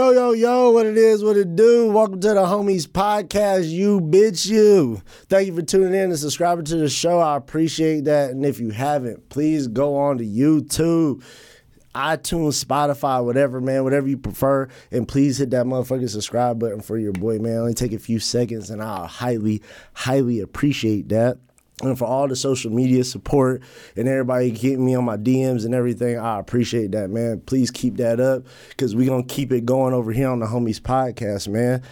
Yo, 0.00 0.12
yo, 0.12 0.32
yo, 0.32 0.70
what 0.70 0.86
it 0.86 0.96
is, 0.96 1.22
what 1.22 1.36
it 1.36 1.54
do. 1.54 1.92
Welcome 1.92 2.20
to 2.20 2.28
the 2.28 2.36
Homies 2.36 2.86
Podcast, 2.86 3.68
you 3.68 4.00
bitch, 4.00 4.48
you. 4.48 5.02
Thank 5.28 5.48
you 5.48 5.54
for 5.54 5.60
tuning 5.60 5.92
in 5.92 6.08
and 6.08 6.18
subscribing 6.18 6.64
to 6.64 6.76
the 6.76 6.88
show. 6.88 7.18
I 7.18 7.36
appreciate 7.36 8.04
that. 8.04 8.30
And 8.30 8.46
if 8.46 8.58
you 8.58 8.70
haven't, 8.70 9.28
please 9.28 9.68
go 9.68 9.98
on 9.98 10.16
to 10.16 10.24
YouTube, 10.24 11.22
iTunes, 11.94 12.64
Spotify, 12.64 13.22
whatever, 13.22 13.60
man, 13.60 13.84
whatever 13.84 14.08
you 14.08 14.16
prefer. 14.16 14.68
And 14.90 15.06
please 15.06 15.36
hit 15.36 15.50
that 15.50 15.66
motherfucking 15.66 16.08
subscribe 16.08 16.58
button 16.58 16.80
for 16.80 16.96
your 16.96 17.12
boy, 17.12 17.38
man. 17.38 17.58
Only 17.58 17.74
take 17.74 17.92
a 17.92 17.98
few 17.98 18.20
seconds, 18.20 18.70
and 18.70 18.82
I'll 18.82 19.06
highly, 19.06 19.60
highly 19.92 20.40
appreciate 20.40 21.10
that 21.10 21.36
and 21.82 21.98
for 21.98 22.04
all 22.04 22.28
the 22.28 22.36
social 22.36 22.70
media 22.70 23.04
support 23.04 23.62
and 23.96 24.08
everybody 24.08 24.50
getting 24.50 24.84
me 24.84 24.94
on 24.94 25.04
my 25.04 25.16
DMs 25.16 25.64
and 25.64 25.74
everything. 25.74 26.18
I 26.18 26.38
appreciate 26.38 26.92
that, 26.92 27.10
man. 27.10 27.40
Please 27.40 27.70
keep 27.70 27.96
that 27.96 28.20
up 28.20 28.44
because 28.70 28.94
we're 28.94 29.06
going 29.06 29.26
to 29.26 29.34
keep 29.34 29.52
it 29.52 29.64
going 29.64 29.94
over 29.94 30.12
here 30.12 30.28
on 30.28 30.40
the 30.40 30.46
Homies 30.46 30.80
Podcast, 30.80 31.48
man. 31.48 31.82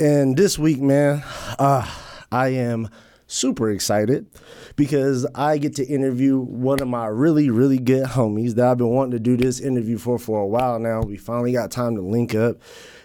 And 0.00 0.36
this 0.36 0.58
week, 0.58 0.80
man, 0.80 1.22
uh, 1.58 1.88
I 2.30 2.48
am 2.48 2.88
super 3.26 3.70
excited 3.70 4.26
because 4.74 5.26
I 5.34 5.58
get 5.58 5.76
to 5.76 5.86
interview 5.86 6.38
one 6.38 6.80
of 6.80 6.88
my 6.88 7.06
really, 7.06 7.50
really 7.50 7.78
good 7.78 8.06
homies 8.06 8.54
that 8.54 8.66
I've 8.66 8.78
been 8.78 8.88
wanting 8.88 9.12
to 9.12 9.18
do 9.18 9.36
this 9.36 9.60
interview 9.60 9.98
for 9.98 10.18
for 10.18 10.40
a 10.40 10.46
while 10.46 10.78
now. 10.78 11.02
We 11.02 11.16
finally 11.16 11.52
got 11.52 11.70
time 11.70 11.94
to 11.96 12.02
link 12.02 12.34
up. 12.34 12.56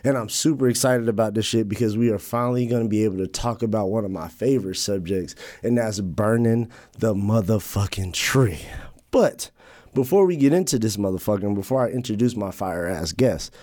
And 0.03 0.17
I'm 0.17 0.29
super 0.29 0.67
excited 0.67 1.07
about 1.07 1.33
this 1.33 1.45
shit 1.45 1.69
because 1.69 1.97
we 1.97 2.09
are 2.09 2.19
finally 2.19 2.65
going 2.65 2.83
to 2.83 2.89
be 2.89 3.05
able 3.05 3.17
to 3.17 3.27
talk 3.27 3.63
about 3.63 3.89
one 3.89 4.03
of 4.03 4.11
my 4.11 4.27
favorite 4.27 4.75
subjects, 4.75 5.33
and 5.63 5.77
that's 5.77 6.01
burning 6.01 6.69
the 6.97 7.13
motherfucking 7.13 8.13
tree. 8.13 8.59
But 9.11 9.49
before 9.93 10.25
we 10.25 10.35
get 10.35 10.51
into 10.51 10.77
this 10.77 10.97
motherfucking, 10.97 11.55
before 11.55 11.85
I 11.85 11.91
introduce 11.91 12.35
my 12.35 12.51
fire 12.51 12.85
ass 12.85 13.13
guest, 13.13 13.53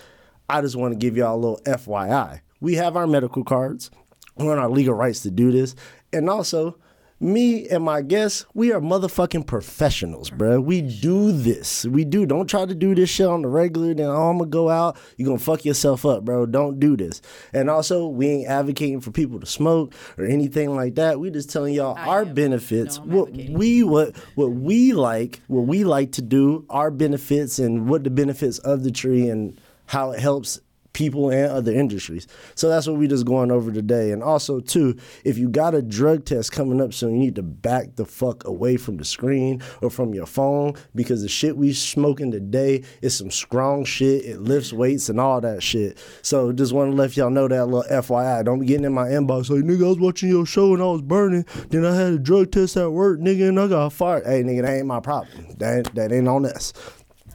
I 0.48 0.62
just 0.62 0.76
want 0.76 0.92
to 0.92 0.98
give 0.98 1.16
y'all 1.16 1.34
a 1.34 1.36
little 1.36 1.60
FYI. 1.66 2.40
We 2.60 2.74
have 2.74 2.96
our 2.96 3.06
medical 3.06 3.44
cards. 3.44 3.90
We're 4.36 4.52
on 4.52 4.58
our 4.58 4.70
legal 4.70 4.94
rights 4.94 5.20
to 5.20 5.30
do 5.30 5.52
this. 5.52 5.74
And 6.12 6.30
also, 6.30 6.78
me 7.20 7.68
and 7.68 7.84
my 7.84 8.00
guests, 8.00 8.46
we 8.54 8.72
are 8.72 8.80
motherfucking 8.80 9.46
professionals, 9.46 10.30
bro. 10.30 10.60
We 10.60 10.80
do 10.80 11.32
this. 11.32 11.84
We 11.84 12.04
do. 12.04 12.24
Don't 12.24 12.48
try 12.48 12.64
to 12.64 12.74
do 12.74 12.94
this 12.94 13.10
shit 13.10 13.26
on 13.26 13.42
the 13.42 13.48
regular. 13.48 13.92
Then 13.92 14.06
oh, 14.06 14.30
I'm 14.30 14.38
gonna 14.38 14.50
go 14.50 14.70
out. 14.70 14.96
You're 15.16 15.26
gonna 15.26 15.38
fuck 15.38 15.64
yourself 15.64 16.06
up, 16.06 16.24
bro. 16.24 16.46
Don't 16.46 16.80
do 16.80 16.96
this. 16.96 17.20
And 17.52 17.68
also, 17.68 18.06
we 18.06 18.26
ain't 18.26 18.48
advocating 18.48 19.00
for 19.00 19.10
people 19.10 19.38
to 19.38 19.46
smoke 19.46 19.94
or 20.16 20.24
anything 20.24 20.74
like 20.74 20.94
that. 20.94 21.20
We 21.20 21.30
just 21.30 21.50
telling 21.50 21.74
y'all 21.74 21.96
I 21.96 22.06
our 22.06 22.22
am. 22.22 22.34
benefits. 22.34 22.98
No, 22.98 23.04
what 23.04 23.32
we 23.32 23.82
what 23.84 24.16
what 24.34 24.52
we 24.52 24.94
like, 24.94 25.42
what 25.46 25.66
we 25.66 25.84
like 25.84 26.12
to 26.12 26.22
do, 26.22 26.64
our 26.70 26.90
benefits 26.90 27.58
and 27.58 27.88
what 27.88 28.04
the 28.04 28.10
benefits 28.10 28.58
of 28.60 28.82
the 28.82 28.90
tree 28.90 29.28
and 29.28 29.60
how 29.86 30.12
it 30.12 30.20
helps 30.20 30.60
people 30.92 31.30
and 31.30 31.50
other 31.50 31.72
industries. 31.72 32.26
So 32.54 32.68
that's 32.68 32.86
what 32.86 32.96
we 32.96 33.06
just 33.06 33.26
going 33.26 33.50
over 33.50 33.72
today. 33.72 34.12
And 34.12 34.22
also 34.22 34.60
too, 34.60 34.96
if 35.24 35.38
you 35.38 35.48
got 35.48 35.74
a 35.74 35.82
drug 35.82 36.24
test 36.24 36.52
coming 36.52 36.80
up 36.80 36.92
soon, 36.92 37.12
you 37.12 37.18
need 37.18 37.36
to 37.36 37.42
back 37.42 37.96
the 37.96 38.04
fuck 38.04 38.44
away 38.46 38.76
from 38.76 38.96
the 38.96 39.04
screen 39.04 39.62
or 39.82 39.90
from 39.90 40.14
your 40.14 40.26
phone 40.26 40.74
because 40.94 41.22
the 41.22 41.28
shit 41.28 41.56
we 41.56 41.72
smoking 41.72 42.30
today 42.30 42.82
is 43.02 43.16
some 43.16 43.30
strong 43.30 43.84
shit. 43.84 44.24
It 44.24 44.40
lifts 44.40 44.72
weights 44.72 45.08
and 45.08 45.20
all 45.20 45.40
that 45.40 45.62
shit. 45.62 45.98
So 46.22 46.52
just 46.52 46.72
want 46.72 46.90
to 46.90 46.96
let 46.96 47.16
y'all 47.16 47.30
know 47.30 47.48
that 47.48 47.66
little 47.66 47.90
FYI. 47.90 48.44
Don't 48.44 48.60
be 48.60 48.66
getting 48.66 48.84
in 48.84 48.92
my 48.92 49.08
inbox 49.08 49.50
like 49.50 49.64
nigga, 49.64 49.84
I 49.84 49.88
was 49.88 49.98
watching 49.98 50.28
your 50.28 50.46
show 50.46 50.74
and 50.74 50.82
I 50.82 50.86
was 50.86 51.02
burning. 51.02 51.44
Then 51.68 51.84
I 51.84 51.94
had 51.94 52.12
a 52.12 52.18
drug 52.18 52.52
test 52.52 52.76
at 52.76 52.92
work, 52.92 53.20
nigga, 53.20 53.48
and 53.48 53.60
I 53.60 53.68
got 53.68 53.92
fired. 53.92 54.26
Hey 54.26 54.42
nigga, 54.42 54.62
that 54.62 54.78
ain't 54.78 54.86
my 54.86 55.00
problem. 55.00 55.46
That 55.58 55.94
that 55.94 56.12
ain't 56.12 56.28
on 56.28 56.46
us. 56.46 56.72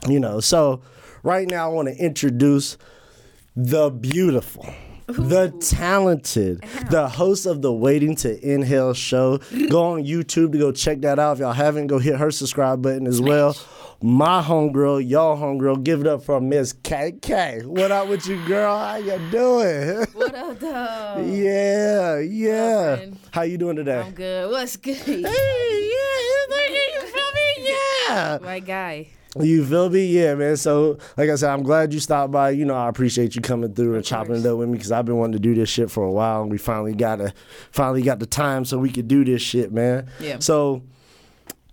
You 0.07 0.19
know, 0.19 0.39
so 0.39 0.81
right 1.23 1.47
now 1.47 1.65
I 1.69 1.73
want 1.73 1.87
to 1.87 1.95
introduce 1.95 2.77
the 3.55 3.89
beautiful, 3.89 4.67
the 5.07 5.49
talented, 5.61 6.61
the 6.89 7.07
host 7.07 7.45
of 7.45 7.61
the 7.61 7.71
Waiting 7.71 8.15
to 8.17 8.53
Inhale 8.53 8.93
show. 8.93 9.37
Go 9.69 9.93
on 9.93 10.03
YouTube 10.03 10.51
to 10.51 10.57
go 10.57 10.71
check 10.71 11.01
that 11.01 11.19
out. 11.19 11.33
If 11.33 11.39
y'all 11.39 11.53
haven't, 11.53 11.87
go 11.87 11.99
hit 11.99 12.17
her 12.17 12.31
subscribe 12.31 12.81
button 12.81 13.07
as 13.07 13.21
well. 13.21 13.55
My 14.01 14.41
homegirl, 14.41 15.07
y'all 15.07 15.37
homegirl, 15.37 15.83
give 15.83 16.01
it 16.01 16.07
up 16.07 16.21
for 16.21 16.41
Miss 16.41 16.73
KK. 16.73 17.65
What 17.65 17.91
up 17.91 18.09
with 18.09 18.27
you, 18.27 18.45
girl? 18.45 18.77
How 18.77 18.97
you 18.97 19.17
doing? 19.31 20.05
What 20.13 20.35
up, 20.35 20.59
though? 20.59 21.25
yeah, 21.25 22.19
yeah. 22.19 22.95
friend? 22.97 23.19
How 23.31 23.43
you 23.43 23.57
doing 23.57 23.77
today? 23.77 24.01
I'm 24.01 24.11
good. 24.11 24.51
What's 24.51 24.75
good? 24.75 24.97
Hey, 24.97 25.21
yeah, 25.21 25.29
you 26.93 27.07
feel 27.07 27.31
me? 27.33 27.69
Yeah. 28.09 28.37
Right 28.41 28.65
guy. 28.65 29.07
You 29.39 29.65
feel 29.65 29.89
me? 29.89 30.05
Yeah, 30.05 30.35
man. 30.35 30.55
So, 30.55 30.97
like 31.17 31.29
I 31.29 31.35
said, 31.35 31.49
I'm 31.49 31.63
glad 31.63 31.93
you 31.93 31.99
stopped 31.99 32.31
by. 32.31 32.51
You 32.51 32.63
know, 32.63 32.75
I 32.75 32.87
appreciate 32.87 33.35
you 33.35 33.41
coming 33.41 33.73
through 33.73 33.95
and 33.95 34.05
chopping 34.05 34.35
it 34.35 34.45
up 34.45 34.57
with 34.57 34.69
me 34.69 34.77
because 34.77 34.93
I've 34.93 35.05
been 35.05 35.17
wanting 35.17 35.33
to 35.33 35.39
do 35.39 35.53
this 35.53 35.69
shit 35.69 35.91
for 35.91 36.03
a 36.03 36.11
while, 36.11 36.41
and 36.41 36.51
we 36.51 36.57
finally 36.57 36.93
got 36.93 37.19
a, 37.19 37.33
finally 37.71 38.01
got 38.01 38.19
the 38.19 38.25
time 38.25 38.63
so 38.63 38.77
we 38.77 38.89
could 38.89 39.07
do 39.09 39.25
this 39.25 39.41
shit, 39.41 39.73
man. 39.73 40.07
Yeah. 40.21 40.39
So, 40.39 40.83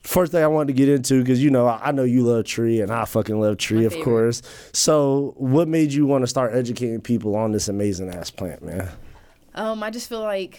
first 0.02 0.32
thing 0.32 0.42
I 0.42 0.48
wanted 0.48 0.68
to 0.68 0.72
get 0.72 0.88
into 0.88 1.20
because 1.20 1.42
you 1.42 1.50
know 1.50 1.68
I 1.68 1.80
I 1.88 1.92
know 1.92 2.02
you 2.02 2.22
love 2.22 2.46
Tree 2.46 2.80
and 2.80 2.90
I 2.90 3.04
fucking 3.04 3.40
love 3.40 3.58
Tree, 3.58 3.84
of 3.84 3.94
course. 4.00 4.42
So, 4.72 5.34
what 5.36 5.68
made 5.68 5.92
you 5.92 6.04
want 6.04 6.22
to 6.22 6.28
start 6.28 6.54
educating 6.54 7.00
people 7.00 7.36
on 7.36 7.52
this 7.52 7.68
amazing 7.68 8.12
ass 8.12 8.30
plant, 8.30 8.64
man? 8.64 8.88
Um, 9.54 9.82
I 9.82 9.90
just 9.90 10.08
feel 10.08 10.22
like, 10.22 10.58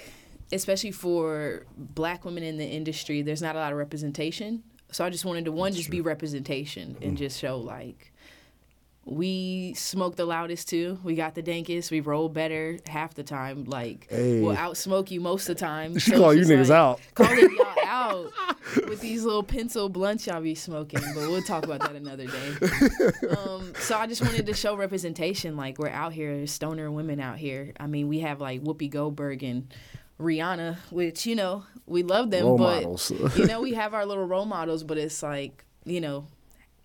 especially 0.53 0.91
for 0.91 1.65
black 1.77 2.23
women 2.23 2.43
in 2.43 2.57
the 2.57 2.65
industry, 2.65 3.21
there's 3.23 3.41
not 3.41 3.55
a 3.55 3.59
lot 3.59 3.73
of 3.73 3.77
representation. 3.77 4.63
So 4.93 5.03
I 5.05 5.09
just 5.09 5.25
wanted 5.25 5.45
to 5.45 5.51
one 5.51 5.73
just 5.73 5.89
be 5.89 6.01
representation 6.01 6.95
Mm. 7.01 7.07
and 7.07 7.17
just 7.17 7.39
show 7.39 7.57
like 7.57 8.11
we 9.05 9.73
smoke 9.73 10.15
the 10.15 10.23
loudest 10.25 10.69
too. 10.69 10.97
We 11.03 11.15
got 11.15 11.35
the 11.35 11.43
dankest. 11.43 11.91
We 11.91 11.99
roll 11.99 12.29
better 12.29 12.79
half 12.87 13.13
the 13.15 13.23
time. 13.23 13.65
Like 13.65 14.07
Hey. 14.09 14.39
we'll 14.39 14.55
outsmoke 14.55 15.11
you 15.11 15.19
most 15.19 15.49
of 15.49 15.57
the 15.57 15.59
time. 15.59 15.93
She 15.99 16.11
So 16.11 16.19
call 16.19 16.33
you 16.33 16.45
niggas 16.45 16.69
out. 16.71 17.01
Calling 17.13 17.37
y'all 17.53 17.75
out 17.85 18.31
with 18.87 19.01
these 19.01 19.25
little 19.25 19.43
pencil 19.43 19.89
blunts 19.89 20.25
y'all 20.25 20.39
be 20.41 20.55
smoking. 20.55 21.01
But 21.15 21.29
we'll 21.29 21.41
talk 21.41 21.65
about 21.65 21.81
that 21.81 21.95
another 21.95 22.27
day. 22.27 22.53
Um, 23.37 23.73
so 23.79 23.97
I 23.97 24.07
just 24.07 24.21
wanted 24.21 24.45
to 24.45 24.53
show 24.53 24.75
representation. 24.77 25.57
Like 25.57 25.79
we're 25.79 25.89
out 25.89 26.13
here, 26.13 26.45
stoner 26.47 26.89
women 26.91 27.19
out 27.19 27.37
here. 27.37 27.73
I 27.79 27.87
mean, 27.87 28.07
we 28.07 28.19
have 28.21 28.39
like 28.39 28.61
Whoopi 28.63 28.89
Goldberg 28.89 29.43
and 29.43 29.73
Rihanna, 30.19 30.77
which 30.91 31.25
you 31.25 31.35
know 31.35 31.63
we 31.85 32.03
love 32.03 32.31
them, 32.31 32.45
Role 32.45 32.57
but 32.57 32.83
models. 32.83 33.11
you 33.35 33.45
know 33.45 33.61
we 33.61 33.73
have 33.73 33.93
our 33.93 34.05
little 34.05 34.25
role 34.25 34.45
models. 34.45 34.83
But 34.83 34.97
it's 34.97 35.21
like 35.23 35.65
you 35.85 35.99
know, 36.01 36.27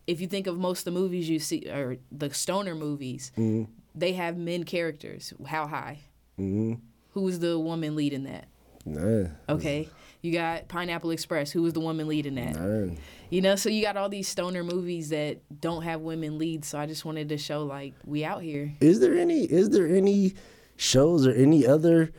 if 0.06 0.21
you 0.21 0.27
think 0.27 0.47
of 0.47 0.59
most 0.59 0.81
of 0.81 0.93
the 0.93 0.99
movies 1.00 1.28
you 1.28 1.39
see 1.39 1.69
or 1.71 1.97
the 2.11 2.33
stoner 2.33 2.75
movies, 2.75 3.33
Mm-hmm. 3.37 3.71
they 3.94 4.12
have 4.15 4.37
men 4.37 4.65
characters. 4.65 5.33
How 5.47 5.66
high? 5.66 6.00
Mm-hmm. 6.39 6.75
Who's 7.12 7.39
the 7.39 7.59
woman 7.59 7.97
leading 7.97 8.25
that? 8.25 8.47
Nah, 8.84 9.28
Okay. 9.49 9.89
You 10.21 10.33
got 10.33 10.66
Pineapple 10.66 11.12
Express. 11.12 11.53
Who 11.53 11.62
was 11.62 11.75
the 11.75 11.81
woman 11.81 12.09
leading 12.09 12.34
that? 12.37 12.56
nah. 12.56 12.93
You 13.31 13.41
know, 13.41 13.55
so 13.55 13.69
you 13.69 13.83
got 13.83 13.97
all 13.97 14.09
these 14.09 14.27
stoner 14.27 14.65
movies 14.65 15.10
that 15.10 15.39
don't 15.60 15.83
have 15.83 16.00
women 16.00 16.39
leads. 16.39 16.66
So 16.69 16.78
I 16.78 16.87
just 16.87 17.05
wanted 17.05 17.28
to 17.28 17.39
show 17.39 17.65
like 17.65 17.95
we 18.05 18.25
out 18.25 18.43
here. 18.43 18.72
Is 18.81 18.99
there 18.99 19.15
any? 19.16 19.45
Is 19.45 19.71
there 19.71 19.87
any 19.87 20.34
shows 20.77 21.25
or 21.27 21.31
any 21.33 21.65
other 21.66 22.10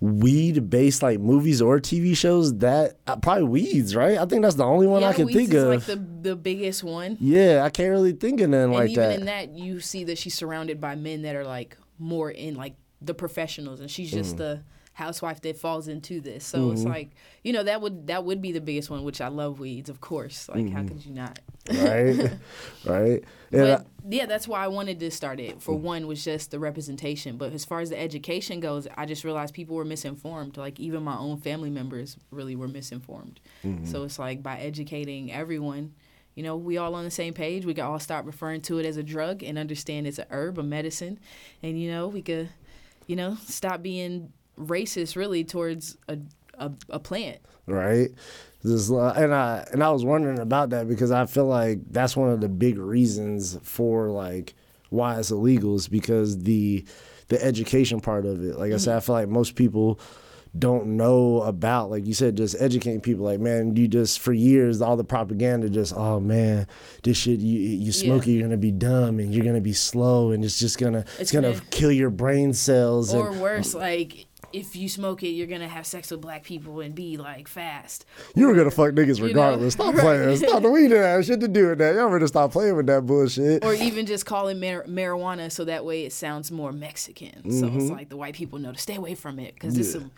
weed 0.00 0.70
based 0.70 1.02
like 1.02 1.18
movies 1.18 1.60
or 1.60 1.80
TV 1.80 2.16
shows 2.16 2.56
that 2.58 2.98
uh, 3.06 3.16
probably 3.16 3.44
weeds, 3.44 3.96
right? 3.96 4.16
I 4.18 4.26
think 4.26 4.42
that's 4.42 4.54
the 4.54 4.64
only 4.64 4.86
one 4.86 5.02
I 5.02 5.12
can 5.12 5.26
Weeds 5.26 5.36
think 5.38 5.54
is 5.54 5.62
of. 5.62 5.68
like 5.70 5.82
the 5.84 5.96
the 6.30 6.36
biggest 6.36 6.84
one. 6.84 7.16
yeah, 7.20 7.62
I 7.64 7.70
can't 7.70 7.90
really 7.90 8.12
think 8.12 8.40
of 8.40 8.50
nothing 8.50 8.64
and 8.64 8.72
like 8.74 8.90
even 8.90 9.02
that. 9.02 9.18
in 9.20 9.26
that, 9.26 9.50
you 9.58 9.80
see 9.80 10.04
that 10.04 10.18
she's 10.18 10.34
surrounded 10.34 10.80
by 10.80 10.94
men 10.94 11.22
that 11.22 11.34
are 11.34 11.44
like 11.44 11.76
more 11.98 12.30
in 12.30 12.54
like 12.54 12.74
the 13.02 13.14
professionals, 13.14 13.80
and 13.80 13.90
she's 13.90 14.10
Mm. 14.12 14.14
just 14.14 14.36
the 14.36 14.62
housewife 14.98 15.40
that 15.42 15.56
falls 15.56 15.86
into 15.86 16.20
this. 16.20 16.44
So 16.44 16.72
it's 16.72 16.80
Mm-hmm. 16.80 16.90
like 16.90 17.10
you 17.44 17.52
know 17.52 17.62
that 17.62 17.80
would 17.80 18.08
that 18.08 18.24
would 18.24 18.42
be 18.42 18.52
the 18.52 18.60
biggest 18.60 18.90
one, 18.90 19.04
which 19.04 19.20
I 19.20 19.28
love 19.28 19.60
weeds, 19.60 19.88
of 19.88 20.00
course. 20.00 20.48
Like 20.48 20.68
how 20.70 20.80
mm-hmm. 20.80 20.88
could 20.88 21.06
you 21.06 21.14
not? 21.14 21.38
right, 21.72 22.30
right. 22.84 23.24
And 23.52 23.60
But 23.62 23.86
yeah, 24.08 24.26
that's 24.26 24.48
why 24.48 24.64
I 24.64 24.68
wanted 24.68 24.98
to 25.00 25.10
start 25.10 25.38
it. 25.38 25.62
For 25.62 25.74
mm. 25.74 25.80
one, 25.80 26.06
was 26.06 26.24
just 26.24 26.50
the 26.50 26.58
representation. 26.58 27.36
But 27.36 27.52
as 27.52 27.64
far 27.64 27.80
as 27.80 27.90
the 27.90 28.00
education 28.00 28.60
goes, 28.60 28.88
I 28.96 29.06
just 29.06 29.22
realized 29.22 29.54
people 29.54 29.76
were 29.76 29.84
misinformed. 29.84 30.56
Like 30.56 30.80
even 30.80 31.02
my 31.02 31.16
own 31.16 31.38
family 31.38 31.70
members 31.70 32.16
really 32.30 32.56
were 32.56 32.68
misinformed. 32.68 33.40
Mm-hmm. 33.64 33.84
So 33.84 34.02
it's 34.04 34.18
like 34.18 34.42
by 34.42 34.58
educating 34.58 35.32
everyone, 35.32 35.94
you 36.34 36.42
know, 36.42 36.56
we 36.56 36.76
all 36.78 36.94
on 36.94 37.04
the 37.04 37.10
same 37.10 37.34
page. 37.34 37.64
We 37.64 37.74
can 37.74 37.84
all 37.84 38.00
stop 38.00 38.26
referring 38.26 38.62
to 38.62 38.78
it 38.78 38.86
as 38.86 38.96
a 38.96 39.02
drug 39.02 39.42
and 39.42 39.58
understand 39.58 40.06
it's 40.06 40.18
a 40.18 40.26
herb, 40.30 40.58
a 40.58 40.62
medicine, 40.62 41.18
and 41.62 41.80
you 41.80 41.90
know, 41.90 42.08
we 42.08 42.22
could, 42.22 42.48
you 43.06 43.16
know, 43.16 43.36
stop 43.44 43.82
being 43.82 44.32
racist 44.58 45.16
really 45.16 45.44
towards 45.44 45.96
a 46.08 46.18
a, 46.58 46.72
a 46.90 46.98
plant. 46.98 47.38
right? 47.66 48.08
This, 48.64 48.88
and 48.88 49.32
I 49.32 49.66
and 49.72 49.84
I 49.84 49.90
was 49.90 50.04
wondering 50.04 50.40
about 50.40 50.70
that 50.70 50.88
because 50.88 51.12
I 51.12 51.26
feel 51.26 51.46
like 51.46 51.78
that's 51.90 52.16
one 52.16 52.30
of 52.30 52.40
the 52.40 52.48
big 52.48 52.76
reasons 52.76 53.56
for 53.62 54.10
like 54.10 54.54
why 54.90 55.18
it's 55.18 55.30
illegal 55.30 55.76
is 55.76 55.86
because 55.86 56.38
the 56.42 56.84
the 57.28 57.42
education 57.42 58.00
part 58.00 58.26
of 58.26 58.42
it. 58.42 58.58
Like 58.58 58.72
I 58.72 58.78
said, 58.78 58.94
I 58.94 58.98
mm-hmm. 58.98 59.06
feel 59.06 59.14
like 59.14 59.28
most 59.28 59.54
people 59.54 60.00
don't 60.58 60.96
know 60.96 61.42
about. 61.42 61.90
Like 61.90 62.06
you 62.06 62.14
said, 62.14 62.36
just 62.36 62.56
educating 62.58 63.00
people. 63.00 63.24
Like 63.24 63.38
man, 63.38 63.76
you 63.76 63.86
just 63.86 64.18
for 64.18 64.32
years 64.32 64.80
all 64.82 64.96
the 64.96 65.04
propaganda 65.04 65.68
just 65.70 65.94
oh 65.96 66.18
man, 66.18 66.66
this 67.04 67.16
shit 67.16 67.40
you 67.40 67.60
you 67.60 67.92
smoke 67.92 68.26
Yeah. 68.26 68.32
it, 68.32 68.36
you're 68.36 68.48
gonna 68.48 68.56
be 68.56 68.72
dumb 68.72 69.20
and 69.20 69.32
you're 69.32 69.44
gonna 69.44 69.60
be 69.60 69.72
slow 69.72 70.32
and 70.32 70.44
it's 70.44 70.58
just 70.58 70.78
gonna 70.78 71.00
it's, 71.00 71.20
It's 71.20 71.32
gonna, 71.32 71.52
gonna- 71.52 71.64
kill 71.70 71.92
your 71.92 72.10
brain 72.10 72.54
cells. 72.54 73.14
Or 73.14 73.28
and 73.30 73.40
worse, 73.40 73.74
like 73.74 74.26
if 74.52 74.76
you 74.76 74.88
smoke 74.88 75.22
it, 75.22 75.28
you're 75.30 75.46
gonna 75.46 75.68
have 75.68 75.86
sex 75.86 76.10
with 76.10 76.20
black 76.20 76.44
people 76.44 76.80
and 76.80 76.94
be 76.94 77.16
like 77.16 77.48
fast. 77.48 78.04
you 78.34 78.46
were 78.46 78.54
gonna 78.54 78.70
fuck 78.70 78.90
niggas 78.92 79.16
you 79.16 79.22
know, 79.24 79.28
regardless. 79.28 79.74
Stop 79.74 79.94
right. 79.94 80.00
playing. 80.02 80.36
Stop 80.36 80.62
the 80.62 80.70
weed 80.70 80.88
didn't 80.88 81.02
have 81.04 81.24
shit 81.24 81.40
to 81.40 81.48
do 81.48 81.68
with 81.68 81.78
that. 81.78 81.94
Y'all 81.94 82.10
better 82.10 82.26
stop 82.26 82.52
playing 82.52 82.76
with 82.76 82.86
that 82.86 83.04
bullshit. 83.06 83.64
Or 83.64 83.74
even 83.74 84.06
just 84.06 84.26
calling 84.26 84.60
mar- 84.60 84.84
marijuana 84.88 85.50
so 85.52 85.64
that 85.64 85.84
way 85.84 86.04
it 86.04 86.12
sounds 86.12 86.50
more 86.50 86.72
Mexican. 86.72 87.50
So 87.50 87.66
Mm-hmm. 87.66 87.78
it's 87.80 87.90
like 87.90 88.08
the 88.08 88.16
white 88.16 88.34
people 88.34 88.58
know 88.58 88.72
to 88.72 88.78
stay 88.78 88.94
away 88.94 89.14
from 89.14 89.38
it 89.38 89.54
because 89.54 89.74
this 89.74 89.94
will 89.94 90.10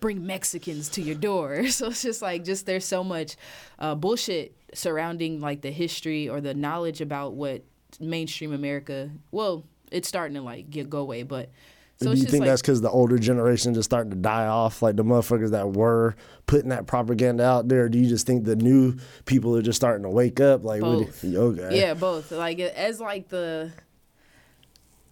bring 0.00 0.26
Mexicans 0.26 0.88
to 0.90 1.02
your 1.02 1.14
door. 1.14 1.62
So 1.70 1.88
it's 1.88 2.02
just 2.02 2.22
like 2.22 2.44
just 2.44 2.66
there's 2.66 2.84
so 2.84 3.04
much 3.04 3.36
uh, 3.78 3.94
bullshit 3.94 4.56
surrounding 4.74 5.40
like 5.40 5.60
the 5.60 5.70
history 5.70 6.28
or 6.28 6.40
the 6.40 6.54
knowledge 6.54 7.00
about 7.00 7.34
what 7.34 7.62
mainstream 8.00 8.52
America. 8.52 9.10
Well, 9.30 9.64
it's 9.90 10.08
starting 10.08 10.34
to 10.36 10.42
like 10.42 10.70
get 10.70 10.88
go 10.90 10.98
away, 11.00 11.22
but 11.22 11.50
so 12.00 12.12
do 12.14 12.18
you 12.20 12.26
think 12.26 12.40
like 12.40 12.48
that's 12.50 12.62
because 12.62 12.80
the 12.80 12.90
older 12.90 13.18
generation 13.18 13.74
just 13.74 13.88
starting 13.88 14.10
to 14.10 14.16
die 14.16 14.46
off, 14.46 14.82
like 14.82 14.96
the 14.96 15.04
motherfuckers 15.04 15.50
that 15.50 15.72
were 15.72 16.16
putting 16.46 16.70
that 16.70 16.86
propaganda 16.86 17.44
out 17.44 17.68
there? 17.68 17.88
Do 17.88 17.98
you 17.98 18.08
just 18.08 18.26
think 18.26 18.44
the 18.44 18.56
new 18.56 18.96
people 19.24 19.56
are 19.56 19.62
just 19.62 19.76
starting 19.76 20.02
to 20.02 20.10
wake 20.10 20.40
up? 20.40 20.64
Like, 20.64 20.80
Both. 20.80 21.22
you- 21.22 21.38
okay, 21.40 21.78
Yeah, 21.80 21.94
both. 21.94 22.32
Like 22.32 22.58
as 22.58 22.98
like 23.00 23.28
the 23.28 23.72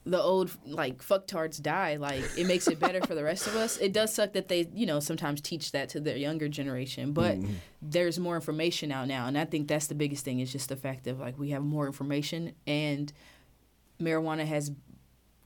the 0.06 0.20
old 0.20 0.50
like 0.66 1.04
fucktards 1.04 1.60
die, 1.60 1.96
like 1.96 2.24
it 2.36 2.46
makes 2.46 2.66
it 2.66 2.80
better 2.80 3.00
for 3.02 3.14
the 3.14 3.22
rest 3.22 3.46
of 3.46 3.54
us. 3.54 3.76
It 3.76 3.92
does 3.92 4.12
suck 4.12 4.32
that 4.32 4.48
they, 4.48 4.66
you 4.74 4.86
know, 4.86 4.98
sometimes 4.98 5.40
teach 5.42 5.72
that 5.72 5.90
to 5.90 6.00
their 6.00 6.16
younger 6.16 6.48
generation, 6.48 7.12
but 7.12 7.36
Mm-hmm. 7.38 7.52
there's 7.82 8.18
more 8.18 8.34
information 8.34 8.90
out 8.92 9.06
now, 9.08 9.26
and 9.26 9.36
I 9.38 9.44
think 9.44 9.68
that's 9.68 9.86
the 9.88 9.94
biggest 9.94 10.24
thing 10.24 10.40
is 10.40 10.50
just 10.50 10.70
the 10.70 10.76
fact 10.76 11.06
of 11.06 11.20
like 11.20 11.38
we 11.38 11.50
have 11.50 11.62
more 11.62 11.86
information 11.86 12.52
and 12.66 13.12
marijuana 14.00 14.46
has 14.46 14.72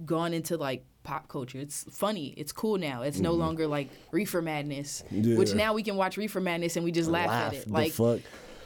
gone 0.04 0.32
into 0.34 0.56
like 0.56 0.84
pop 1.02 1.28
culture. 1.28 1.58
It's 1.58 1.84
funny. 1.90 2.28
It's 2.36 2.52
cool 2.52 2.78
now. 2.78 3.02
It's 3.02 3.20
no 3.20 3.32
longer 3.32 3.66
like 3.66 3.90
reefer 4.10 4.40
madness, 4.42 5.02
which 5.10 5.22
Mm-hmm. 5.50 5.56
Now 5.58 5.74
we 5.74 5.82
can 5.82 5.96
watch 5.96 6.16
reefer 6.16 6.40
madness 6.40 6.76
and 6.76 6.84
we 6.84 6.92
just 6.92 7.10
laugh, 7.10 7.28
at 7.28 7.54
it. 7.54 7.66
the 7.66 7.72
Like 7.72 7.92
fuck. 7.92 8.20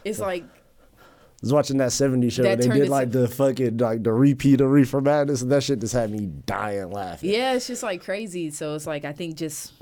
it's 0.04 0.19
like 0.20 0.44
I 0.44 1.40
was 1.42 1.52
watching 1.52 1.76
that 1.78 1.92
70 1.92 2.30
show. 2.30 2.42
That 2.42 2.58
they 2.58 2.69
did 2.69 2.88
like 2.88 3.12
the 3.12 3.28
fucking 3.28 3.76
like 3.78 4.02
the 4.02 4.12
repeat 4.12 4.60
of 4.60 4.70
Reefer 4.70 5.00
Madness, 5.00 5.42
and 5.42 5.52
that 5.52 5.62
shit 5.62 5.78
just 5.80 5.92
had 5.94 6.10
me 6.10 6.26
dying 6.46 6.90
laughing. 6.90 7.30
Yeah, 7.30 7.54
it's 7.54 7.69
just 7.69 7.82
like 7.84 8.02
crazy. 8.04 8.50
So 8.50 8.75
it's 8.75 8.86
like 8.88 9.04
I 9.04 9.12
think 9.12 9.36
just 9.36 9.72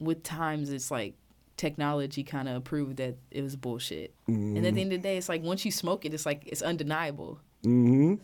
with 0.00 0.22
times 0.22 0.70
it's 0.70 0.90
like 0.90 1.14
technology 1.56 2.22
kind 2.22 2.48
of 2.48 2.62
proved 2.64 2.98
that 2.98 3.16
it 3.30 3.42
was 3.42 3.56
bullshit. 3.56 4.14
And 4.26 4.58
at 4.66 4.74
the 4.74 4.80
end 4.82 4.92
of 4.92 4.98
the 5.02 5.08
day, 5.08 5.16
it's 5.16 5.28
like 5.28 5.42
once 5.42 5.64
you 5.64 5.72
smoke 5.72 6.04
it, 6.04 6.12
it's 6.14 6.26
like 6.26 6.42
it's 6.46 6.62
undeniable. 6.62 7.40
hmm 7.64 8.14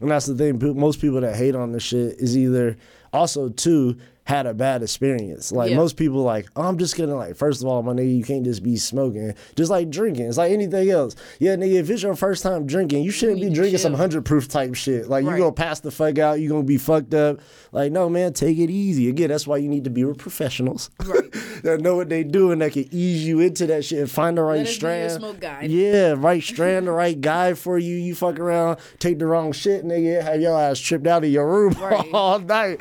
And 0.00 0.10
that's 0.10 0.26
the 0.26 0.34
thing. 0.34 0.58
Most 0.78 1.00
people 1.00 1.20
that 1.20 1.36
hate 1.36 1.54
on 1.54 1.72
this 1.72 1.82
shit 1.82 2.18
is 2.18 2.36
either 2.36 2.76
also 3.12 3.48
too 3.48 3.96
had 4.26 4.44
a 4.46 4.52
bad 4.52 4.82
experience. 4.82 5.52
Like 5.52 5.70
Yeah. 5.70 5.76
most 5.76 5.96
people, 5.96 6.22
like 6.22 6.48
oh, 6.56 6.62
I'm 6.62 6.78
just 6.78 6.96
gonna 6.96 7.14
like. 7.14 7.36
First 7.36 7.62
of 7.62 7.68
all, 7.68 7.82
my 7.82 7.92
nigga, 7.92 8.16
you 8.18 8.24
can't 8.24 8.44
just 8.44 8.62
be 8.62 8.76
smoking. 8.76 9.34
Just 9.54 9.70
like 9.70 9.88
drinking, 9.88 10.26
it's 10.26 10.36
like 10.36 10.52
anything 10.52 10.90
else. 10.90 11.16
Yeah, 11.38 11.54
nigga, 11.56 11.74
if 11.76 11.88
it's 11.90 12.02
your 12.02 12.14
first 12.16 12.42
time 12.42 12.66
drinking, 12.66 13.04
you 13.04 13.10
shouldn't 13.10 13.38
need 13.40 13.50
be 13.50 13.54
drinking 13.54 13.78
some 13.78 13.94
hundred 13.94 14.24
proof 14.24 14.48
type 14.48 14.74
shit. 14.74 15.08
Like 15.08 15.24
you 15.24 15.30
Right. 15.30 15.38
gonna 15.38 15.52
pass 15.52 15.80
the 15.80 15.90
fuck 15.90 16.18
out. 16.18 16.40
You 16.40 16.48
gonna 16.48 16.62
be 16.64 16.76
fucked 16.76 17.14
up. 17.14 17.40
Like 17.72 17.92
no, 17.92 18.08
man, 18.08 18.32
take 18.32 18.58
it 18.58 18.70
easy. 18.70 19.08
Again, 19.08 19.28
that's 19.28 19.46
why 19.46 19.56
you 19.58 19.68
need 19.68 19.84
to 19.84 19.90
be 19.90 20.04
with 20.04 20.18
professionals 20.18 20.90
Right. 21.04 21.32
that 21.62 21.80
know 21.80 21.94
what 21.96 22.08
they 22.08 22.24
do 22.24 22.50
and 22.50 22.60
that 22.62 22.72
can 22.72 22.86
ease 22.90 23.24
you 23.26 23.40
into 23.40 23.66
that 23.68 23.84
shit 23.84 24.00
and 24.00 24.10
find 24.10 24.36
the 24.36 24.42
right 24.42 24.58
Let 24.58 24.66
us 24.68 24.78
be 24.78 24.86
your 24.86 25.08
strand. 25.10 25.72
Yeah, 25.72 26.14
right 26.16 26.42
strand, 26.42 26.86
the 26.88 26.92
right 26.92 27.18
guy 27.20 27.54
for 27.54 27.78
you. 27.78 27.94
You 27.96 28.14
fuck 28.14 28.38
around, 28.40 28.78
take 28.98 29.18
the 29.18 29.26
wrong 29.26 29.52
shit, 29.52 29.84
nigga, 29.84 30.22
have 30.22 30.40
your 30.40 30.58
ass 30.60 30.78
tripped 30.80 31.06
out 31.06 31.22
of 31.24 31.30
your 31.30 31.46
room 31.48 31.72
Right. 31.80 32.08
all 32.12 32.38
night. 32.40 32.80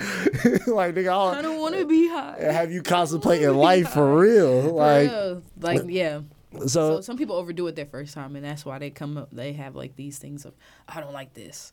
like 0.68 0.96
nigga, 0.96 1.14
I 1.36 1.42
don't 1.42 1.60
want 1.60 1.76
to 1.76 1.86
be 1.86 2.08
high. 2.08 2.38
have 2.40 2.72
you 2.72 2.82
contemplating 2.82 3.54
life 3.54 3.90
for 3.90 4.20
real. 4.20 4.64
For 4.64 4.70
Like 4.70 5.12
real. 5.12 5.44
like 5.60 5.82
yeah. 5.88 6.22
so, 6.60 6.68
So 6.68 7.02
some 7.02 7.18
people 7.18 7.36
overdo 7.36 7.68
it 7.68 7.76
their 7.76 7.86
first 7.86 8.14
time, 8.14 8.36
and 8.36 8.46
that's 8.46 8.66
why 8.66 8.80
they 8.80 8.90
come 8.90 9.18
up. 9.18 9.30
They 9.32 9.54
have 9.54 9.76
like 9.76 9.96
these 9.96 10.18
things 10.18 10.46
of 10.46 10.54
I 10.88 11.02
don't 11.02 11.14
like 11.14 11.34
this, 11.34 11.72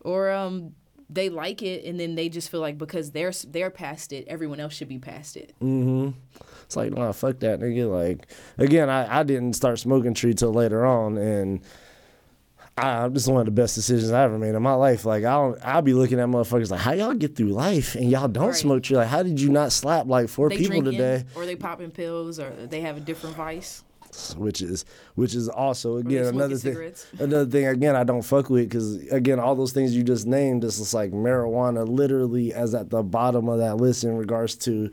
or 0.00 0.30
um 0.30 0.74
they 1.10 1.28
like 1.28 1.62
it, 1.62 1.84
and 1.84 2.00
then 2.00 2.14
they 2.14 2.28
just 2.28 2.50
feel 2.50 2.60
like 2.60 2.78
because 2.78 3.10
they're 3.10 3.32
they're 3.48 3.70
past 3.70 4.12
it, 4.12 4.26
everyone 4.28 4.60
else 4.60 4.72
should 4.74 4.88
be 4.88 4.98
past 4.98 5.36
it. 5.36 5.54
mm-hmm. 5.60 6.10
It's 6.64 6.76
like, 6.76 6.92
nah, 6.92 7.12
fuck 7.12 7.38
that 7.40 7.60
nigga. 7.60 7.90
Like 7.90 8.26
again, 8.56 8.88
I, 8.88 9.20
I 9.20 9.22
didn't 9.22 9.52
start 9.54 9.78
smoking 9.78 10.14
tree 10.14 10.32
till 10.32 10.52
later 10.52 10.86
on 10.86 11.18
and 11.18 11.60
I, 12.78 13.06
this 13.08 13.24
is 13.24 13.28
one 13.28 13.40
of 13.40 13.44
the 13.46 13.50
best 13.52 13.74
decisions 13.74 14.10
I 14.12 14.24
ever 14.24 14.38
made 14.38 14.54
in 14.54 14.62
my 14.62 14.72
life. 14.74 15.04
Like 15.04 15.24
I 15.24 15.32
don't, 15.34 15.58
I'll 15.62 15.82
be 15.82 15.92
looking 15.92 16.18
at 16.18 16.28
motherfuckers 16.28 16.70
like, 16.70 16.80
how 16.80 16.92
y'all 16.92 17.12
get 17.14 17.36
through 17.36 17.48
life 17.48 17.94
and 17.94 18.10
y'all 18.10 18.28
don't 18.28 18.46
Right. 18.48 18.54
smoke 18.56 18.82
tree? 18.84 18.96
Like, 18.96 19.08
how 19.08 19.22
did 19.22 19.40
you 19.40 19.50
not 19.50 19.72
slap 19.72 20.06
like 20.06 20.28
four 20.28 20.48
They 20.48 20.56
people 20.56 20.80
drinking, 20.80 20.92
today? 20.92 21.24
or 21.34 21.44
they 21.44 21.54
popping 21.56 21.90
pills, 21.90 22.38
or 22.40 22.50
they 22.50 22.80
have 22.80 22.96
a 22.96 23.00
different 23.00 23.36
vice. 23.36 23.84
which 24.36 24.60
is 24.60 24.84
which 25.14 25.34
is 25.34 25.48
also 25.48 25.96
again 25.96 26.26
another 26.26 26.48
thing. 26.56 26.72
cigarettes. 26.72 27.06
Another 27.18 27.46
thing 27.50 27.66
again 27.66 27.96
I 27.96 28.04
don't 28.04 28.20
fuck 28.22 28.50
with 28.50 28.68
because 28.68 28.96
again 29.08 29.38
all 29.40 29.54
those 29.54 29.72
things 29.72 29.96
you 29.96 30.02
just 30.02 30.26
named 30.26 30.62
this 30.62 30.74
is 30.74 30.80
just 30.80 30.94
like 30.94 31.12
marijuana 31.12 31.88
literally 31.88 32.52
as 32.52 32.74
at 32.74 32.90
the 32.90 33.02
bottom 33.02 33.48
of 33.48 33.58
that 33.60 33.76
list 33.78 34.04
in 34.04 34.14
regards 34.18 34.54
to 34.56 34.90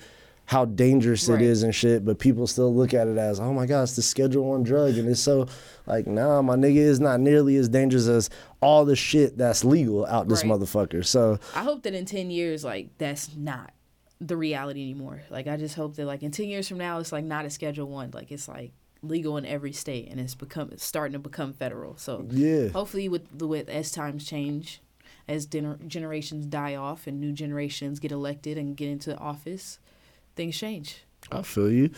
how 0.49 0.65
dangerous 0.65 1.29
Right. 1.29 1.39
it 1.39 1.45
is 1.45 1.61
and 1.61 1.75
shit, 1.75 2.03
but 2.03 2.17
people 2.17 2.47
still 2.47 2.73
look 2.73 2.91
at 2.95 3.07
it 3.07 3.17
as 3.19 3.39
oh 3.39 3.53
my 3.53 3.67
god 3.67 3.83
it's 3.83 3.95
the 3.95 4.01
Schedule 4.01 4.45
One 4.49 4.63
drug 4.63 4.97
and 4.97 5.07
it's 5.07 5.21
so 5.21 5.45
like 5.85 6.07
nah 6.07 6.41
my 6.41 6.55
nigga 6.55 6.77
is 6.77 6.99
not 6.99 7.19
nearly 7.19 7.55
as 7.57 7.69
dangerous 7.69 8.07
as 8.07 8.31
all 8.59 8.83
the 8.83 8.95
shit 8.95 9.37
that's 9.37 9.63
legal 9.63 10.07
out 10.07 10.27
this 10.27 10.43
Right. 10.43 10.51
motherfucker. 10.53 11.05
So 11.05 11.37
I 11.55 11.61
hope 11.63 11.83
that 11.83 11.93
in 11.93 12.05
ten 12.05 12.31
years, 12.31 12.63
like 12.63 12.89
that's 12.97 13.35
not 13.35 13.73
the 14.19 14.35
reality 14.35 14.81
anymore. 14.81 15.21
Like 15.29 15.45
I 15.47 15.55
just 15.55 15.75
hope 15.75 15.95
that 15.97 16.05
like 16.05 16.23
in 16.23 16.31
ten 16.31 16.47
years 16.47 16.67
from 16.67 16.79
now, 16.79 16.97
it's 16.99 17.11
like 17.11 17.25
not 17.25 17.45
a 17.45 17.49
Schedule 17.51 17.87
One. 17.87 18.09
Like 18.11 18.31
it's 18.31 18.47
like 18.47 18.71
legal 19.03 19.37
in 19.37 19.45
every 19.45 19.71
state, 19.71 20.09
and 20.09 20.19
it's 20.19 20.33
become 20.35 20.69
it's 20.71 20.83
starting 20.83 21.13
to 21.13 21.19
become 21.19 21.53
federal. 21.53 21.95
So 21.97 22.25
yeah. 22.31 22.69
hopefully, 22.69 23.07
with 23.07 23.37
the 23.37 23.45
with 23.47 23.69
as 23.69 23.91
times 23.91 24.25
change, 24.25 24.81
as 25.27 25.45
gener- 25.45 25.85
generations 25.87 26.47
die 26.47 26.73
off 26.75 27.05
and 27.05 27.19
new 27.21 27.31
generations 27.33 27.99
get 27.99 28.11
elected 28.11 28.57
and 28.57 28.75
get 28.75 28.89
into 28.89 29.15
office, 29.17 29.77
things 30.39 30.57
change. 30.57 31.03
I 31.31 31.41
feel 31.41 31.69
you. 31.69 31.89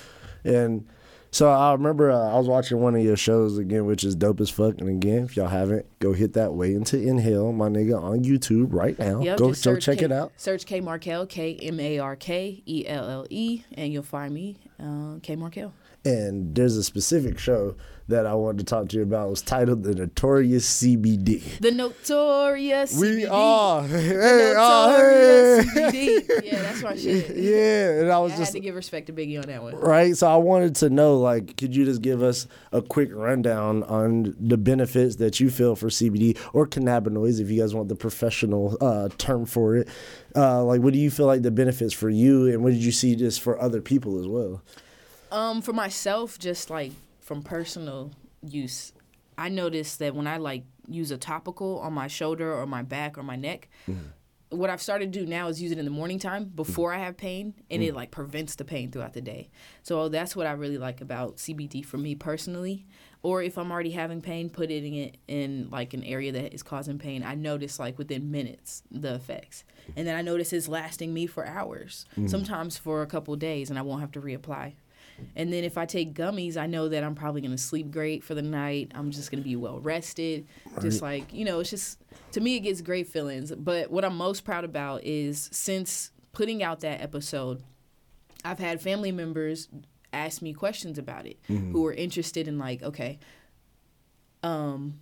And 0.44 0.88
so 1.30 1.48
I 1.50 1.74
remember 1.74 2.10
uh, 2.10 2.34
I 2.34 2.38
was 2.40 2.48
watching 2.48 2.80
one 2.80 2.96
of 2.96 3.04
your 3.04 3.16
shows 3.16 3.60
again, 3.60 3.86
which 3.86 4.04
is 4.04 4.16
dope 4.16 4.42
as 4.42 4.50
fuck. 4.50 4.82
And 4.82 4.90
again, 4.90 5.26
if 5.26 5.38
y'all 5.38 5.48
haven't, 5.48 5.86
go 6.00 6.14
hit 6.14 6.34
that 6.34 6.54
Waiting 6.54 6.84
to 6.86 7.00
Inhale, 7.00 7.54
my 7.54 7.70
nigga, 7.70 8.02
on 8.02 8.24
YouTube 8.24 8.74
right 8.74 8.98
now. 8.98 9.22
Yep, 9.22 9.38
go 9.38 9.54
go 9.54 9.78
check 9.78 10.00
K- 10.00 10.06
it 10.06 10.12
out. 10.12 10.34
Search 10.38 10.66
K 10.66 10.82
Markelle, 10.82 11.28
K 11.28 11.56
M 11.62 11.80
A 11.80 12.00
R 12.00 12.16
K 12.16 12.64
E 12.66 12.84
L 12.88 13.08
L 13.08 13.28
E, 13.30 13.64
and 13.76 13.94
you'll 13.94 14.02
find 14.02 14.34
me, 14.34 14.58
uh, 14.80 15.20
K 15.22 15.36
Markelle. 15.36 15.74
And 16.04 16.56
there's 16.56 16.78
a 16.78 16.84
specific 16.84 17.38
show 17.38 17.76
that 18.08 18.26
I 18.26 18.34
wanted 18.34 18.58
to 18.60 18.64
talk 18.66 18.90
to 18.90 18.98
you 18.98 19.04
about. 19.04 19.28
It 19.28 19.30
was 19.30 19.42
titled 19.44 19.84
The 19.84 19.94
Notorious 19.94 20.68
CBD. 20.82 21.60
The 21.60 21.72
notorious 21.72 22.98
We 22.98 23.08
CBD. 23.24 23.32
are. 23.32 23.88
Hey, 23.88 24.54
oh, 24.58 24.98
hey. 24.98 25.64
CBD. 25.64 26.44
Yeah, 26.44 26.62
that's 26.64 26.82
my 26.82 26.96
shit. 26.96 27.36
Yeah, 27.38 28.02
and 28.02 28.12
I 28.12 28.18
was 28.20 28.34
I 28.34 28.38
just 28.38 28.54
had 28.54 28.60
to 28.60 28.66
give 28.66 28.76
respect 28.76 29.08
to 29.08 29.14
Biggie 29.14 29.38
on 29.40 29.48
that 29.48 29.62
one. 29.62 29.76
right? 29.76 30.18
So 30.18 30.28
I 30.28 30.36
wanted 30.38 30.76
to 30.78 30.90
know, 30.90 31.18
like, 31.20 31.56
could 31.56 31.76
you 31.76 31.86
just 31.86 32.02
give 32.02 32.22
us 32.24 32.48
a 32.72 32.82
quick 32.82 33.10
rundown 33.14 33.84
on 33.84 34.36
the 34.40 34.58
benefits 34.58 35.18
that 35.18 35.40
you 35.40 35.50
feel 35.52 35.76
for 35.76 35.88
CBD 35.88 36.38
or 36.54 36.66
cannabinoids, 36.68 37.40
if 37.40 37.50
you 37.52 37.62
guys 37.62 37.74
want 37.76 37.90
the 37.90 37.96
professional 37.96 38.76
uh, 38.82 39.10
term 39.20 39.46
for 39.46 39.76
it? 39.78 39.88
Uh, 40.36 40.64
like, 40.64 40.82
what 40.82 40.94
do 40.94 41.00
you 41.00 41.12
feel 41.12 41.28
like 41.28 41.44
the 41.44 41.52
benefits 41.52 41.94
for 41.94 42.10
you, 42.10 42.48
and 42.48 42.64
what 42.64 42.72
did 42.74 42.84
you 42.84 42.92
see 42.92 43.16
just 43.16 43.40
for 43.40 43.62
other 43.62 43.82
people 43.82 44.20
as 44.20 44.28
well? 44.28 44.62
Um, 45.32 45.62
for 45.62 45.72
myself, 45.74 46.38
just 46.38 46.70
like 46.70 46.92
from 47.22 47.42
personal 47.42 48.12
use, 48.42 48.92
I 49.38 49.50
noticed 49.50 50.00
that 50.00 50.14
when 50.14 50.28
I 50.28 50.38
like 50.38 50.64
use 50.88 51.12
a 51.12 51.18
topical 51.18 51.80
on 51.80 51.94
my 51.94 52.08
shoulder 52.08 52.54
or 52.54 52.66
my 52.66 52.84
back 52.84 53.18
or 53.18 53.24
my 53.24 53.38
neck, 53.38 53.70
mm-hmm. 53.88 54.58
what 54.58 54.70
I've 54.70 54.82
started 54.82 55.14
to 55.14 55.20
do 55.20 55.26
now 55.26 55.48
is 55.48 55.62
use 55.62 55.72
it 55.72 55.78
in 55.78 55.86
the 55.86 55.92
morning 55.92 56.20
time 56.20 56.46
before 56.46 56.92
mm-hmm. 56.92 57.02
I 57.02 57.06
have 57.06 57.16
pain, 57.16 57.54
and 57.70 57.82
it 57.82 57.94
mm. 57.94 57.96
like 57.96 58.12
prevents 58.12 58.56
the 58.56 58.66
pain 58.66 58.92
throughout 58.92 59.14
the 59.14 59.22
day. 59.22 59.50
So 59.84 60.10
that's 60.10 60.36
what 60.36 60.48
I 60.48 60.52
really 60.52 60.78
like 60.78 61.00
about 61.00 61.38
CBD 61.38 61.84
for 61.86 61.98
me 61.98 62.14
personally. 62.14 62.86
Or 63.24 63.42
if 63.42 63.58
I'm 63.58 63.72
already 63.72 63.92
having 63.92 64.20
pain, 64.20 64.50
putting 64.50 64.96
it 64.96 64.98
in 64.98 65.04
it 65.04 65.18
in 65.28 65.70
like 65.72 65.94
an 65.94 66.04
area 66.04 66.32
that 66.32 66.54
is 66.54 66.64
causing 66.64 66.98
pain, 66.98 67.24
I 67.24 67.36
notice 67.36 67.80
like 67.80 67.98
within 67.98 68.32
minutes 68.32 68.84
the 68.92 69.14
effects, 69.14 69.64
and 69.96 70.06
then 70.06 70.16
I 70.16 70.24
notice 70.24 70.52
it's 70.52 70.68
lasting 70.68 71.14
me 71.14 71.26
for 71.26 71.46
hours, 71.46 72.06
mm. 72.18 72.30
sometimes 72.30 72.78
for 72.78 73.02
a 73.02 73.08
couple 73.08 73.36
days, 73.38 73.70
and 73.70 73.80
I 73.80 73.84
won't 73.84 74.02
have 74.02 74.12
to 74.14 74.22
reapply. 74.22 74.74
And 75.36 75.52
then 75.52 75.64
if 75.64 75.78
I 75.78 75.86
take 75.86 76.14
gummies, 76.14 76.58
I 76.58 76.68
know 76.68 76.90
that 76.90 77.04
I'm 77.04 77.16
probably 77.16 77.42
gonna 77.42 77.58
sleep 77.58 77.92
great 77.92 78.24
for 78.24 78.34
the 78.36 78.42
night. 78.42 78.92
I'm 78.96 79.12
just 79.12 79.32
gonna 79.32 79.44
be 79.44 79.56
well 79.56 79.80
rested. 79.80 80.48
Just 80.82 81.02
like 81.02 81.34
you 81.34 81.46
know, 81.46 81.60
it's 81.60 81.70
just 81.70 82.00
to 82.34 82.42
me 82.42 82.56
it 82.58 82.62
gets 82.62 82.82
great 82.82 83.08
feelings. 83.08 83.52
But 83.52 83.92
what 83.92 84.04
I'm 84.06 84.16
most 84.18 84.44
proud 84.44 84.64
about 84.64 85.04
is 85.04 85.50
since 85.52 86.12
putting 86.34 86.64
out 86.64 86.80
that 86.82 87.02
episode, 87.02 87.62
I've 88.46 88.60
had 88.60 88.82
family 88.82 89.12
members 89.12 89.68
ask 90.14 90.42
me 90.42 90.54
questions 90.54 90.98
about 90.98 91.26
it 91.26 91.38
Mm-hmm. 91.50 91.72
who 91.72 91.86
are 91.86 91.94
interested 91.94 92.48
in 92.48 92.58
like, 92.58 92.84
okay, 92.84 93.20
um, 94.44 95.00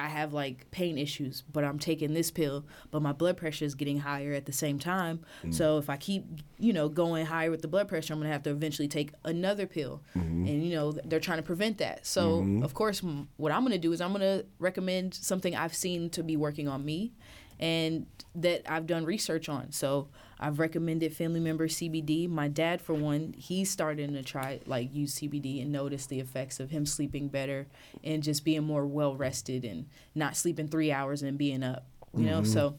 I 0.00 0.06
have 0.08 0.32
like 0.32 0.70
pain 0.70 0.96
issues, 0.96 1.42
but 1.52 1.64
I'm 1.64 1.78
taking 1.78 2.14
this 2.14 2.30
pill, 2.30 2.64
but 2.92 3.02
my 3.02 3.12
blood 3.12 3.36
pressure 3.36 3.64
is 3.64 3.74
getting 3.74 3.98
higher 3.98 4.32
at 4.32 4.46
the 4.46 4.52
same 4.52 4.78
time. 4.78 5.20
Mm. 5.44 5.52
So 5.52 5.78
if 5.78 5.90
I 5.90 5.96
keep, 5.96 6.24
you 6.58 6.72
know, 6.72 6.88
going 6.88 7.26
higher 7.26 7.50
with 7.50 7.62
the 7.62 7.68
blood 7.68 7.88
pressure, 7.88 8.12
I'm 8.12 8.20
gonna 8.20 8.30
have 8.32 8.44
to 8.44 8.50
eventually 8.50 8.86
take 8.88 9.10
another 9.24 9.66
pill, 9.66 10.02
Mm-hmm. 10.16 10.46
and 10.46 10.64
you 10.64 10.74
know 10.74 10.92
they're 10.92 11.18
trying 11.20 11.38
to 11.38 11.42
prevent 11.42 11.78
that. 11.78 12.06
So 12.06 12.46
of 12.62 12.74
course, 12.74 13.02
m- 13.02 13.28
what 13.38 13.50
I'm 13.50 13.62
gonna 13.64 13.76
do 13.78 13.92
is 13.92 14.00
I'm 14.00 14.12
gonna 14.12 14.44
recommend 14.60 15.14
something 15.14 15.56
I've 15.56 15.74
seen 15.74 16.10
to 16.10 16.22
be 16.22 16.36
working 16.36 16.68
on 16.68 16.84
me, 16.84 17.12
and 17.58 18.06
that 18.36 18.62
I've 18.70 18.86
done 18.86 19.04
research 19.04 19.48
on. 19.48 19.72
So 19.72 20.08
I've 20.40 20.58
recommended 20.58 21.14
family 21.14 21.40
members 21.40 21.76
CBD. 21.76 22.28
My 22.28 22.48
dad, 22.48 22.80
for 22.80 22.94
one, 22.94 23.34
he's 23.36 23.70
starting 23.70 24.12
to 24.12 24.22
try 24.22 24.60
like 24.66 24.94
use 24.94 25.16
CBD 25.16 25.62
and 25.62 25.72
notice 25.72 26.06
the 26.06 26.20
effects 26.20 26.60
of 26.60 26.70
him 26.70 26.86
sleeping 26.86 27.28
better 27.28 27.66
and 28.04 28.22
just 28.22 28.44
being 28.44 28.64
more 28.64 28.86
well 28.86 29.16
rested 29.16 29.64
and 29.64 29.86
not 30.14 30.36
sleeping 30.36 30.68
three 30.68 30.92
hours 30.92 31.22
and 31.22 31.36
being 31.36 31.62
up. 31.62 31.86
You 32.16 32.24
know, 32.24 32.40
mm-hmm. 32.40 32.52
so 32.52 32.76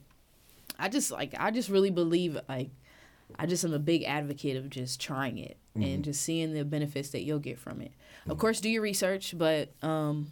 I 0.77 0.89
just 0.89 1.11
like 1.11 1.35
I 1.37 1.51
just 1.51 1.69
really 1.69 1.91
believe 1.91 2.39
like 2.47 2.69
I 3.37 3.45
just 3.45 3.63
am 3.63 3.73
a 3.73 3.79
big 3.79 4.03
advocate 4.03 4.57
of 4.57 4.69
just 4.69 4.99
trying 4.99 5.37
it 5.37 5.57
and 5.75 5.83
mm-hmm. 5.83 6.01
just 6.01 6.21
seeing 6.21 6.53
the 6.53 6.65
benefits 6.65 7.09
that 7.09 7.21
you'll 7.21 7.39
get 7.39 7.59
from 7.59 7.81
it. 7.81 7.91
Of 8.25 8.31
mm-hmm. 8.31 8.39
course, 8.39 8.59
do 8.59 8.69
your 8.69 8.81
research, 8.81 9.35
but 9.37 9.73
um, 9.83 10.31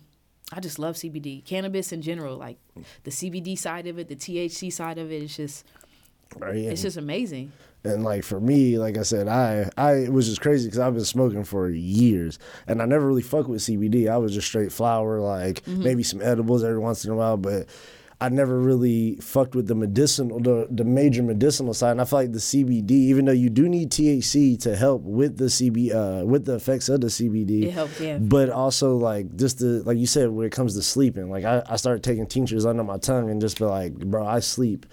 I 0.52 0.60
just 0.62 0.80
love 0.80 0.96
CBD, 0.96 1.44
cannabis 1.46 1.92
in 1.92 2.02
general, 2.02 2.38
like 2.38 2.58
mm. 2.78 2.84
the 3.04 3.12
CBD 3.12 3.58
side 3.58 3.86
of 3.86 4.00
it, 4.00 4.08
the 4.08 4.16
THC 4.16 4.72
side 4.72 4.98
of 4.98 5.12
it. 5.12 5.22
It's 5.24 5.36
just 5.36 5.66
Right? 6.38 6.56
it's 6.58 6.82
just 6.82 6.98
amazing. 6.98 7.52
And 7.84 8.04
like 8.04 8.24
for 8.24 8.40
me, 8.40 8.78
like 8.78 8.98
I 8.98 9.04
said, 9.04 9.28
I 9.28 9.70
I 9.78 9.94
it 9.94 10.12
was 10.12 10.28
just 10.28 10.42
crazy 10.42 10.68
because 10.68 10.80
I've 10.80 10.96
been 10.96 11.06
smoking 11.06 11.44
for 11.46 11.70
years, 11.70 12.38
and 12.68 12.82
I 12.82 12.86
never 12.86 13.08
really 13.08 13.22
fuck 13.22 13.48
with 13.48 13.62
CBD. 13.62 14.10
I 14.10 14.18
was 14.18 14.34
just 14.34 14.48
straight 14.48 14.72
flower, 14.72 15.20
like 15.20 15.64
Mm-hmm. 15.64 15.84
maybe 15.84 16.04
some 16.04 16.22
edibles 16.22 16.64
every 16.64 16.80
once 16.80 17.06
in 17.06 17.12
a 17.12 17.16
while, 17.16 17.38
but 17.38 17.68
I 18.20 18.30
never 18.30 18.60
really 18.60 19.18
fucked 19.18 19.54
with 19.54 19.68
the 19.68 19.76
medicinal, 19.76 20.40
the 20.40 20.68
the 20.72 20.84
major 20.84 21.22
medicinal 21.24 21.74
side. 21.74 21.92
And 21.92 22.02
I 22.02 22.06
feel 22.06 22.20
like 22.20 22.32
the 22.34 22.40
CBD, 22.40 22.92
even 22.92 23.26
though 23.26 23.32
you 23.32 23.50
do 23.52 23.70
need 23.70 23.92
THC 23.92 24.60
to 24.62 24.76
help 24.76 25.04
with 25.04 25.38
the 25.38 25.46
CB, 25.46 25.94
uh, 25.94 26.26
with 26.26 26.46
the 26.46 26.56
effects 26.56 26.90
of 26.90 27.00
the 27.02 27.08
CBD, 27.08 27.66
It 27.68 27.72
helps, 27.72 28.02
yeah. 28.02 28.18
But 28.18 28.50
also 28.50 28.98
like 28.98 29.36
just 29.38 29.60
the 29.60 29.84
like 29.86 29.98
you 30.00 30.08
said 30.08 30.30
when 30.30 30.48
it 30.48 30.52
comes 30.52 30.76
to 30.76 30.82
sleeping, 30.82 31.30
like 31.30 31.46
I 31.46 31.62
I 31.70 31.76
started 31.78 32.04
taking 32.04 32.26
tinctures 32.26 32.66
under 32.66 32.84
my 32.84 32.98
tongue 32.98 33.30
and 33.30 33.40
just 33.40 33.60
be 33.60 33.66
like, 33.66 33.94
bro, 33.96 34.26
I 34.26 34.40
sleep. 34.40 34.88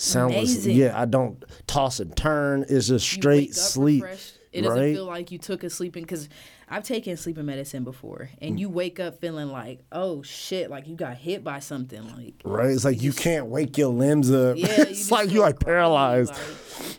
Soundless, 0.00 0.52
Amazing. 0.54 0.76
yeah. 0.76 1.00
I 1.00 1.04
don't 1.04 1.44
toss 1.66 2.00
and 2.00 2.16
turn. 2.16 2.62
It's 2.68 2.88
just 2.88 3.14
You 3.14 3.20
straight 3.20 3.54
sleep. 3.54 4.02
refreshed. 4.02 4.38
It 4.52 4.62
doesn't 4.62 4.80
right? 4.80 4.94
feel 4.94 5.04
like 5.04 5.30
you 5.30 5.38
took 5.38 5.62
a 5.62 5.70
sleeping 5.70 6.02
because 6.02 6.28
I've 6.68 6.82
taken 6.82 7.16
sleeping 7.16 7.46
medicine 7.46 7.84
before, 7.84 8.30
and 8.40 8.56
mm. 8.56 8.58
you 8.58 8.68
wake 8.68 8.98
up 8.98 9.20
feeling 9.20 9.48
like, 9.48 9.84
oh 9.92 10.22
shit, 10.22 10.70
like 10.70 10.88
you 10.88 10.96
got 10.96 11.16
hit 11.16 11.44
by 11.44 11.60
something, 11.60 12.02
like 12.16 12.34
right? 12.44 12.70
It's 12.70 12.84
like 12.84 13.00
you 13.02 13.12
can't 13.12 13.46
wake 13.46 13.78
your 13.78 13.90
limbs 13.90 14.30
up. 14.32 14.56
yeah, 14.56 14.66
you 14.76 14.82
it's 14.84 15.10
like 15.10 15.30
you 15.30 15.40
like 15.40 15.60
paralyzed. 15.60 16.32
like- 16.32 16.40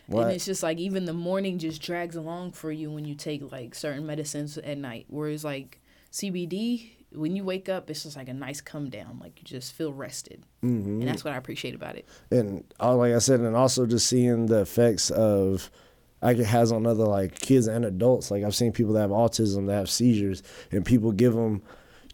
Right. 0.08 0.24
and 0.26 0.32
it's 0.34 0.46
just 0.46 0.62
like 0.62 0.78
even 0.78 1.06
the 1.06 1.14
morning 1.14 1.58
just 1.58 1.82
drags 1.82 2.16
along 2.16 2.52
for 2.52 2.72
you 2.72 2.92
when 2.92 3.06
you 3.06 3.16
take 3.16 3.52
like 3.52 3.74
certain 3.74 4.06
medicines 4.06 4.58
at 4.58 4.78
night. 4.78 5.06
Whereas 5.10 5.44
like 5.44 5.82
CBD, 6.12 6.92
when 7.14 7.36
you 7.36 7.44
wake 7.44 7.68
up, 7.70 7.90
it's 7.90 8.04
just 8.04 8.16
like 8.16 8.30
a 8.30 8.34
nice 8.34 8.62
come 8.62 8.90
down, 8.90 9.20
like 9.22 9.34
you 9.40 9.44
just 9.46 9.74
feel 9.74 9.92
rested, 9.94 10.44
Mm-hmm. 10.64 11.00
and 11.02 11.08
that's 11.08 11.24
what 11.24 11.34
I 11.34 11.38
appreciate 11.38 11.76
about 11.76 11.96
it. 11.96 12.06
and 12.32 12.64
all 12.80 12.98
like 12.98 13.14
I 13.14 13.20
said, 13.20 13.40
and 13.42 13.56
also 13.56 13.86
just 13.86 14.08
seeing 14.08 14.46
the 14.48 14.62
effects 14.62 15.10
of 15.10 15.70
like 16.22 16.38
it 16.38 16.46
has 16.46 16.72
on 16.72 16.86
other 16.86 17.06
like 17.06 17.40
kids 17.40 17.68
and 17.68 17.84
adults. 17.84 18.30
Like 18.32 18.44
I've 18.44 18.56
seen 18.56 18.72
people 18.72 18.94
that 18.94 19.02
have 19.02 19.10
autism 19.10 19.68
that 19.68 19.74
have 19.76 19.90
seizures, 19.90 20.44
and 20.72 20.86
people 20.86 21.12
give 21.12 21.34
them 21.34 21.62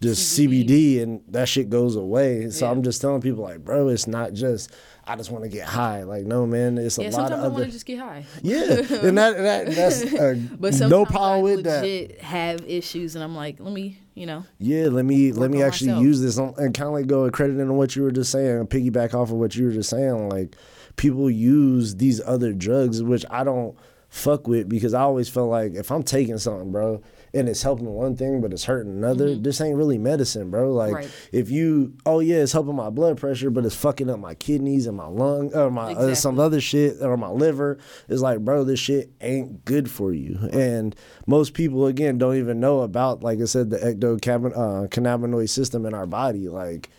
just 0.02 0.38
CBD, 0.40 0.68
CBD. 0.68 1.02
and 1.04 1.22
that 1.28 1.50
shit 1.50 1.70
goes 1.70 1.96
away. 1.96 2.50
So 2.50 2.66
Yeah. 2.66 2.72
I'm 2.72 2.84
just 2.84 3.02
telling 3.02 3.20
people 3.22 3.44
like, 3.44 3.66
bro, 3.66 3.90
it's 3.90 4.08
not 4.08 4.34
just 4.34 4.72
I 5.08 5.16
just 5.16 5.32
want 5.32 5.44
to 5.46 5.50
get 5.50 5.66
high. 5.66 6.04
Like 6.04 6.26
no, 6.26 6.46
man, 6.46 6.78
it's 6.78 6.98
a 6.98 7.04
Yeah, 7.04 7.08
lot 7.10 7.14
sometimes 7.30 7.34
of 7.34 7.40
I 7.40 7.44
want 7.44 7.56
other. 7.56 7.66
to 7.66 7.72
just 7.72 7.86
get 7.86 8.00
high. 8.00 8.26
Yeah, 8.42 8.64
and 8.64 9.18
that, 9.18 9.38
that 9.38 9.68
that's 9.76 10.04
uh, 10.14 10.36
But 10.60 10.74
sometimes 10.74 10.90
no 10.92 11.06
problem 11.06 11.40
I 11.40 11.44
with 11.44 11.64
that. 11.64 11.82
legit 11.84 12.22
have 12.22 12.62
issues, 12.68 13.16
and 13.16 13.24
I'm 13.24 13.36
like, 13.36 13.60
let 13.60 13.72
me, 13.74 14.00
you 14.16 14.26
know, 14.26 14.44
Yeah, 14.60 14.88
let 14.90 15.06
me 15.06 15.32
let 15.32 15.50
me 15.52 15.64
actually 15.64 15.88
myself. 15.92 16.04
use 16.04 16.22
this 16.22 16.38
and 16.38 16.56
kind 16.74 16.82
of 16.88 16.92
like 16.94 17.08
go 17.08 17.24
accredit 17.26 17.58
into 17.60 17.74
what 17.74 17.96
you 17.96 18.04
were 18.04 18.12
just 18.12 18.32
saying, 18.32 18.60
and 18.60 18.70
piggyback 18.70 19.14
off 19.14 19.30
of 19.32 19.38
what 19.38 19.56
you 19.56 19.66
were 19.66 19.72
just 19.72 19.90
saying. 19.90 20.30
Like 20.30 20.56
people 20.98 21.30
use 21.30 21.96
these 21.96 22.20
other 22.26 22.52
drugs, 22.54 23.02
which 23.02 23.24
I 23.30 23.44
don't 23.44 23.78
fuck 24.10 24.48
with 24.48 24.68
because 24.70 24.94
I 24.94 25.02
always 25.02 25.30
felt 25.30 25.50
like 25.50 25.74
if 25.76 25.92
I'm 25.92 26.04
taking 26.04 26.38
something, 26.38 26.72
bro, 26.72 27.02
and 27.38 27.48
it's 27.48 27.62
helping 27.62 27.86
one 27.86 28.16
thing 28.16 28.42
but 28.42 28.52
it's 28.52 28.66
hurting 28.66 28.92
another, 28.92 29.36
this 29.36 29.62
ain't 29.62 29.78
really 29.78 29.98
medicine, 29.98 30.50
bro. 30.50 30.72
Like 30.74 30.88
Mm-hmm. 30.88 30.96
Right. 30.96 31.12
if 31.32 31.50
you, 31.50 31.94
oh 32.06 32.20
yeah, 32.20 32.38
it's 32.38 32.52
helping 32.54 32.76
my 32.76 32.90
blood 32.90 33.18
pressure, 33.18 33.50
but 33.50 33.66
it's 33.66 33.76
fucking 33.76 34.10
up 34.10 34.20
my 34.20 34.34
kidneys 34.36 34.88
and 34.88 34.96
my 34.98 35.08
lung 35.08 35.54
or 35.54 35.70
my 35.70 35.94
uh, 35.94 36.16
some 36.16 36.40
other 36.40 36.62
shit 36.62 36.98
or 37.02 37.18
my 37.18 37.30
liver. 37.30 37.78
It's 38.08 38.22
like, 38.22 38.40
bro, 38.40 38.64
this 38.64 38.80
shit 38.80 39.12
ain't 39.22 39.66
good 39.66 39.90
for 39.92 40.14
you. 40.14 40.40
And 40.52 40.96
most 41.26 41.54
people 41.54 41.86
again 41.88 42.18
don't 42.18 42.38
even 42.38 42.60
know 42.60 42.80
about, 42.82 43.22
like 43.24 43.40
I 43.42 43.46
said, 43.46 43.70
the 43.70 43.78
ectocannabinoid 43.78 45.50
system 45.50 45.86
in 45.86 45.94
our 45.94 46.06
body. 46.06 46.48
Like 46.48 46.90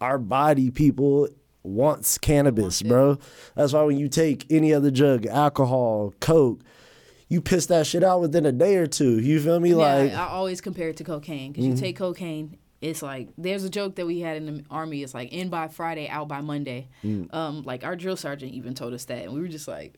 our 0.00 0.18
body, 0.18 0.70
people 0.70 1.28
wants 1.62 2.16
cannabis, 2.18 2.82
bro. 2.82 3.18
That's 3.54 3.72
why 3.72 3.82
when 3.82 3.98
you 3.98 4.08
take 4.08 4.46
any 4.50 4.72
other 4.72 4.90
drug, 4.90 5.26
alcohol, 5.26 6.14
coke, 6.20 6.60
you 7.28 7.40
piss 7.40 7.66
that 7.66 7.86
shit 7.86 8.04
out 8.04 8.20
within 8.20 8.46
a 8.46 8.52
day 8.52 8.76
or 8.76 8.86
two. 8.86 9.18
You 9.18 9.40
feel 9.40 9.58
me? 9.60 9.70
yeah, 9.70 9.76
Like 9.76 10.12
I 10.14 10.26
always 10.28 10.60
compare 10.60 10.88
it 10.90 10.96
to 10.98 11.04
cocaine 11.04 11.52
because 11.52 11.66
you 11.66 11.76
take 11.76 11.96
cocaine. 11.96 12.58
It's 12.80 13.02
like 13.02 13.28
there's 13.38 13.64
a 13.64 13.70
joke 13.70 13.96
that 13.96 14.06
we 14.06 14.20
had 14.20 14.36
in 14.36 14.46
the 14.46 14.64
army. 14.70 15.02
It's 15.02 15.14
like 15.14 15.32
in 15.32 15.48
by 15.48 15.68
Friday, 15.68 16.08
out 16.08 16.28
by 16.28 16.40
Monday. 16.40 16.88
Um, 17.30 17.62
like 17.62 17.84
our 17.84 17.96
drill 17.96 18.16
sergeant 18.16 18.52
even 18.52 18.74
told 18.74 18.92
us 18.94 19.04
that, 19.06 19.24
and 19.24 19.32
we 19.32 19.40
were 19.40 19.48
just 19.48 19.66
like, 19.66 19.94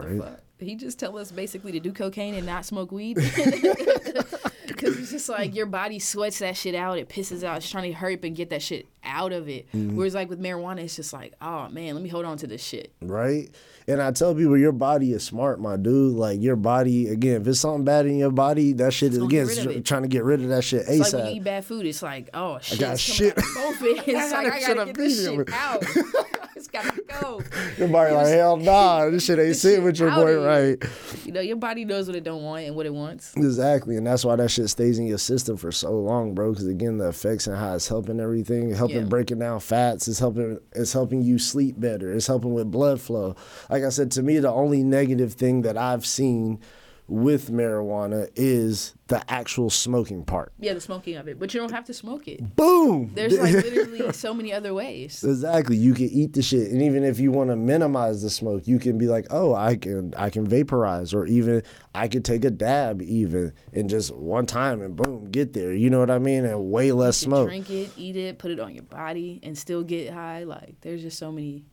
Right. 0.00 0.36
He 0.60 0.74
just 0.76 0.98
tell 0.98 1.18
us 1.18 1.30
basically 1.30 1.72
to 1.72 1.80
do 1.80 1.92
cocaine 1.92 2.34
and 2.34 2.46
not 2.46 2.64
smoke 2.64 2.90
weed. 2.92 3.18
Because 4.78 4.98
it's 4.98 5.10
just 5.10 5.28
like 5.28 5.54
your 5.54 5.66
body 5.66 5.98
sweats 5.98 6.38
that 6.38 6.56
shit 6.56 6.74
out. 6.74 6.98
It 6.98 7.08
pisses 7.08 7.42
out. 7.44 7.58
It's 7.58 7.70
trying 7.70 7.84
to 7.84 7.92
hurry 7.92 8.14
up 8.14 8.24
and 8.24 8.34
get 8.36 8.50
that 8.50 8.62
shit 8.62 8.86
out 9.04 9.32
of 9.32 9.48
it. 9.48 9.66
Mm-hmm. 9.72 9.96
Whereas 9.96 10.14
like 10.14 10.28
with 10.28 10.40
marijuana, 10.40 10.80
it's 10.80 10.96
just 10.96 11.12
like, 11.12 11.34
oh 11.40 11.68
man, 11.68 11.94
let 11.94 12.02
me 12.02 12.08
hold 12.08 12.24
on 12.24 12.36
to 12.38 12.46
this 12.46 12.62
shit. 12.62 12.92
right? 13.02 13.48
And 13.86 14.02
I 14.02 14.10
tell 14.10 14.34
people 14.34 14.58
your 14.58 14.72
body 14.72 15.12
is 15.14 15.24
smart, 15.24 15.60
my 15.60 15.76
dude. 15.78 16.14
Like 16.14 16.42
your 16.42 16.56
body, 16.56 17.08
again, 17.08 17.40
if 17.40 17.46
it's 17.48 17.60
something 17.60 17.84
bad 17.84 18.04
in 18.04 18.18
your 18.18 18.30
body, 18.30 18.74
that 18.74 18.92
shit 18.92 19.12
is 19.12 19.18
again 19.18 19.46
get 19.46 19.48
rid 19.48 19.58
of 19.58 19.64
tr- 19.64 19.70
it. 19.70 19.84
trying 19.86 20.02
to 20.02 20.08
get 20.08 20.24
rid 20.24 20.42
of 20.42 20.48
that 20.48 20.62
shit 20.62 20.84
It's 20.86 21.12
like 21.12 21.12
when 21.22 21.26
you 21.32 21.36
eat 21.40 21.44
bad 21.44 21.64
food, 21.64 21.86
it's 21.86 22.02
like, 22.02 22.28
oh 22.34 22.58
shit, 22.60 22.82
I 22.82 22.88
got 22.88 22.98
shit. 23.00 23.32
out 23.38 23.38
of 23.38 23.54
both. 23.54 23.76
It's 23.82 24.32
I 24.32 24.42
like 24.42 24.52
I 24.52 24.58
shit 24.58 24.76
gotta 24.76 24.86
get 24.92 24.96
this 24.96 25.24
shit 25.24 25.50
out. 25.52 25.84
gotta 26.82 27.02
go. 27.20 27.42
your 27.78 27.88
body 27.88 28.12
like 28.14 28.26
hell 28.28 28.56
nah, 28.56 29.08
this 29.10 29.24
shit 29.26 29.38
ain't 29.38 29.56
sitting 29.56 29.84
with 29.84 29.98
your 29.98 30.10
boy 30.10 30.38
right. 30.44 30.82
You 31.24 31.32
know, 31.32 31.40
your 31.40 31.56
body 31.56 31.84
knows 31.84 32.06
what 32.06 32.16
it 32.16 32.24
don't 32.24 32.42
want 32.42 32.64
and 32.64 32.74
what 32.76 32.86
it 32.86 32.94
wants. 32.94 33.34
Exactly, 33.36 33.96
and 33.96 34.06
that's 34.06 34.24
why 34.24 34.36
that 34.36 34.50
shit 34.50 34.68
stays 34.70 34.98
in 34.98 35.06
your 35.06 35.18
system 35.18 35.56
for 35.56 35.70
so 35.72 35.92
long, 35.92 36.34
bro. 36.34 36.50
Because 36.52 36.66
again, 36.66 36.98
the 36.98 37.08
effects 37.08 37.46
and 37.46 37.56
how 37.56 37.74
it's 37.74 37.88
helping 37.88 38.20
everything, 38.20 38.74
helping 38.74 38.96
Yeah. 38.96 39.02
breaking 39.04 39.38
down 39.38 39.60
fats, 39.60 40.08
it's 40.08 40.18
helping, 40.18 40.58
it's 40.72 40.92
helping 40.92 41.22
you 41.22 41.38
sleep 41.38 41.78
better, 41.78 42.12
it's 42.12 42.26
helping 42.26 42.54
with 42.54 42.70
blood 42.70 43.00
flow. 43.00 43.36
Like 43.70 43.84
I 43.84 43.88
said, 43.90 44.10
to 44.12 44.22
me, 44.22 44.38
the 44.38 44.50
only 44.52 44.82
negative 44.82 45.34
thing 45.34 45.62
that 45.62 45.76
I've 45.76 46.06
seen 46.06 46.60
with 47.08 47.50
marijuana 47.50 48.28
is 48.36 48.94
the 49.06 49.24
actual 49.32 49.70
smoking 49.70 50.24
part. 50.24 50.52
Yeah, 50.58 50.74
the 50.74 50.80
smoking 50.80 51.16
of 51.16 51.26
it, 51.26 51.38
but 51.38 51.54
you 51.54 51.60
don't 51.60 51.72
have 51.72 51.86
to 51.86 51.94
smoke 51.94 52.28
it. 52.28 52.54
Boom. 52.54 53.10
There's 53.14 53.38
like 53.38 53.52
literally 53.64 54.12
so 54.12 54.34
many 54.34 54.52
other 54.52 54.74
ways. 54.74 55.24
Exactly. 55.24 55.76
You 55.76 55.94
can 55.94 56.10
eat 56.10 56.34
the 56.34 56.42
shit, 56.42 56.70
and 56.70 56.82
even 56.82 57.04
if 57.04 57.18
you 57.18 57.32
want 57.32 57.48
to 57.48 57.56
minimize 57.56 58.22
the 58.22 58.28
smoke, 58.28 58.68
you 58.68 58.78
can 58.78 58.98
be 58.98 59.06
like, 59.06 59.26
"Oh, 59.30 59.54
I 59.54 59.76
can, 59.76 60.12
I 60.16 60.28
can 60.28 60.46
vaporize, 60.46 61.14
or 61.14 61.24
even 61.24 61.62
I 61.94 62.08
could 62.08 62.24
take 62.24 62.44
a 62.44 62.50
dab, 62.50 63.00
even 63.00 63.54
and 63.72 63.88
just 63.88 64.14
one 64.14 64.44
time, 64.44 64.82
and 64.82 64.94
boom, 64.94 65.30
get 65.30 65.54
there." 65.54 65.72
You 65.72 65.88
know 65.88 66.00
what 66.00 66.10
I 66.10 66.18
mean? 66.18 66.44
And 66.44 66.70
way 66.70 66.92
less 66.92 67.16
smoke. 67.16 67.48
drink 67.48 67.70
it, 67.70 67.90
eat 67.96 68.16
it, 68.16 68.38
put 68.38 68.50
it 68.50 68.60
on 68.60 68.74
your 68.74 68.84
body, 68.84 69.40
and 69.42 69.56
still 69.56 69.82
get 69.82 70.12
high. 70.12 70.44
Like 70.44 70.76
there's 70.82 71.00
just 71.00 71.18
so 71.18 71.32
many 71.32 71.64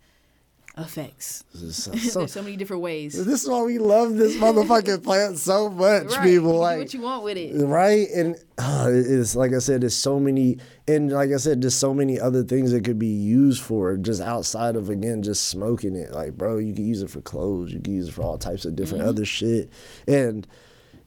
effects. 0.77 1.44
So- 1.55 1.91
there's 1.91 2.34
so- 2.34 2.41
many 2.44 2.58
different 2.58 2.82
ways. 2.82 3.13
this 3.25 3.44
is 3.44 3.50
why 3.50 3.62
we 3.63 3.77
love 3.77 4.15
this 4.15 4.36
motherfucking 4.44 5.03
plant 5.03 5.38
so 5.38 5.70
much, 5.70 6.08
Right, 6.12 6.24
people. 6.24 6.50
can 6.50 6.51
do 6.51 6.58
Like, 6.58 6.77
what 6.79 6.94
you 6.94 7.01
want 7.01 7.24
with 7.24 7.38
it. 7.38 7.55
right 7.65 8.08
and 8.13 8.36
uh, 8.58 8.89
it's 8.91 9.36
like 9.36 9.53
i 9.53 9.60
said 9.60 9.82
there's 9.82 9.96
so 9.96 10.20
many 10.20 10.58
and 10.88 11.12
like 11.12 11.32
i 11.32 11.38
said 11.38 11.62
there's 11.62 11.75
so 11.75 11.94
many 11.94 12.20
other 12.20 12.44
things 12.44 12.72
that 12.72 12.84
could 12.86 12.98
be 13.00 13.08
used 13.08 13.62
for 13.62 13.98
just 13.98 14.22
outside 14.22 14.75
of 14.77 14.89
again 14.89 15.22
just 15.24 15.48
smoking 15.50 15.96
it 15.96 16.12
like 16.12 16.38
bro 16.38 16.58
you 16.58 16.74
can 16.74 16.86
use 16.86 17.01
it 17.01 17.10
for 17.10 17.20
clothes 17.22 17.72
you 17.74 17.79
can 17.82 17.94
use 17.94 18.08
it 18.08 18.13
for 18.13 18.22
all 18.24 18.38
types 18.38 18.63
of 18.65 18.75
different 18.75 19.01
Mm-hmm. 19.01 19.10
other 19.10 19.25
shit 19.25 19.70
and 20.08 20.48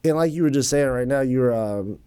and 0.04 0.16
like 0.16 0.32
you 0.32 0.42
were 0.42 0.50
just 0.50 0.68
saying 0.70 0.88
right 0.88 1.08
now 1.08 1.20
you're 1.20 1.54
um 1.54 1.98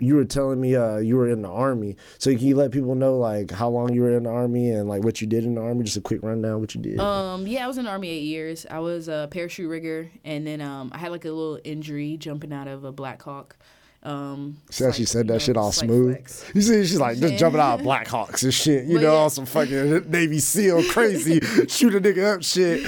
you 0.00 0.16
were 0.16 0.24
telling 0.24 0.60
me 0.60 0.74
uh, 0.76 0.96
you 0.96 1.16
were 1.16 1.28
in 1.28 1.42
the 1.42 1.48
army. 1.50 1.96
So 2.18 2.30
can 2.30 2.40
you 2.46 2.56
let 2.56 2.70
people 2.72 2.94
know 2.94 3.18
like 3.18 3.50
how 3.50 3.68
long 3.68 3.92
you 3.92 4.00
were 4.02 4.16
in 4.16 4.22
the 4.24 4.30
army 4.30 4.70
and 4.70 4.88
like 4.88 5.04
what 5.04 5.20
you 5.20 5.26
did 5.26 5.44
in 5.44 5.54
the 5.54 5.60
army? 5.60 5.84
Just 5.84 5.96
a 5.96 6.00
quick 6.00 6.22
rundown 6.22 6.60
what 6.60 6.74
you 6.74 6.80
did. 6.80 6.98
Um, 6.98 7.46
yeah, 7.46 7.64
I 7.64 7.68
was 7.68 7.78
in 7.78 7.84
the 7.84 7.90
army 7.90 8.08
eight 8.08 8.22
years. 8.24 8.66
I 8.70 8.78
was 8.80 9.08
a 9.08 9.28
parachute 9.30 9.68
rigger, 9.70 10.10
and 10.24 10.46
then 10.46 10.60
um, 10.60 10.90
I 10.94 10.98
had 10.98 11.10
like 11.12 11.24
a 11.24 11.28
little 11.30 11.60
injury 11.64 12.16
jumping 12.16 12.52
out 12.52 12.66
of 12.68 12.84
a 12.84 12.92
Black 12.92 13.22
Hawk. 13.22 13.56
Um, 14.02 14.56
See 14.70 14.84
how 14.84 14.92
she 14.92 15.04
slight- 15.04 15.08
said 15.12 15.26
that 15.28 15.32
know, 15.34 15.38
shit 15.38 15.56
all 15.58 15.72
smooth. 15.72 16.14
flex. 16.16 16.44
You 16.54 16.62
see, 16.62 16.86
she's 16.86 16.98
like 16.98 17.18
just 17.18 17.34
Yeah. 17.34 17.38
jumping 17.38 17.60
out 17.60 17.80
of 17.80 17.86
Blackhawks 17.86 18.42
and 18.44 18.54
shit. 18.54 18.86
You 18.86 18.94
But 18.94 19.02
know, 19.02 19.12
yeah. 19.12 19.18
on 19.24 19.28
some 19.30 19.44
fucking 19.44 20.10
Navy 20.10 20.38
SEAL 20.38 20.84
crazy, 20.84 21.38
shoot 21.68 21.94
a 21.94 22.00
nigga 22.00 22.36
up 22.36 22.42
shit. 22.42 22.82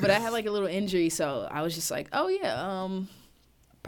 but 0.00 0.08
I 0.08 0.20
had 0.20 0.30
like 0.32 0.46
a 0.46 0.52
little 0.52 0.68
injury, 0.68 1.08
so 1.08 1.48
I 1.50 1.62
was 1.62 1.74
just 1.74 1.90
like, 1.90 2.06
oh 2.12 2.28
yeah, 2.28 2.54
um, 2.84 3.08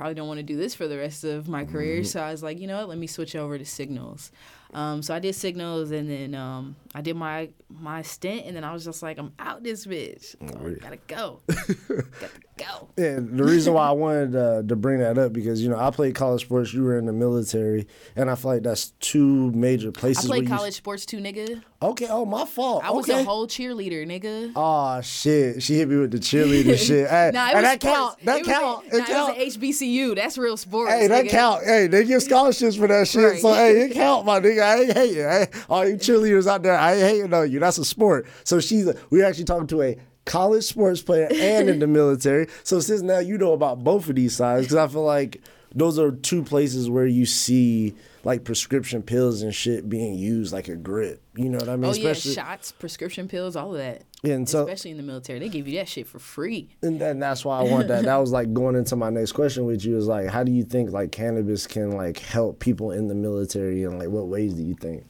probably 0.03 0.17
don't 0.17 0.27
want 0.27 0.39
to 0.39 0.43
do 0.43 0.57
this 0.57 0.75
for 0.75 0.89
the 0.89 0.99
rest 0.99 1.23
of 1.23 1.47
my 1.47 1.65
career. 1.65 1.99
Mm-hmm. 1.99 2.07
So 2.07 2.21
I 2.21 2.33
was 2.33 2.43
like, 2.43 2.59
you 2.59 2.67
know 2.67 2.79
what, 2.79 2.89
let 2.89 2.99
me 2.99 3.07
switch 3.07 3.37
over 3.37 3.57
to 3.57 3.65
signals. 3.65 4.33
Um, 4.75 5.03
so 5.03 5.15
I 5.15 5.19
did 5.19 5.35
signals, 5.35 5.91
and 5.91 6.09
then 6.09 6.35
um, 6.35 6.77
I 6.95 7.03
did 7.03 7.15
my 7.17 7.51
my 7.69 8.03
stint, 8.03 8.47
and 8.47 8.57
then 8.57 8.65
I 8.65 8.73
was 8.73 8.85
just 8.85 9.03
like, 9.03 9.19
I'm 9.19 9.33
out 9.39 9.63
this 9.63 9.87
bitch. 9.87 10.35
Oh, 10.41 10.67
yeah. 10.69 10.77
gotta 10.81 10.99
go, 11.07 11.41
gotta 11.49 12.31
go. 12.59 12.89
And 12.97 13.37
the 13.39 13.45
reason 13.45 13.75
why 13.75 13.89
I 13.89 13.93
wanted 13.93 14.35
uh, 14.37 14.63
to 14.63 14.77
bring 14.77 14.99
that 15.01 15.19
up 15.19 15.33
because 15.33 15.63
you 15.63 15.69
know 15.69 15.79
I 15.79 15.91
played 15.91 16.15
college 16.15 16.43
sports, 16.43 16.73
you 16.73 16.83
were 16.85 16.99
in 16.99 17.05
the 17.07 17.13
military, 17.13 17.87
and 18.17 18.31
I 18.31 18.35
feel 18.35 18.53
like 18.53 18.63
that's 18.63 18.91
two 19.01 19.51
major 19.53 19.93
places. 19.93 20.25
I 20.25 20.29
played 20.29 20.49
college 20.49 20.75
sports 20.75 21.05
too, 21.07 21.19
nigga. 21.19 21.63
Okay, 21.83 22.07
oh 22.09 22.25
my 22.25 22.45
fault. 22.45 22.85
I 22.85 22.93
was 22.93 23.09
okay. 23.11 23.21
a 23.21 23.25
whole 23.25 23.47
cheerleader, 23.47 24.07
nigga. 24.07 24.53
Oh 24.57 25.01
shit! 25.03 25.63
She 25.63 25.75
hit 25.75 25.89
me 25.89 25.97
with 25.97 26.13
the 26.13 26.19
cheerleader 26.19 26.79
shit. 26.87 27.09
Hey, 27.11 27.31
Nah, 27.35 27.49
and 27.49 27.55
was 27.57 27.63
that 27.65 27.83
sports. 27.83 27.97
count. 27.99 28.25
That 28.25 28.39
It 28.41 28.45
count. 28.47 28.85
a- 28.87 28.97
It 28.97 28.99
nah, 29.01 29.05
count. 29.07 29.37
It 29.39 29.45
was 29.45 29.57
HBCU. 29.59 30.15
That's 30.17 30.39
real 30.39 30.57
sports. 30.57 30.93
Hey, 30.93 31.07
that 31.09 31.25
nigga. 31.27 31.31
count. 31.31 31.65
Hey, 31.65 31.87
they 31.89 32.05
give 32.05 32.23
scholarships 32.23 32.77
for 32.77 32.87
that 32.87 33.09
shit. 33.09 33.23
Right. 33.23 33.41
So 33.41 33.53
hey, 33.53 33.83
it 33.83 33.93
count, 33.95 34.25
my 34.27 34.39
nigga. 34.41 34.62
I 34.63 34.81
ain't 34.83 34.93
hating. 34.93 35.27
I 35.27 35.49
all 35.69 35.87
you 35.87 35.97
cheerleaders 35.97 36.47
out 36.47 36.63
there, 36.63 36.77
I 36.77 36.95
ain't 36.95 37.03
hating 37.03 37.35
on 37.35 37.51
you. 37.51 37.61
That's 37.61 37.79
a 37.79 37.85
sport. 37.85 38.27
So 38.45 38.61
she's 38.61 38.89
we 39.11 39.23
actually 39.23 39.45
talking 39.45 39.67
to 39.69 39.83
a 39.83 39.97
college 40.25 40.65
sports 40.65 41.03
player 41.03 41.29
and 41.33 41.69
in 41.69 41.79
the 41.79 41.87
military. 41.89 42.49
So 42.65 42.81
since 42.81 43.03
now 43.03 43.19
you 43.19 43.39
know 43.39 43.53
about 43.53 43.83
both 43.85 44.09
of 44.09 44.17
these 44.17 44.37
sides, 44.37 44.67
because 44.67 44.77
I 44.77 44.87
feel 44.89 45.05
like 45.05 45.41
those 45.75 45.99
are 45.99 46.13
two 46.13 46.43
places 46.43 46.89
where 46.89 47.07
you 47.07 47.27
see 47.27 47.95
like 48.25 48.45
prescription 48.45 49.03
pills 49.03 49.43
and 49.43 49.55
shit 49.55 49.89
being 49.89 50.15
used 50.15 50.53
like 50.53 50.69
a 50.69 50.77
grip. 50.77 51.23
You 51.35 51.49
know 51.49 51.59
what 51.59 51.69
I 51.69 51.77
mean? 51.77 51.91
Oh 51.91 51.95
yeah, 51.95 52.13
shots, 52.13 52.73
prescription 52.73 53.27
pills, 53.29 53.57
all 53.57 53.73
of 53.73 53.79
that. 53.79 54.03
And 54.25 54.49
so- 54.49 54.63
especially 54.63 54.93
in 54.93 54.97
the 54.97 55.03
military, 55.03 55.39
they 55.41 55.49
give 55.49 55.67
you 55.67 55.79
that 55.79 55.89
shit 55.89 56.07
for 56.07 56.19
free. 56.19 56.77
And 56.83 57.01
then 57.01 57.19
that's 57.19 57.45
why 57.45 57.59
I 57.61 57.63
want 57.65 57.89
that. 57.89 58.05
That 58.05 58.17
was 58.17 58.31
like 58.31 58.53
going 58.53 58.77
into 58.77 58.95
my 58.97 59.11
next 59.11 59.33
question 59.33 59.65
with 59.65 59.85
you 59.85 59.97
is 59.97 60.07
like, 60.07 60.29
how 60.29 60.45
do 60.45 60.53
you 60.53 60.63
think 60.63 60.93
like 60.93 61.11
cannabis 61.11 61.67
can 61.67 61.93
like 61.93 62.19
help 62.19 62.61
people 62.61 62.93
in 62.93 63.09
the 63.09 63.15
military 63.15 63.83
and 63.85 63.99
like 63.99 64.09
what 64.09 64.29
ways 64.29 64.55
do 64.55 64.63
you 64.63 64.75
think? 64.75 65.05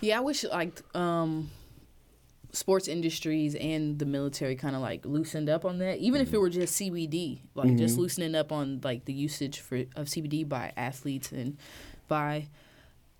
Yeah, 0.00 0.18
I 0.18 0.20
wish 0.20 0.44
like 0.44 0.80
um 0.96 1.50
sports 2.54 2.86
industries 2.86 3.54
and 3.54 3.98
the 3.98 4.04
military 4.04 4.54
kind 4.54 4.76
of 4.76 4.82
like 4.82 5.06
loosened 5.06 5.48
up 5.48 5.64
on 5.64 5.78
that. 5.78 5.98
Even 5.98 6.20
if 6.20 6.32
it 6.34 6.38
were 6.38 6.50
just 6.50 6.78
CBD, 6.78 7.40
like 7.54 7.76
just 7.76 7.96
loosening 7.98 8.34
up 8.34 8.52
on 8.52 8.80
like 8.84 9.06
the 9.06 9.12
usage 9.12 9.58
for 9.60 9.76
of 9.96 10.06
CBD 10.06 10.46
by 10.48 10.72
athletes 10.76 11.32
and 11.32 11.56
by 12.08 12.48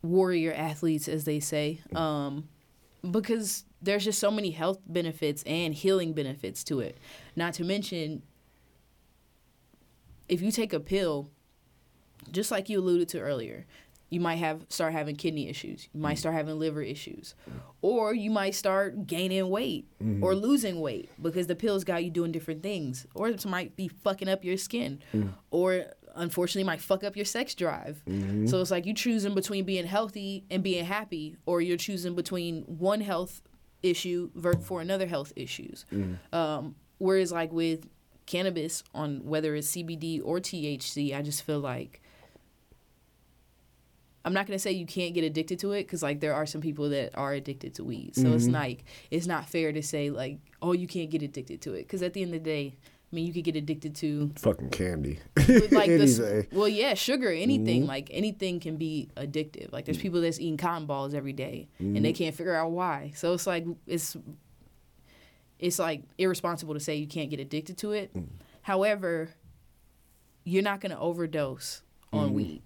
warrior 0.02 0.52
athletes 0.52 1.08
as 1.08 1.24
they 1.24 1.40
say. 1.40 1.80
Um 1.94 2.48
because 3.10 3.64
there's 3.80 4.04
just 4.04 4.20
so 4.20 4.30
many 4.30 4.52
health 4.52 4.78
benefits 4.86 5.42
and 5.42 5.74
healing 5.74 6.12
benefits 6.12 6.62
to 6.64 6.78
it. 6.80 6.96
Not 7.34 7.54
to 7.54 7.64
mention 7.64 8.22
if 10.28 10.40
you 10.40 10.52
take 10.52 10.72
a 10.72 10.80
pill 10.80 11.30
just 12.30 12.50
like 12.50 12.68
you 12.68 12.78
alluded 12.78 13.08
to 13.08 13.20
earlier, 13.20 13.66
you 14.08 14.20
might 14.20 14.36
have 14.36 14.66
start 14.68 14.92
having 14.92 15.16
kidney 15.16 15.48
issues. 15.48 15.88
You 15.94 16.00
might 16.00 16.16
mm. 16.16 16.20
start 16.20 16.34
having 16.34 16.58
liver 16.58 16.82
issues, 16.82 17.34
or 17.80 18.14
you 18.14 18.30
might 18.30 18.54
start 18.54 19.06
gaining 19.06 19.48
weight 19.48 19.88
mm-hmm. 20.02 20.22
or 20.22 20.34
losing 20.34 20.80
weight 20.80 21.08
because 21.20 21.46
the 21.46 21.56
pills 21.56 21.82
got 21.82 22.04
you 22.04 22.10
doing 22.10 22.30
different 22.30 22.62
things, 22.62 23.06
or 23.14 23.28
it 23.28 23.46
might 23.46 23.74
be 23.74 23.88
fucking 23.88 24.28
up 24.28 24.44
your 24.44 24.58
skin, 24.58 25.00
mm. 25.14 25.32
or 25.50 25.86
unfortunately 26.14 26.64
might 26.64 26.80
fuck 26.80 27.04
up 27.04 27.16
your 27.16 27.24
sex 27.24 27.54
drive. 27.54 28.02
Mm-hmm. 28.08 28.46
So 28.46 28.60
it's 28.60 28.70
like 28.70 28.86
you 28.86 28.94
choosing 28.94 29.34
between 29.34 29.64
being 29.64 29.86
healthy 29.86 30.44
and 30.50 30.62
being 30.62 30.84
happy, 30.84 31.36
or 31.46 31.60
you're 31.60 31.76
choosing 31.76 32.14
between 32.14 32.62
one 32.62 33.00
health 33.00 33.42
issue 33.82 34.30
for 34.62 34.80
another 34.80 35.06
health 35.06 35.32
issues. 35.36 35.84
Mm. 35.92 36.18
Um, 36.32 36.76
whereas 36.98 37.32
like 37.32 37.52
with 37.52 37.88
cannabis 38.26 38.84
on 38.94 39.24
whether 39.24 39.54
it's 39.54 39.70
CBD 39.72 40.20
or 40.24 40.38
THC, 40.38 41.16
I 41.16 41.22
just 41.22 41.42
feel 41.42 41.60
like 41.60 42.00
I'm 44.24 44.32
not 44.32 44.46
gonna 44.46 44.58
say 44.58 44.72
you 44.72 44.86
can't 44.86 45.14
get 45.14 45.24
addicted 45.24 45.58
to 45.60 45.72
it 45.72 45.84
because 45.84 46.02
like 46.02 46.20
there 46.20 46.34
are 46.34 46.46
some 46.46 46.60
people 46.60 46.90
that 46.90 47.10
are 47.14 47.32
addicted 47.32 47.74
to 47.76 47.84
weed. 47.84 48.14
So 48.14 48.32
it's 48.32 48.44
mm-hmm. 48.44 48.54
like 48.54 48.84
it's 49.10 49.26
not 49.26 49.48
fair 49.48 49.72
to 49.72 49.82
say 49.82 50.10
like 50.10 50.38
oh 50.60 50.72
you 50.72 50.86
can't 50.86 51.10
get 51.10 51.22
addicted 51.22 51.60
to 51.62 51.74
it 51.74 51.82
because 51.82 52.02
at 52.02 52.12
the 52.12 52.22
end 52.22 52.34
of 52.34 52.42
the 52.42 52.50
day, 52.50 52.76
I 53.12 53.14
mean 53.14 53.26
you 53.26 53.32
could 53.34 53.44
get 53.44 53.56
addicted 53.56 53.94
to 53.96 54.32
Fucking 54.36 54.70
candy. 54.70 55.20
like 55.36 55.46
this. 55.86 56.18
Well, 56.50 56.68
yeah, 56.68 56.94
sugar, 56.94 57.30
anything 57.30 57.82
mm-hmm. 57.82 57.88
like 57.88 58.08
anything 58.10 58.58
can 58.58 58.76
be 58.76 59.10
addictive. 59.16 59.70
Like 59.70 59.84
there's 59.84 59.98
mm. 59.98 60.02
people 60.02 60.22
that's 60.22 60.40
eating 60.40 60.56
cotton 60.56 60.86
balls 60.86 61.12
every 61.12 61.34
day 61.34 61.68
and 61.78 61.96
they 61.96 62.12
mm-hmm. 62.12 62.24
can't 62.24 62.34
figure 62.34 62.54
out 62.54 62.70
why. 62.70 63.12
So 63.14 63.34
it's 63.34 63.46
like 63.46 63.66
it's 63.86 64.16
it's 65.58 65.78
like 65.78 66.04
irresponsible 66.16 66.72
to 66.72 66.80
say 66.80 66.96
you 66.96 67.06
can't 67.06 67.28
get 67.28 67.38
addicted 67.38 67.76
to 67.78 67.92
it. 67.92 68.14
Mm. 68.14 68.28
However, 68.62 69.28
you're 70.44 70.62
not 70.62 70.80
gonna 70.80 70.98
overdose 70.98 71.82
on 72.14 72.30
mm. 72.30 72.32
weed 72.32 72.62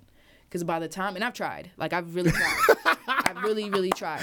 because 0.49 0.63
by 0.63 0.79
the 0.79 0.89
time 0.89 1.17
and 1.17 1.25
I've 1.25 1.35
tried, 1.35 1.73
like 1.77 1.93
I've 1.93 2.15
really 2.15 2.31
tried, 2.77 2.97
I've 3.29 3.43
really 3.43 3.71
really 3.71 3.91
tried. 3.91 4.21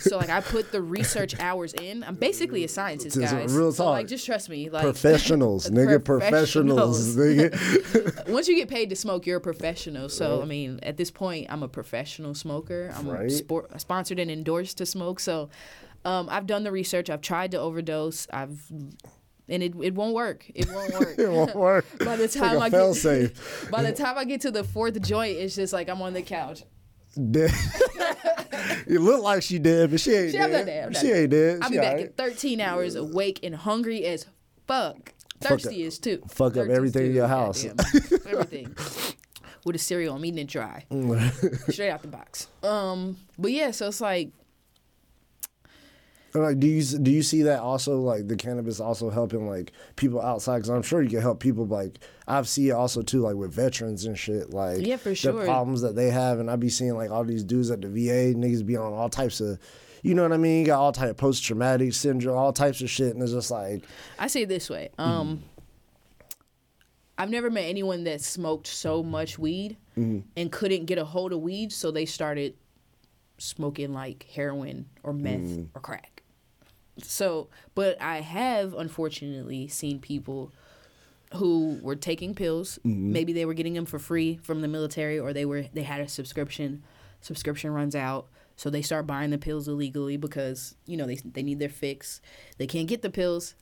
So 0.00 0.16
like 0.18 0.30
I 0.30 0.40
put 0.40 0.72
the 0.72 0.82
research 0.82 1.38
hours 1.40 1.74
in. 1.74 2.02
I'm 2.04 2.14
basically 2.14 2.64
a 2.64 2.68
scientist, 2.68 3.18
guys. 3.18 3.52
real 3.54 3.72
So 3.72 3.90
like 3.90 4.06
just 4.06 4.26
trust 4.26 4.48
me, 4.48 4.70
like 4.70 4.82
professionals, 4.82 5.68
nigga, 5.70 6.04
professionals, 6.04 7.16
nigga. 7.16 8.28
once 8.28 8.48
you 8.48 8.56
get 8.56 8.68
paid 8.68 8.90
to 8.90 8.96
smoke, 8.96 9.26
you're 9.26 9.38
a 9.38 9.40
professional. 9.40 10.08
So 10.08 10.42
I 10.42 10.44
mean, 10.44 10.80
at 10.82 10.96
this 10.96 11.10
point, 11.10 11.46
I'm 11.50 11.62
a 11.62 11.68
professional 11.68 12.34
smoker. 12.34 12.92
I'm 12.96 13.10
Right. 13.10 13.30
sport, 13.30 13.80
sponsored 13.80 14.18
and 14.18 14.30
endorsed 14.30 14.78
to 14.78 14.86
smoke. 14.86 15.20
So 15.20 15.50
um, 16.04 16.28
I've 16.30 16.46
done 16.46 16.64
the 16.64 16.72
research. 16.72 17.10
I've 17.10 17.20
tried 17.20 17.50
to 17.52 17.58
overdose. 17.58 18.26
I've 18.32 18.60
and 19.48 19.64
it, 19.64 19.74
it 19.82 19.94
won't 19.94 20.14
work. 20.14 20.46
It 20.54 20.70
won't 20.70 20.92
work. 20.98 21.14
it 21.18 21.28
won't 21.28 21.54
work. 21.56 21.84
by 21.98 22.16
the 22.16 22.28
time 22.28 22.56
like 22.56 22.72
I 22.72 22.78
get 22.86 22.94
safe. 22.94 23.68
by 23.70 23.82
the 23.82 23.92
time 23.92 24.16
I 24.16 24.24
get 24.24 24.42
to 24.42 24.50
the 24.50 24.64
fourth 24.64 25.00
joint, 25.02 25.36
it's 25.36 25.56
just 25.56 25.72
like 25.72 25.88
I'm 25.88 26.00
on 26.02 26.12
the 26.12 26.22
couch. 26.22 26.62
Dead. 27.30 27.50
you 28.88 29.00
look 29.00 29.22
like 29.22 29.42
she 29.42 29.58
dead, 29.58 29.90
but 29.90 30.00
she 30.00 30.12
ain't 30.12 30.32
She- 30.32 30.38
dead. 30.38 30.66
dead, 30.66 30.96
she 30.96 31.10
ain't 31.12 31.30
dead. 31.30 31.58
I'll 31.62 31.68
She 31.68 31.74
be 31.74 31.78
back 31.80 31.88
alright. 31.90 32.06
in 32.06 32.12
13 32.12 32.60
hours, 32.60 32.94
awake 32.94 33.40
and 33.42 33.54
hungry 33.54 34.04
as 34.04 34.26
fuck. 34.66 35.12
Thirsty 35.40 35.84
as 35.86 35.98
too. 35.98 36.22
fuck 36.28 36.56
up 36.58 36.68
everything 36.68 37.06
in 37.06 37.14
your 37.14 37.26
house. 37.28 37.64
everything. 37.64 38.76
With 39.64 39.76
a 39.76 39.78
cereal, 39.78 40.14
I'm 40.16 40.24
eating 40.24 40.38
it 40.40 40.46
dry, 40.48 40.84
straight 41.68 41.90
out 41.90 42.02
the 42.02 42.08
box. 42.08 42.48
Um, 42.62 43.16
but 43.38 43.50
yeah, 43.52 43.70
so 43.72 43.88
it's 43.88 44.00
like 44.00 44.30
Like, 46.32 46.60
do 46.60 46.66
you 46.68 46.82
do 46.98 47.10
you 47.10 47.22
see 47.22 47.42
that 47.42 47.58
also 47.60 47.98
like 48.00 48.28
the 48.28 48.36
cannabis 48.36 48.78
also 48.78 49.10
helping 49.10 49.48
like 49.48 49.72
people 49.96 50.20
outside? 50.22 50.58
Because 50.58 50.70
I'm 50.70 50.82
sure 50.82 51.02
you 51.02 51.10
can 51.10 51.20
help 51.20 51.40
people 51.40 51.66
like 51.66 51.98
I've 52.28 52.48
seen 52.48 52.68
it 52.68 52.72
also 52.72 53.02
too 53.02 53.20
like 53.20 53.34
with 53.34 53.52
veterans 53.52 54.04
and 54.04 54.16
shit 54.16 54.50
like 54.50 54.86
Yeah, 54.86 54.96
for 54.96 55.08
the 55.08 55.14
sure. 55.16 55.44
problems 55.44 55.80
that 55.82 55.96
they 55.96 56.10
have, 56.10 56.38
and 56.38 56.48
I 56.48 56.54
be 56.56 56.68
seeing 56.68 56.94
like 56.94 57.10
all 57.10 57.24
these 57.24 57.42
dudes 57.42 57.70
at 57.72 57.80
the 57.80 57.88
VA 57.88 58.32
niggas 58.38 58.64
be 58.64 58.76
on 58.76 58.92
all 58.92 59.08
types 59.08 59.40
of. 59.40 59.58
You 60.02 60.14
know 60.14 60.22
what 60.22 60.32
I 60.32 60.38
mean? 60.38 60.60
You 60.60 60.66
got 60.66 60.80
all 60.80 60.92
type 60.92 61.10
of 61.10 61.16
post 61.18 61.44
traumatic 61.44 61.92
syndrome, 61.92 62.38
all 62.38 62.52
types 62.54 62.80
of 62.80 62.88
shit, 62.88 63.12
and 63.12 63.22
it's 63.22 63.32
just 63.32 63.50
like, 63.50 63.82
I 64.18 64.28
say 64.28 64.42
it 64.42 64.48
this 64.48 64.70
way. 64.70 64.88
Um, 64.98 65.42
I've 67.18 67.28
never 67.28 67.50
met 67.50 67.64
anyone 67.64 68.04
that 68.04 68.22
smoked 68.22 68.66
so 68.66 69.02
much 69.02 69.38
weed 69.38 69.76
and 69.96 70.50
couldn't 70.50 70.86
get 70.86 70.96
a 70.96 71.04
hold 71.04 71.34
of 71.34 71.40
weed, 71.40 71.70
so 71.72 71.90
they 71.90 72.06
started 72.06 72.54
smoking 73.36 73.92
like 73.92 74.26
heroin 74.32 74.86
or 75.02 75.12
meth 75.12 75.58
or 75.74 75.80
crack. 75.82 76.19
So, 77.04 77.48
but 77.74 78.00
I 78.00 78.20
have 78.20 78.74
unfortunately 78.74 79.68
seen 79.68 79.98
people 79.98 80.52
who 81.34 81.78
were 81.82 81.96
taking 81.96 82.34
pills. 82.34 82.78
Mm-hmm. 82.84 83.12
Maybe 83.12 83.32
they 83.32 83.44
were 83.44 83.54
getting 83.54 83.74
them 83.74 83.86
for 83.86 83.98
free 83.98 84.38
from 84.42 84.62
the 84.62 84.68
military, 84.68 85.18
or 85.18 85.32
they 85.32 85.44
were 85.44 85.62
they 85.72 85.82
had 85.82 86.00
a 86.00 86.08
subscription. 86.08 86.82
Subscription 87.20 87.72
runs 87.72 87.94
out, 87.94 88.28
so 88.56 88.70
they 88.70 88.82
start 88.82 89.06
buying 89.06 89.30
the 89.30 89.38
pills 89.38 89.68
illegally 89.68 90.16
because 90.16 90.74
you 90.86 90.96
know 90.96 91.06
they 91.06 91.16
they 91.16 91.42
need 91.42 91.58
their 91.58 91.68
fix. 91.68 92.20
They 92.58 92.66
can't 92.66 92.88
get 92.88 93.02
the 93.02 93.10
pills. 93.10 93.54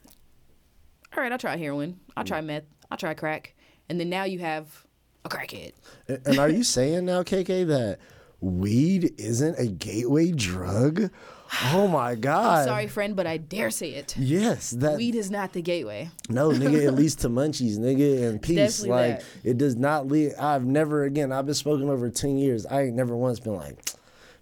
All 1.16 1.22
right, 1.22 1.32
I'll 1.32 1.38
try 1.38 1.56
heroin. 1.56 2.00
I'll 2.16 2.24
try 2.24 2.40
meth. 2.40 2.64
I'll 2.90 2.98
try 2.98 3.14
crack, 3.14 3.54
and 3.88 3.98
then 3.98 4.08
now 4.08 4.24
you 4.24 4.38
have 4.38 4.86
a 5.24 5.28
crackhead. 5.28 5.72
and 6.06 6.26
and 6.26 6.38
are 6.38 6.48
you 6.48 6.64
saying 6.64 7.04
now, 7.04 7.22
KK, 7.22 7.66
that 7.66 7.98
weed 8.40 9.14
isn't 9.18 9.58
a 9.58 9.66
gateway 9.66 10.30
drug? 10.30 11.10
Oh 11.72 11.88
my 11.88 12.14
god. 12.14 12.66
Sorry, 12.66 12.86
friend, 12.86 13.16
but 13.16 13.26
I 13.26 13.36
dare 13.38 13.70
say 13.70 13.90
it. 13.90 14.14
Yes, 14.18 14.70
that 14.72 14.96
Weed 14.96 15.14
is 15.14 15.30
not 15.30 15.52
the 15.54 15.62
gateway. 15.62 16.10
no 16.28 16.50
nigga. 16.50 16.86
At 16.86 16.94
least 17.02 17.20
to 17.20 17.28
munchies, 17.28 17.78
nigga, 17.78 18.28
and 18.28 18.40
peace. 18.40 18.56
Definitely 18.56 18.90
like 18.90 19.18
that. 19.20 19.24
it 19.44 19.58
does 19.58 19.76
not 19.76 20.06
lead. 20.06 20.34
I've 20.34 20.64
never 20.64 21.04
again. 21.04 21.32
I've 21.32 21.46
been 21.46 21.54
smoking 21.54 21.88
over 21.88 22.10
ten 22.10 22.36
years. 22.38 22.66
I 22.66 22.82
ain't 22.82 22.96
never 22.96 23.16
once 23.16 23.40
been 23.40 23.56
like. 23.56 23.78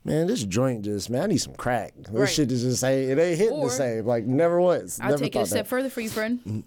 Man, 0.05 0.29
this 0.29 0.45
joint 0.45 0.85
just 0.85 1.11
man, 1.11 1.23
I 1.23 1.27
need 1.27 1.38
some 1.38 1.55
crack. 1.55 1.92
This 1.97 2.11
Right. 2.11 2.29
shit 2.29 2.53
is 2.53 2.62
just 2.62 2.81
say 2.81 3.05
it 3.07 3.19
ain't 3.19 3.38
hitting 3.38 3.59
Or- 3.59 3.66
the 3.69 3.73
same. 3.75 4.05
Like 4.07 4.25
never 4.25 4.61
once. 4.61 5.01
I'll 5.01 5.11
never 5.11 5.25
take 5.25 5.35
it 5.37 5.40
a 5.40 5.47
step 5.47 5.64
that. 5.64 5.69
further 5.69 5.90
for 5.90 6.01
you, 6.01 6.09
friend. 6.11 6.40
Mm. 6.47 6.62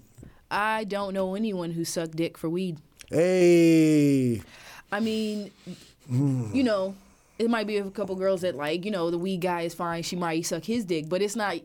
I 0.52 0.84
don't 0.86 1.14
know 1.14 1.36
anyone 1.36 1.72
who 1.72 1.86
sucked 1.86 2.16
dick 2.18 2.38
for 2.38 2.50
weed. 2.50 2.80
Hey, 3.10 4.42
I 4.92 5.00
mean, 5.00 5.52
mm. 6.12 6.54
you 6.56 6.64
know, 6.64 6.96
it 7.40 7.50
might 7.50 7.68
be 7.68 7.78
a 7.78 7.90
couple 7.90 8.16
girls 8.16 8.42
that 8.42 8.56
like, 8.56 8.84
you 8.84 8.92
know, 8.92 9.10
the 9.10 9.18
weed 9.18 9.38
guy 9.38 9.62
is 9.62 9.74
fine. 9.74 10.04
She 10.04 10.18
might 10.18 10.46
suck 10.46 10.66
his 10.66 10.84
dick, 10.84 11.08
but 11.08 11.22
it's 11.22 11.38
not. 11.38 11.56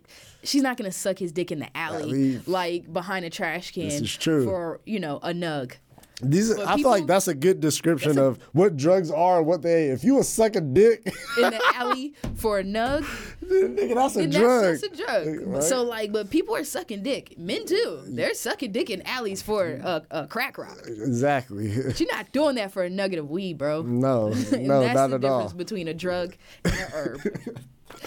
She's 0.44 0.62
not 0.62 0.76
gonna 0.76 0.92
suck 0.92 1.18
his 1.18 1.32
dick 1.32 1.50
in 1.50 1.58
the 1.58 1.76
alley, 1.76 2.40
like 2.46 2.92
behind 2.92 3.24
a 3.24 3.30
trash 3.30 3.72
can 3.72 3.84
this 3.84 4.00
is 4.00 4.16
true. 4.16 4.44
for 4.44 4.80
you 4.86 5.00
know 5.00 5.18
a 5.22 5.32
nug. 5.32 5.74
These. 6.22 6.54
But 6.54 6.66
I 6.68 6.76
feel 6.76 6.90
like 6.90 7.06
that's 7.06 7.28
a 7.28 7.34
good 7.34 7.60
description 7.60 8.18
a- 8.18 8.24
of 8.24 8.38
what 8.52 8.76
drugs 8.76 9.10
are, 9.10 9.42
what 9.42 9.62
they. 9.62 9.88
If 9.88 10.04
you 10.04 10.16
was 10.16 10.28
sucking 10.28 10.74
dick, 10.74 11.02
in 11.38 11.50
the 11.50 11.60
alley 11.74 12.14
for 12.36 12.58
a 12.60 12.64
nug, 12.64 13.02
nigga, 13.44 13.94
that's 13.94 14.16
a 14.16 14.20
then 14.20 14.30
drug. 14.30 14.62
that's, 14.62 14.80
that's 14.82 15.00
a 15.00 15.04
drug. 15.04 15.46
Right? 15.46 15.62
So 15.62 15.82
like, 15.82 16.12
but 16.12 16.30
people 16.30 16.54
are 16.56 16.64
sucking 16.64 17.02
dick. 17.02 17.38
Men 17.38 17.66
too. 17.66 18.02
They're 18.06 18.34
sucking 18.34 18.72
dick 18.72 18.90
in 18.90 19.02
alleys 19.02 19.42
for 19.42 19.66
a, 19.66 20.02
a 20.10 20.26
crack 20.26 20.58
rock. 20.58 20.78
exactly. 20.86 21.70
You're 21.70 22.12
not 22.12 22.32
doing 22.32 22.54
that 22.56 22.72
for 22.72 22.82
a 22.84 22.90
nugget 22.90 23.18
of 23.18 23.30
weed, 23.30 23.58
bro. 23.58 23.82
no, 23.82 24.28
no, 24.52 24.80
that's 24.80 24.94
not 24.94 25.10
the 25.10 25.16
at 25.16 25.24
all. 25.24 25.38
difference 25.40 25.52
between 25.54 25.88
a 25.88 25.94
drug 25.94 26.36
and 26.64 26.74
a 26.74 26.76
herb. 26.92 27.20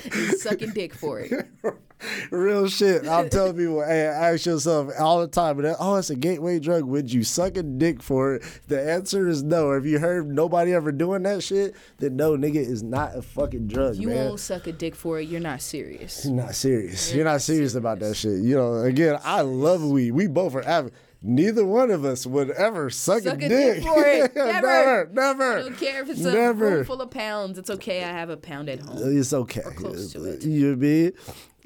Is 0.06 0.42
sucking 0.44 0.72
dick 0.72 0.94
for 0.94 1.20
it. 1.20 1.48
Real 2.32 2.68
shit. 2.68 3.08
I'm 3.08 3.30
telling 3.30 3.58
people, 3.58 3.84
hey, 3.84 4.06
ask 4.06 4.46
yourself 4.46 4.92
all 5.00 5.20
the 5.22 5.28
time. 5.28 5.60
Oh, 5.80 5.96
it's 5.96 6.10
a 6.12 6.16
gateway 6.16 6.60
drug. 6.60 6.84
Would 6.84 7.12
you 7.12 7.24
suck 7.24 7.58
a 7.58 7.64
dick 7.64 8.04
for 8.04 8.36
it? 8.36 8.62
The 8.68 8.80
answer 8.92 9.28
is 9.28 9.42
no. 9.42 9.72
If 9.72 9.86
you 9.86 9.98
heard 9.98 10.28
nobody 10.28 10.74
ever 10.74 10.92
doing 10.92 11.24
that 11.24 11.42
shit, 11.42 11.76
then 11.98 12.16
no, 12.16 12.38
nigga 12.38 12.58
is 12.58 12.84
not 12.84 13.16
a 13.16 13.22
fucking 13.24 13.68
drug, 13.68 13.96
You 13.96 14.10
man. 14.10 14.28
won't 14.28 14.40
suck 14.40 14.68
a 14.68 14.72
dick 14.72 14.96
for 14.96 15.20
it. 15.20 15.28
You're 15.28 15.42
not 15.42 15.62
serious. 15.62 16.24
You're 16.24 16.36
not 16.36 16.54
serious. 16.54 17.10
You're 17.10 17.18
You're 17.18 17.26
not 17.26 17.32
not 17.34 17.42
serious 17.42 17.74
about 17.76 18.00
that 18.00 18.16
shit. 18.16 18.42
You 18.42 18.56
know, 18.56 18.76
again, 18.82 19.20
I 19.24 19.42
love 19.42 19.84
weed. 19.84 20.12
We 20.12 20.28
both 20.28 20.54
are 20.56 20.64
avid. 20.68 20.94
Neither 21.22 21.66
one 21.66 21.90
of 21.90 22.06
us 22.06 22.26
would 22.28 22.52
ever 22.52 22.90
suck, 22.90 23.24
Suck 23.24 23.42
a 23.42 23.46
a 23.46 23.50
dick. 23.50 23.76
dick 23.78 23.84
for 23.84 24.06
it. 24.06 24.36
never, 24.36 24.62
Never. 24.68 25.10
never. 25.14 25.58
I 25.58 25.62
don't 25.64 25.78
care 25.78 26.04
if 26.04 26.10
it's 26.10 26.24
a 26.24 26.32
Never. 26.32 26.70
room 26.78 26.86
full 26.86 27.02
of 27.02 27.10
pounds. 27.10 27.58
It's 27.58 27.70
okay. 27.72 28.04
I 28.04 28.08
have 28.10 28.30
a 28.30 28.38
pound 28.38 28.70
at 28.70 28.80
home. 28.80 28.98
It's 29.18 29.34
okay. 29.34 29.62
close 29.76 30.14
to 30.14 30.24
it. 30.26 30.44
You 30.44 30.76
be. 30.76 31.12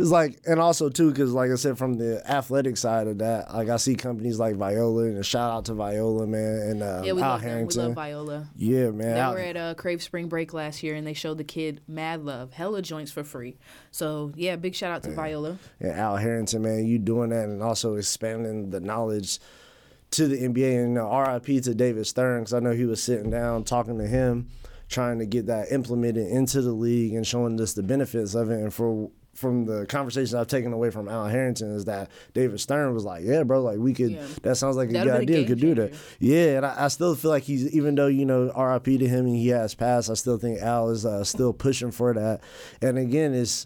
It's 0.02 0.12
like, 0.12 0.40
and 0.46 0.60
also 0.60 0.90
too, 0.90 1.12
because 1.12 1.32
like 1.32 1.52
I 1.52 1.56
said, 1.56 1.78
from 1.78 1.94
the 1.96 2.22
athletic 2.30 2.76
side 2.78 3.08
of 3.08 3.20
that, 3.20 3.54
like 3.54 3.70
I 3.70 3.78
see 3.78 3.96
companies 3.96 4.40
like 4.40 4.56
Viola, 4.56 5.04
and 5.04 5.26
shout 5.26 5.52
out 5.52 5.66
to 5.66 5.74
Viola, 5.74 6.26
man, 6.28 6.60
and 6.70 6.84
uh, 6.84 7.02
Yeah, 7.06 7.14
we 7.14 7.22
Al 7.22 7.30
love 7.30 7.42
them. 7.42 7.48
We 7.48 7.52
Harrington. 7.52 7.84
love 7.86 7.94
Viola. 7.96 8.48
yeah, 8.56 8.90
man. 8.92 9.16
They 9.16 9.34
were 9.36 9.48
at 9.48 9.58
uh, 9.58 9.74
Crave 9.76 10.02
Spring 10.02 10.28
Break 10.28 10.54
last 10.54 10.82
year, 10.84 10.96
and 10.96 11.06
they 11.06 11.14
showed 11.14 11.38
the 11.38 11.44
kid 11.44 11.82
Mad 11.88 12.26
Love, 12.26 12.54
hella 12.54 12.82
joints 12.82 13.12
for 13.12 13.24
free. 13.24 13.58
So 13.92 14.32
yeah, 14.36 14.56
big 14.56 14.76
shout 14.76 14.92
out 14.92 15.04
to 15.04 15.12
Viola. 15.12 15.58
and 15.80 15.92
Al 15.92 16.18
Harrington, 16.18 16.62
man, 16.64 16.86
you 16.86 16.98
doing 17.00 17.30
that 17.30 17.46
and 17.46 17.62
also 17.62 17.96
expanding 17.96 18.70
the 18.72 18.80
knowledge 18.80 19.40
to 20.12 20.28
the 20.28 20.38
NBA. 20.48 20.84
And 20.84 20.98
uh, 20.98 21.06
RIP 21.32 21.64
to 21.64 21.74
David 21.76 22.06
Stern, 22.08 22.42
because 22.42 22.54
I 22.54 22.60
know 22.60 22.72
he 22.72 22.86
was 22.86 23.02
sitting 23.02 23.30
down 23.30 23.64
talking 23.64 23.98
to 24.00 24.08
him, 24.08 24.50
trying 24.90 25.20
to 25.20 25.26
get 25.26 25.46
that 25.46 25.72
implemented 25.72 26.28
into 26.28 26.62
the 26.62 26.74
league 26.74 27.14
and 27.14 27.26
showing 27.26 27.60
us 27.62 27.74
the 27.74 27.84
benefits 27.84 28.34
of 28.36 28.50
it. 28.52 28.60
And 28.60 28.74
for 28.74 29.10
from 29.34 29.66
the 29.66 29.86
conversations 29.86 30.34
I've 30.34 30.48
taken 30.48 30.74
away 30.74 30.90
from 30.90 31.08
Al 31.08 31.26
Harrington 31.26 31.74
is 31.74 31.86
that 31.86 32.12
David 32.34 32.60
Stern 32.60 32.94
was 32.94 33.06
like, 33.06 33.24
"Yeah, 33.24 33.44
bro, 33.44 33.62
like 33.62 33.80
we 33.80 33.94
could. 33.94 34.12
Yeah. 34.12 34.26
That 34.44 34.56
sounds 34.58 34.76
like 34.76 34.90
a 34.90 34.94
That'd 34.94 35.08
good 35.08 35.18
a 35.18 35.22
idea. 35.22 35.38
We 35.38 35.46
could 35.46 35.60
game 35.60 35.76
do 35.76 35.82
that. 35.82 35.94
Yeah, 36.20 36.58
and 36.58 36.66
I, 36.66 36.86
I 36.86 36.88
still 36.90 37.16
feel 37.16 37.32
like 37.32 37.44
he's 37.44 37.74
even 37.74 37.96
though 37.96 38.08
you 38.08 38.26
know 38.26 38.52
RIP 38.52 39.00
to 39.00 39.08
him 39.08 39.26
and 39.26 39.36
he 39.36 39.48
has 39.50 39.74
passed. 39.74 40.10
I 40.10 40.16
still 40.16 40.38
think 40.38 40.60
Al 40.60 40.90
is 40.90 41.06
uh, 41.06 41.24
still 41.24 41.54
pushing 41.54 41.92
for 41.92 42.14
that. 42.14 42.42
And 42.82 42.98
again, 42.98 43.34
it's 43.34 43.66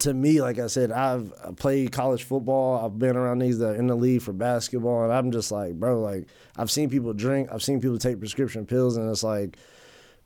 to 0.00 0.12
me, 0.12 0.40
like 0.40 0.58
I 0.58 0.66
said, 0.66 0.90
I've 0.90 1.32
played 1.56 1.92
college 1.92 2.24
football. 2.24 2.84
I've 2.84 2.98
been 2.98 3.16
around 3.16 3.38
these 3.38 3.58
that 3.58 3.70
are 3.70 3.74
in 3.74 3.86
the 3.86 3.94
league 3.94 4.22
for 4.22 4.32
basketball, 4.32 5.04
and 5.04 5.12
I'm 5.12 5.30
just 5.30 5.52
like, 5.52 5.74
bro, 5.74 6.00
like 6.00 6.26
I've 6.56 6.70
seen 6.70 6.90
people 6.90 7.12
drink, 7.12 7.48
I've 7.52 7.62
seen 7.62 7.80
people 7.80 7.98
take 7.98 8.18
prescription 8.18 8.66
pills, 8.66 8.96
and 8.96 9.08
it's 9.08 9.22
like, 9.22 9.56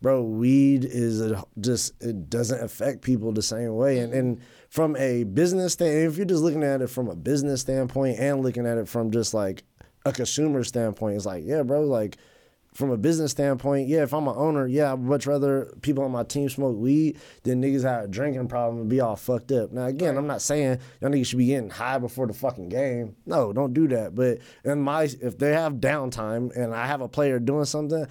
bro, 0.01 0.23
weed 0.23 0.85
is 0.85 1.21
a, 1.21 1.43
just 1.61 1.93
it 2.03 2.31
doesn't 2.31 2.63
affect 2.63 3.03
people 3.03 3.33
the 3.33 3.43
same 3.43 3.75
way. 3.75 3.99
And 3.99 4.13
and 4.13 4.41
from 4.69 4.97
a 4.97 5.25
business 5.25 5.75
stand, 5.75 6.11
if 6.11 6.17
you're 6.17 6.27
just 6.27 6.43
looking 6.43 6.63
at 6.63 6.83
it 6.83 6.89
from 6.89 7.09
a 7.09 7.17
business 7.17 7.61
standpoint 7.61 8.19
and 8.19 8.43
looking 8.43 8.67
at 8.67 8.79
it 8.79 8.89
from 8.89 9.11
just 9.11 9.35
like 9.35 9.65
a 10.05 10.13
consumer 10.13 10.65
standpoint, 10.65 11.17
it's 11.17 11.27
like, 11.27 11.45
yeah, 11.45 11.63
bro, 11.63 11.83
like 11.83 12.17
from 12.75 12.91
a 12.91 12.97
business 12.97 13.33
standpoint, 13.33 13.89
yeah, 13.89 14.03
if 14.03 14.13
I'm 14.13 14.29
an 14.29 14.35
owner, 14.37 14.67
yeah, 14.67 14.93
I'd 14.93 15.01
much 15.01 15.27
rather 15.27 15.75
people 15.81 16.05
on 16.05 16.13
my 16.13 16.23
team 16.23 16.49
smoke 16.49 16.77
weed 16.77 17.19
than 17.43 17.63
niggas 17.63 17.83
have 17.83 18.05
a 18.05 18.09
drinking 18.09 18.47
problem 18.49 18.81
and 18.81 18.89
be 18.89 19.01
all 19.01 19.17
fucked 19.17 19.51
up. 19.53 19.73
Now, 19.73 19.87
again, 19.87 20.17
I'm 20.17 20.27
not 20.27 20.43
saying 20.43 20.79
y'all 21.01 21.11
niggas 21.11 21.27
should 21.27 21.39
be 21.39 21.47
getting 21.47 21.71
high 21.71 21.99
before 21.99 22.27
the 22.27 22.35
fucking 22.35 22.69
game. 22.69 23.17
No, 23.27 23.53
don't 23.53 23.73
do 23.73 23.89
that. 23.89 24.15
But 24.15 24.39
in 24.65 24.81
my, 24.81 25.05
if 25.05 25.39
they 25.39 25.53
have 25.53 25.75
downtime 25.75 26.55
and 26.55 26.75
I 26.75 26.87
have 26.87 27.01
a 27.01 27.09
player 27.09 27.41
doing 27.41 27.65
something, 27.65 28.07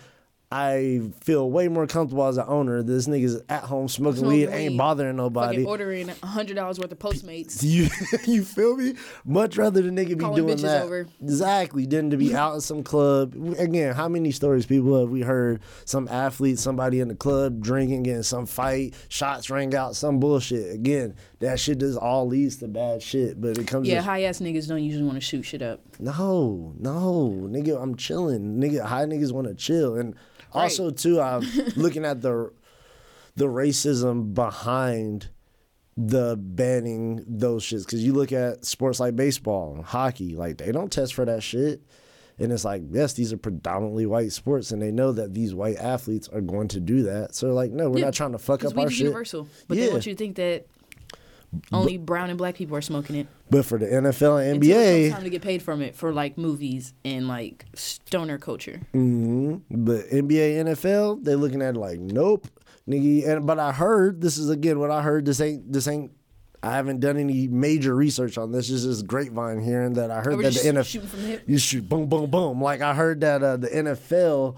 I 0.50 1.02
feel 1.26 1.52
way 1.52 1.68
more 1.68 1.88
comfortable 1.88 2.26
as 2.26 2.38
an 2.38 2.46
owner. 2.48 2.82
This 2.82 3.06
nigga's 3.06 3.42
at 3.50 3.64
home 3.64 3.90
smoking, 3.90 4.20
Smoking 4.22 4.38
weed, 4.40 4.48
ain't 4.48 4.78
bothering 4.78 5.18
nobody. 5.18 5.58
Fucking 5.58 5.68
ordering 5.68 6.08
hundred 6.24 6.56
dollars 6.56 6.80
worth 6.80 6.90
of 6.92 7.00
Postmates. 7.00 7.62
You 7.68 7.90
you 8.26 8.46
feel 8.46 8.78
me? 8.78 8.94
Much 9.26 9.58
rather 9.58 9.82
the 9.82 9.90
nigga 9.90 10.10
be 10.10 10.16
Calling 10.16 10.46
doing 10.46 10.58
that. 10.62 10.84
over. 10.84 11.06
Exactly. 11.22 11.86
Than 11.86 12.12
to 12.12 12.18
be 12.18 12.34
out 12.44 12.54
in 12.56 12.62
some 12.62 12.82
club. 12.82 13.36
Again, 13.58 13.94
how 13.94 14.08
many 14.08 14.32
stories 14.32 14.66
people 14.66 14.98
have 15.02 15.10
we 15.10 15.22
heard? 15.22 15.60
Some 15.84 16.08
athlete, 16.08 16.60
somebody 16.60 17.02
in 17.02 17.10
the 17.10 17.16
club 17.16 17.62
drinking, 17.62 18.04
getting 18.04 18.24
some 18.24 18.46
fight, 18.46 18.94
shots 19.10 19.50
rang 19.50 19.76
out, 19.76 19.98
some 19.98 20.18
bullshit. 20.22 20.74
Again, 20.74 21.16
that 21.40 21.60
shit 21.60 21.80
just 21.80 21.98
all 22.00 22.26
leads 22.26 22.56
to 22.58 22.70
bad 22.70 23.04
shit. 23.04 23.42
But 23.42 23.58
it 23.58 23.68
comes 23.68 23.86
Yeah, 23.90 24.02
high 24.02 24.24
ass 24.24 24.40
niggas 24.40 24.70
don't 24.70 24.82
usually 24.82 25.04
want 25.04 25.16
to 25.18 25.22
shoot 25.22 25.44
shit 25.44 25.62
up. 25.62 25.82
no, 26.00 26.74
no, 26.80 27.32
nigga, 27.50 27.82
I'm 27.82 27.96
chilling. 27.96 28.62
Nigga, 28.62 28.86
high 28.86 29.04
niggas 29.04 29.34
want 29.34 29.48
to 29.48 29.54
chill. 29.54 29.98
And 29.98 30.16
also 30.54 30.90
too, 30.90 31.20
I'm 31.22 31.42
looking 31.76 32.06
at 32.06 32.22
the 32.22 32.52
the 33.36 33.46
racism 33.46 34.34
behind 34.34 35.30
the 35.96 36.36
banning 36.40 37.24
those 37.28 37.64
shits. 37.64 37.88
Cause 37.88 38.00
you 38.00 38.14
look 38.14 38.32
at 38.32 38.66
sports 38.66 39.00
like 39.00 39.16
baseball 39.16 39.76
and 39.76 39.84
hockey, 39.86 40.36
like 40.36 40.58
they 40.58 40.72
don't 40.72 40.92
test 40.92 41.14
for 41.14 41.26
that 41.26 41.42
shit. 41.44 41.82
And 42.40 42.52
it's 42.52 42.64
like, 42.64 42.84
yes, 42.92 43.14
these 43.14 43.34
are 43.34 43.38
predominantly 43.38 44.06
white 44.06 44.32
sports, 44.32 44.70
and 44.70 44.80
they 44.80 44.92
know 44.92 45.12
that 45.12 45.34
these 45.34 45.56
white 45.56 45.78
athletes 45.78 46.28
are 46.30 46.40
going 46.42 46.68
to 46.68 46.80
do 46.80 47.02
that. 47.02 47.34
So, 47.34 47.52
like, 47.52 47.72
no, 47.72 47.90
we're 47.90 47.98
Yeah, 47.98 48.06
not 48.06 48.14
trying 48.14 48.34
to 48.34 48.38
fuck 48.38 48.64
up 48.64 48.76
weed 48.76 48.82
our 48.84 48.88
is 48.90 48.94
shit. 48.94 49.06
universal, 49.06 49.48
but 49.68 49.76
Yeah. 49.76 49.88
they 49.88 49.92
want 49.94 50.06
you 50.06 50.14
to 50.14 50.18
think 50.20 50.36
that 50.36 50.68
only 51.72 51.98
brown 51.98 52.30
and 52.30 52.38
black 52.38 52.56
people 52.56 52.76
are 52.76 52.82
smoking 52.82 53.16
it. 53.16 53.28
But 53.50 53.66
for 53.66 53.78
the 53.78 53.86
NFL 53.86 54.46
and 54.52 54.62
NBA, 54.62 55.02
comes 55.10 55.14
time 55.14 55.24
to 55.24 55.30
get 55.30 55.42
paid 55.42 55.62
from 55.62 55.82
it 55.82 55.96
for 55.96 56.14
like 56.14 56.38
movies 56.38 56.94
and 57.06 57.28
like 57.28 57.66
stoner 57.74 58.38
culture. 58.38 58.82
hmm 58.92 59.56
But 59.70 60.10
NBA, 60.10 60.66
NFL, 60.66 61.24
they 61.24 61.36
looking 61.36 61.62
at 61.62 61.76
it 61.76 61.80
like, 61.80 62.00
nope, 62.00 62.48
nigga. 62.88 63.28
And 63.28 63.48
but 63.48 63.60
I 63.60 63.72
heard 63.72 64.22
this 64.22 64.38
is 64.38 64.50
again 64.50 64.80
what 64.80 64.92
I 64.92 65.02
heard. 65.02 65.26
This 65.26 65.40
ain't 65.42 65.72
this 65.72 65.88
ain't. 65.88 66.12
I 66.64 66.72
haven't 66.72 67.00
done 67.00 67.18
any 67.18 67.48
major 67.48 67.96
research 67.96 68.38
on 68.38 68.52
this. 68.52 68.68
This 68.68 68.84
is 68.84 69.04
grapevine 69.04 69.62
hearing 69.62 69.94
that 69.94 70.10
I 70.12 70.22
heard 70.22 70.40
that 70.40 70.54
the 70.54 70.60
NFL 70.60 70.86
shooting 70.86 71.08
from 71.08 71.22
the 71.22 71.42
you 71.46 71.58
shoot 71.60 71.88
boom 71.88 72.08
boom 72.08 72.30
boom. 72.30 72.62
Like 72.62 72.82
I 72.82 72.94
heard 72.94 73.22
that 73.22 73.44
uh, 73.44 73.58
the 73.58 73.70
NFL 73.70 74.58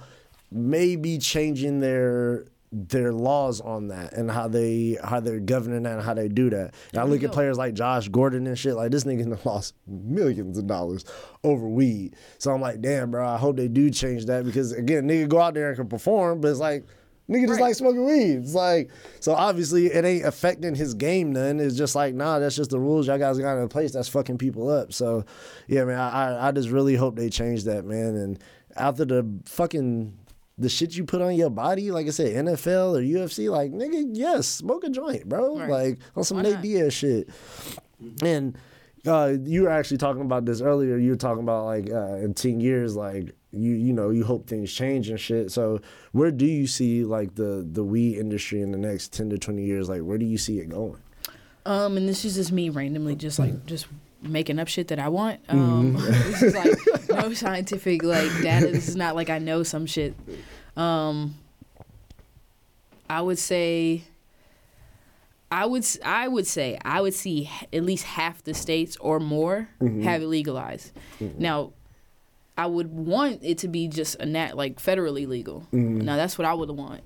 may 0.51 0.95
be 0.95 1.19
changing 1.19 1.81
their 1.81 2.45
their 2.71 3.11
laws 3.11 3.61
on 3.61 3.87
that 3.87 4.13
and 4.13 4.29
how 4.29 4.47
they 4.47 4.97
how 5.03 5.19
they're 5.19 5.39
governing 5.39 5.83
that 5.83 5.93
and 5.93 6.03
how 6.03 6.13
they 6.13 6.27
do 6.27 6.49
that. 6.51 6.73
And 6.91 7.01
I 7.01 7.03
look 7.03 7.23
at 7.23 7.31
players 7.31 7.57
like 7.57 7.73
Josh 7.73 8.07
Gordon 8.09 8.45
and 8.45 8.57
shit. 8.57 8.75
Like 8.75 8.91
this 8.91 9.05
nigga 9.05 9.43
lost 9.45 9.73
millions 9.87 10.57
of 10.57 10.67
dollars 10.67 11.03
over 11.43 11.67
weed. 11.67 12.15
So 12.37 12.51
I'm 12.51 12.61
like, 12.61 12.81
damn, 12.81 13.09
bro. 13.11 13.27
I 13.27 13.37
hope 13.37 13.55
they 13.57 13.67
do 13.67 13.89
change 13.89 14.25
that 14.25 14.45
because 14.45 14.71
again, 14.71 15.07
nigga 15.07 15.27
go 15.27 15.41
out 15.41 15.55
there 15.55 15.69
and 15.69 15.77
can 15.77 15.87
perform, 15.87 16.41
but 16.41 16.49
it's 16.49 16.59
like. 16.59 16.85
Nigga 17.27 17.45
just 17.45 17.59
Right. 17.59 17.67
like 17.67 17.75
smoking 17.75 18.05
weed. 18.07 18.37
It's 18.37 18.55
like 18.55 18.89
so 19.19 19.33
obviously 19.35 19.85
it 19.85 20.03
ain't 20.03 20.25
affecting 20.25 20.73
his 20.73 20.95
game 20.95 21.31
none. 21.31 21.59
It's 21.59 21.75
just 21.77 21.93
like, 21.93 22.15
nah, 22.15 22.39
that's 22.39 22.55
just 22.55 22.71
the 22.71 22.79
rules 22.79 23.05
y'all 23.05 23.19
guys 23.19 23.37
got 23.37 23.55
in 23.61 23.67
place 23.69 23.91
that's 23.91 24.09
fucking 24.09 24.39
people 24.39 24.67
up. 24.67 24.93
So 24.93 25.25
yeah, 25.67 25.83
man, 25.83 25.99
I, 25.99 26.47
I 26.47 26.51
just 26.51 26.69
really 26.69 26.95
hope 26.95 27.15
they 27.15 27.29
change 27.29 27.65
that, 27.65 27.85
man. 27.85 28.15
And 28.15 28.39
after 28.75 29.05
the 29.05 29.31
fucking 29.45 30.17
the 30.59 30.69
shit 30.69 30.95
you 30.95 31.05
put 31.05 31.21
on 31.21 31.35
your 31.35 31.49
body, 31.49 31.89
like 31.89 32.07
I 32.07 32.09
said, 32.09 32.45
NFL 32.45 32.97
or 32.97 33.01
UFC, 33.01 33.49
like 33.49 33.71
nigga, 33.71 34.09
yes, 34.11 34.47
smoke 34.47 34.83
a 34.83 34.89
joint, 34.89 35.27
bro. 35.27 35.57
Right. 35.57 35.69
Like 35.69 35.99
on 36.15 36.23
some 36.23 36.37
Why 36.37 36.43
Nate 36.43 36.53
not? 36.55 36.63
Diaz 36.63 36.93
shit. 36.93 37.29
And 38.21 38.57
uh, 39.07 39.35
you 39.41 39.63
were 39.63 39.69
actually 39.69 39.97
talking 39.97 40.21
about 40.21 40.45
this 40.45 40.61
earlier. 40.61 40.97
You 40.97 41.11
were 41.11 41.17
talking 41.17 41.43
about 41.43 41.65
like 41.65 41.89
uh, 41.89 42.15
in 42.17 42.33
ten 42.33 42.59
years, 42.59 42.95
like 42.95 43.35
you 43.51 43.71
you 43.71 43.93
know 43.93 44.09
you 44.09 44.25
hope 44.25 44.47
things 44.47 44.71
change 44.71 45.09
and 45.09 45.19
shit. 45.19 45.51
So 45.51 45.79
where 46.11 46.31
do 46.31 46.45
you 46.45 46.67
see 46.67 47.05
like 47.05 47.35
the 47.35 47.65
the 47.69 47.83
weed 47.83 48.17
industry 48.17 48.61
in 48.61 48.71
the 48.71 48.77
next 48.77 49.13
ten 49.13 49.29
to 49.29 49.37
twenty 49.37 49.63
years? 49.63 49.87
Like 49.89 50.01
where 50.01 50.17
do 50.17 50.25
you 50.25 50.37
see 50.37 50.59
it 50.59 50.69
going? 50.69 51.01
Um, 51.65 51.97
and 51.97 52.07
this 52.07 52.25
is 52.25 52.35
just 52.35 52.51
me 52.51 52.69
randomly, 52.69 53.15
just 53.15 53.39
like 53.39 53.65
just 53.65 53.87
making 54.21 54.59
up 54.59 54.67
shit 54.67 54.89
that 54.89 54.99
I 54.99 55.09
want. 55.09 55.39
Um, 55.49 55.93
this 55.97 56.41
is 56.43 56.55
like 56.55 57.09
no 57.09 57.33
scientific 57.33 58.03
like 58.03 58.29
data. 58.41 58.67
This 58.67 58.87
is 58.87 58.95
not 58.95 59.15
like 59.15 59.29
I 59.29 59.39
know 59.39 59.63
some 59.63 59.85
shit. 59.85 60.15
Um, 60.75 61.35
I 63.09 63.21
would 63.21 63.39
say. 63.39 64.03
I 65.51 65.65
would 65.65 65.83
I 66.05 66.27
would 66.27 66.45
say 66.45 66.77
I 66.85 67.01
would 67.01 67.15
see 67.15 67.49
at 67.73 67.83
least 67.83 68.03
half 68.03 68.43
the 68.43 68.53
states 68.53 68.97
or 68.97 69.19
more 69.19 69.67
have 70.03 70.21
it 70.21 70.27
legalized. 70.27 70.91
Now, 71.39 71.71
I 72.55 72.67
would 72.67 72.93
want 72.93 73.39
it 73.41 73.57
to 73.59 73.67
be 73.67 73.87
just 73.87 74.15
a 74.19 74.27
nat 74.27 74.55
like 74.55 74.79
federally 74.79 75.27
legal. 75.27 75.65
Now 75.71 76.17
that's 76.17 76.37
what 76.37 76.45
I 76.45 76.53
would 76.53 76.69
want. 76.69 77.01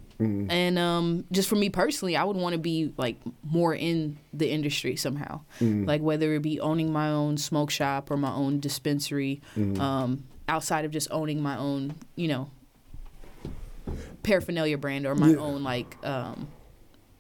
And 0.50 0.78
um, 0.80 1.26
just 1.32 1.48
for 1.50 1.56
me 1.56 1.70
personally, 1.70 2.16
I 2.16 2.24
would 2.24 2.38
want 2.38 2.54
to 2.54 2.60
be 2.60 2.94
like 2.98 3.18
more 3.44 3.74
in 3.74 4.18
the 4.34 4.50
industry 4.50 4.96
somehow, 4.96 5.42
like 5.60 6.02
whether 6.02 6.34
it 6.34 6.42
be 6.42 6.60
owning 6.60 6.92
my 6.92 7.10
own 7.10 7.38
smoke 7.38 7.70
shop 7.72 8.12
or 8.12 8.18
my 8.18 8.32
own 8.34 8.60
dispensary, 8.60 9.42
um, 9.80 10.24
outside 10.48 10.86
of 10.86 10.92
just 10.92 11.08
owning 11.12 11.42
my 11.42 11.58
own, 11.58 11.96
you 12.16 12.28
know, 12.28 12.50
paraphernalia 14.24 14.78
brand 14.78 15.06
or 15.06 15.16
my 15.16 15.30
Yeah. 15.32 15.38
own 15.38 15.64
like 15.64 15.98
um, 16.06 16.48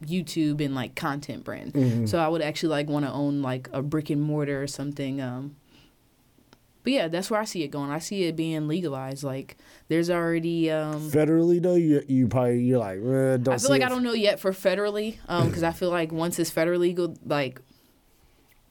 YouTube 0.05 0.61
and 0.63 0.75
like 0.75 0.95
content 0.95 1.43
brand. 1.43 2.07
So 2.09 2.19
I 2.19 2.27
would 2.27 2.41
actually 2.41 2.69
like 2.69 2.87
want 2.87 3.05
to 3.05 3.11
own 3.11 3.41
like 3.41 3.69
a 3.73 3.81
brick 3.81 4.09
and 4.09 4.21
mortar 4.21 4.61
or 4.61 4.67
something. 4.67 5.21
Um, 5.21 5.55
but 6.83 6.93
yeah, 6.93 7.07
that's 7.07 7.31
where 7.31 7.39
I 7.39 7.45
see 7.45 7.63
it 7.63 7.69
going. 7.69 7.89
I 7.91 7.99
see 7.99 8.23
it 8.25 8.35
being 8.35 8.67
legalized. 8.67 9.23
Like 9.23 9.57
there's 9.87 10.09
already. 10.09 10.69
Um, 10.69 11.09
Federally 11.09 11.61
though, 11.61 11.75
you 11.75 12.03
you 12.07 12.27
probably 12.27 12.61
you're 12.63 12.79
like 12.79 12.97
eh, 12.97 13.37
don't. 13.37 13.49
I 13.49 13.57
feel 13.57 13.69
like 13.69 13.81
it. 13.81 13.85
I 13.85 13.89
don't 13.89 14.03
know 14.03 14.13
yet 14.13 14.39
for 14.39 14.51
federally, 14.51 15.17
um, 15.27 15.47
because 15.47 15.63
I 15.63 15.71
feel 15.71 15.89
like 15.89 16.11
once 16.11 16.37
it's 16.39 16.51
federally 16.51 16.79
legal, 16.79 17.15
like 17.25 17.61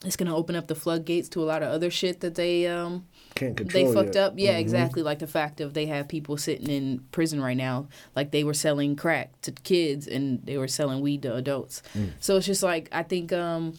it's 0.05 0.17
gonna 0.17 0.37
open 0.37 0.57
up 0.57 0.67
the 0.67 0.75
floodgates 0.75 1.29
to 1.31 1.43
a 1.43 1.47
lot 1.47 1.63
of 1.63 1.71
other 1.71 1.91
shit 1.91 2.21
that 2.21 2.35
they 2.35 2.67
um 2.67 3.07
Can't 3.35 3.57
control. 3.57 3.87
they 3.87 3.95
fucked 3.95 4.17
yet. 4.17 4.25
up. 4.25 4.35
Yeah, 4.37 4.59
exactly. 4.59 5.03
Like 5.03 5.21
the 5.21 5.27
fact 5.29 5.61
of 5.61 5.75
they 5.75 5.87
have 5.87 6.09
people 6.09 6.37
sitting 6.37 6.69
in 6.69 6.99
prison 7.13 7.41
right 7.41 7.57
now, 7.57 7.87
like 8.17 8.33
they 8.33 8.43
were 8.45 8.55
selling 8.55 8.97
crack 8.97 9.41
to 9.43 9.53
kids 9.53 10.07
and 10.09 10.45
they 10.45 10.59
were 10.59 10.69
selling 10.69 11.01
weed 11.01 11.23
to 11.23 11.35
adults. 11.35 11.83
So 12.21 12.37
it's 12.37 12.47
just 12.47 12.63
like 12.65 12.89
I 12.93 13.05
think 13.05 13.33
um 13.33 13.79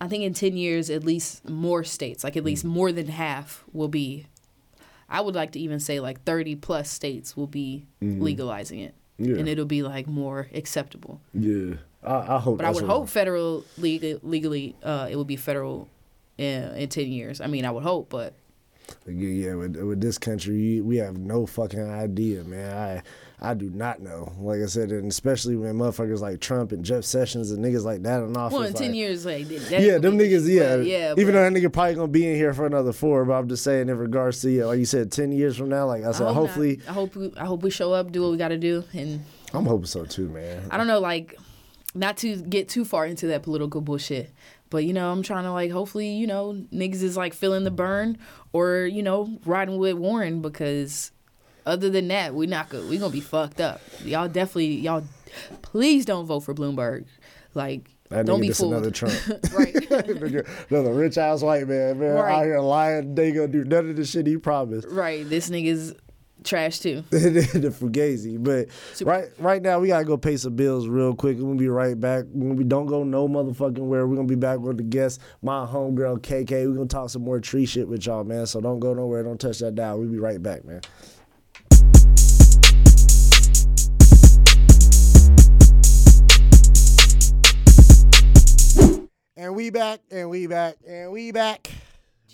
I 0.00 0.08
think 0.08 0.24
in 0.24 0.32
10 0.32 0.56
years 0.56 0.88
at 0.88 1.04
least 1.04 1.48
more 1.48 1.84
states, 1.84 2.24
like 2.24 2.36
at 2.36 2.44
least 2.44 2.64
more 2.64 2.90
than 2.90 3.08
half 3.08 3.64
will 3.72 3.88
be 3.88 4.26
I 5.10 5.20
would 5.20 5.34
like 5.34 5.52
to 5.52 5.60
even 5.60 5.80
say 5.80 5.98
like 5.98 6.22
30 6.22 6.56
plus 6.56 6.88
states 6.88 7.36
will 7.36 7.48
be 7.48 7.84
legalizing 8.00 8.78
it. 8.78 8.94
Yeah. 9.18 9.36
And 9.36 9.48
it'll 9.48 9.64
be 9.66 9.82
like 9.82 10.06
more 10.06 10.48
acceptable. 10.54 11.20
Yeah, 11.34 11.74
I, 12.02 12.36
I 12.36 12.38
hope. 12.38 12.58
But 12.58 12.66
I 12.66 12.70
would 12.70 12.84
hope 12.84 13.08
federal 13.08 13.64
legal, 13.76 14.18
legally 14.22 14.76
uh, 14.82 15.08
it 15.10 15.16
would 15.16 15.26
be 15.26 15.36
federal 15.36 15.88
in, 16.38 16.74
in 16.74 16.88
10 16.88 17.08
years. 17.08 17.40
I 17.40 17.48
mean, 17.48 17.66
I 17.66 17.70
would 17.70 17.82
hope, 17.82 18.08
but 18.08 18.32
Yeah, 19.06 19.28
yeah. 19.28 19.54
With, 19.54 19.76
with 19.76 20.00
this 20.00 20.18
country, 20.18 20.80
we 20.80 20.96
have 20.96 21.16
no 21.16 21.46
fucking 21.46 21.80
idea, 21.80 22.44
man. 22.44 22.76
I 22.76 23.02
I 23.42 23.54
do 23.54 23.70
not 23.70 24.00
know. 24.00 24.32
Like 24.38 24.60
I 24.60 24.66
said, 24.66 24.90
and 24.92 25.10
especially 25.10 25.56
when 25.56 25.74
motherfuckers 25.76 26.20
like 26.20 26.40
Trump 26.40 26.72
and 26.72 26.84
Jeff 26.84 27.04
Sessions 27.04 27.50
and 27.50 27.64
niggas 27.64 27.84
like 27.84 28.02
that 28.02 28.22
in 28.22 28.36
office. 28.36 28.58
Well, 28.58 28.66
in 28.66 28.74
ten 28.74 28.88
like- 28.88 28.96
years, 28.96 29.24
like 29.24 29.48
Yeah, 29.48 29.98
them 29.98 30.18
niggas. 30.18 30.46
Yeah, 30.46 30.76
but 30.76 30.86
yeah. 30.86 31.14
Even 31.16 31.34
though 31.34 31.48
that 31.48 31.52
nigga 31.52 31.72
probably 31.72 31.94
gonna 31.94 32.08
be 32.08 32.26
in 32.26 32.36
here 32.36 32.52
for 32.52 32.66
another 32.66 32.92
four, 32.92 33.24
but 33.24 33.32
I'm 33.34 33.48
just 33.48 33.64
saying 33.64 33.88
in 33.88 33.96
regards 33.96 34.40
to 34.42 34.50
yeah, 34.50 34.66
like 34.66 34.78
you 34.78 34.84
said, 34.84 35.10
ten 35.10 35.32
years 35.32 35.56
from 35.56 35.68
now, 35.70 35.86
like 35.86 36.04
I 36.04 36.10
I 36.10 36.12
said, 36.12 36.26
hope 36.26 36.34
hopefully, 36.36 36.76
not. 36.78 36.88
I 36.88 36.92
hope 36.92 37.16
we, 37.16 37.32
I 37.36 37.44
hope 37.46 37.62
we 37.62 37.70
show 37.70 37.92
up, 37.92 38.12
do 38.12 38.22
what 38.22 38.30
we 38.32 38.36
got 38.36 38.48
to 38.48 38.58
do, 38.58 38.84
and 38.92 39.24
I'm 39.54 39.64
hoping 39.66 39.86
so 39.86 40.04
too, 40.04 40.28
man. 40.28 40.68
I 40.70 40.76
don't 40.76 40.86
know, 40.86 41.00
like, 41.00 41.36
not 41.94 42.18
to 42.18 42.36
get 42.36 42.68
too 42.68 42.84
far 42.84 43.06
into 43.06 43.26
that 43.28 43.42
political 43.42 43.80
bullshit, 43.80 44.32
but 44.70 44.84
you 44.84 44.92
know, 44.92 45.10
I'm 45.12 45.22
trying 45.22 45.44
to 45.44 45.52
like, 45.52 45.70
hopefully, 45.70 46.08
you 46.12 46.26
know, 46.26 46.54
niggas 46.72 47.02
is 47.02 47.16
like 47.16 47.34
feeling 47.34 47.64
the 47.64 47.70
burn, 47.70 48.16
or 48.52 48.86
you 48.86 49.02
know, 49.02 49.38
riding 49.44 49.76
with 49.78 49.96
Warren 49.96 50.40
because 50.40 51.12
other 51.66 51.90
than 51.90 52.08
that, 52.08 52.34
we 52.34 52.46
not 52.46 52.68
good. 52.70 52.88
We 52.88 52.96
gonna 52.98 53.12
be 53.12 53.20
fucked 53.20 53.60
up. 53.60 53.80
Y'all 54.04 54.28
definitely, 54.28 54.76
y'all, 54.76 55.04
please 55.62 56.04
don't 56.04 56.24
vote 56.26 56.40
for 56.40 56.54
Bloomberg. 56.54 57.04
Like, 57.54 57.90
That 58.10 58.26
don't 58.26 58.38
nigga 58.38 58.42
be 58.42 58.46
just 58.48 58.60
fooled. 58.60 58.72
another 58.72 58.90
Trump. 58.90 59.14
right. 59.52 59.74
Nigga, 59.90 60.48
another 60.70 60.92
rich 60.94 61.18
ass 61.18 61.42
white 61.42 61.66
man, 61.68 61.98
man, 61.98 62.14
Right. 62.14 62.32
out 62.38 62.44
here 62.44 62.60
lying. 62.60 63.14
They 63.14 63.32
gonna 63.32 63.48
do 63.48 63.64
none 63.64 63.90
of 63.90 63.96
the 63.96 64.04
shit 64.04 64.26
he 64.26 64.36
promised. 64.36 64.86
right. 64.88 65.28
This 65.28 65.50
nigga's 65.50 65.94
trash 66.44 66.78
too. 66.78 67.02
the 67.10 67.74
Fugazi. 67.78 68.42
But 68.42 68.68
Super. 68.94 69.10
right 69.10 69.28
right 69.38 69.62
now 69.62 69.78
we 69.80 69.88
gotta 69.88 70.04
go 70.04 70.16
pay 70.16 70.36
some 70.36 70.56
bills 70.56 70.88
real 70.88 71.14
quick. 71.14 71.36
We're 71.36 71.44
gonna 71.44 71.56
be 71.56 71.68
right 71.68 71.98
back. 71.98 72.24
We 72.32 72.64
don't 72.64 72.86
go 72.86 73.04
no 73.04 73.28
motherfucking 73.28 73.78
where. 73.78 74.06
We're 74.06 74.16
gonna 74.16 74.28
be 74.28 74.34
back 74.34 74.58
with 74.60 74.78
the 74.78 74.82
guest, 74.82 75.20
my 75.42 75.66
homegirl 75.66 76.20
KK. 76.20 76.66
We're 76.66 76.74
gonna 76.74 76.86
talk 76.86 77.10
some 77.10 77.22
more 77.22 77.40
tree 77.40 77.66
shit 77.66 77.88
with 77.88 78.06
y'all, 78.06 78.24
man. 78.24 78.46
So 78.46 78.60
don't 78.60 78.80
go 78.80 78.94
nowhere. 78.94 79.22
Don't 79.22 79.40
touch 79.40 79.58
that 79.60 79.74
dial. 79.74 79.98
We'll 79.98 80.08
be 80.08 80.18
right 80.18 80.42
back, 80.42 80.64
man. 80.64 80.80
And 89.36 89.54
we 89.56 89.70
back, 89.70 90.00
and 90.10 90.28
we 90.28 90.46
back, 90.46 90.76
and 90.86 91.12
we 91.12 91.32
back. 91.32 91.70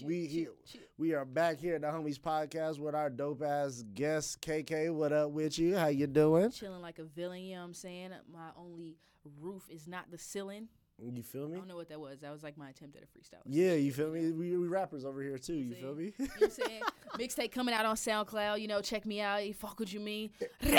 We 0.04 0.26
here. 0.26 0.50
We 0.98 1.12
are 1.12 1.26
back 1.26 1.58
here 1.58 1.74
at 1.74 1.82
the 1.82 1.88
Homies 1.88 2.18
Podcast 2.18 2.78
with 2.78 2.94
our 2.94 3.10
dope 3.10 3.42
ass 3.42 3.84
guest 3.94 4.40
KK. 4.40 4.94
What 4.94 5.12
up 5.12 5.30
with 5.30 5.58
you? 5.58 5.76
How 5.76 5.88
you 5.88 6.06
doing? 6.06 6.50
Chilling 6.50 6.80
like 6.80 6.98
a 6.98 7.04
villain, 7.04 7.42
you 7.42 7.54
know 7.54 7.60
what 7.60 7.66
I'm 7.66 7.74
saying? 7.74 8.12
My 8.32 8.48
only 8.56 8.96
roof 9.38 9.64
is 9.68 9.86
not 9.86 10.10
the 10.10 10.16
ceiling. 10.16 10.68
You 10.98 11.22
feel 11.22 11.48
me? 11.48 11.56
I 11.56 11.58
don't 11.58 11.68
know 11.68 11.76
what 11.76 11.90
that 11.90 12.00
was. 12.00 12.20
That 12.20 12.32
was 12.32 12.42
like 12.42 12.56
my 12.56 12.70
attempt 12.70 12.96
at 12.96 13.02
a 13.02 13.06
freestyle. 13.06 13.42
Yeah, 13.44 13.74
you 13.74 13.92
feel 13.92 14.10
me? 14.10 14.32
We, 14.32 14.56
we 14.56 14.68
rappers 14.68 15.04
over 15.04 15.20
here 15.20 15.36
too. 15.36 15.52
You 15.52 15.74
See? 15.74 15.80
feel 15.82 15.94
me? 15.94 16.14
You 16.18 16.24
know 16.24 16.30
what 16.38 16.42
I'm 16.44 16.50
saying? 16.50 16.82
Mixtape 17.18 17.52
coming 17.52 17.74
out 17.74 17.84
on 17.84 17.96
SoundCloud. 17.96 18.62
You 18.62 18.68
know, 18.68 18.80
check 18.80 19.04
me 19.04 19.20
out. 19.20 19.46
You 19.46 19.52
fuck 19.52 19.78
what 19.78 19.92
you 19.92 20.00
mean. 20.00 20.30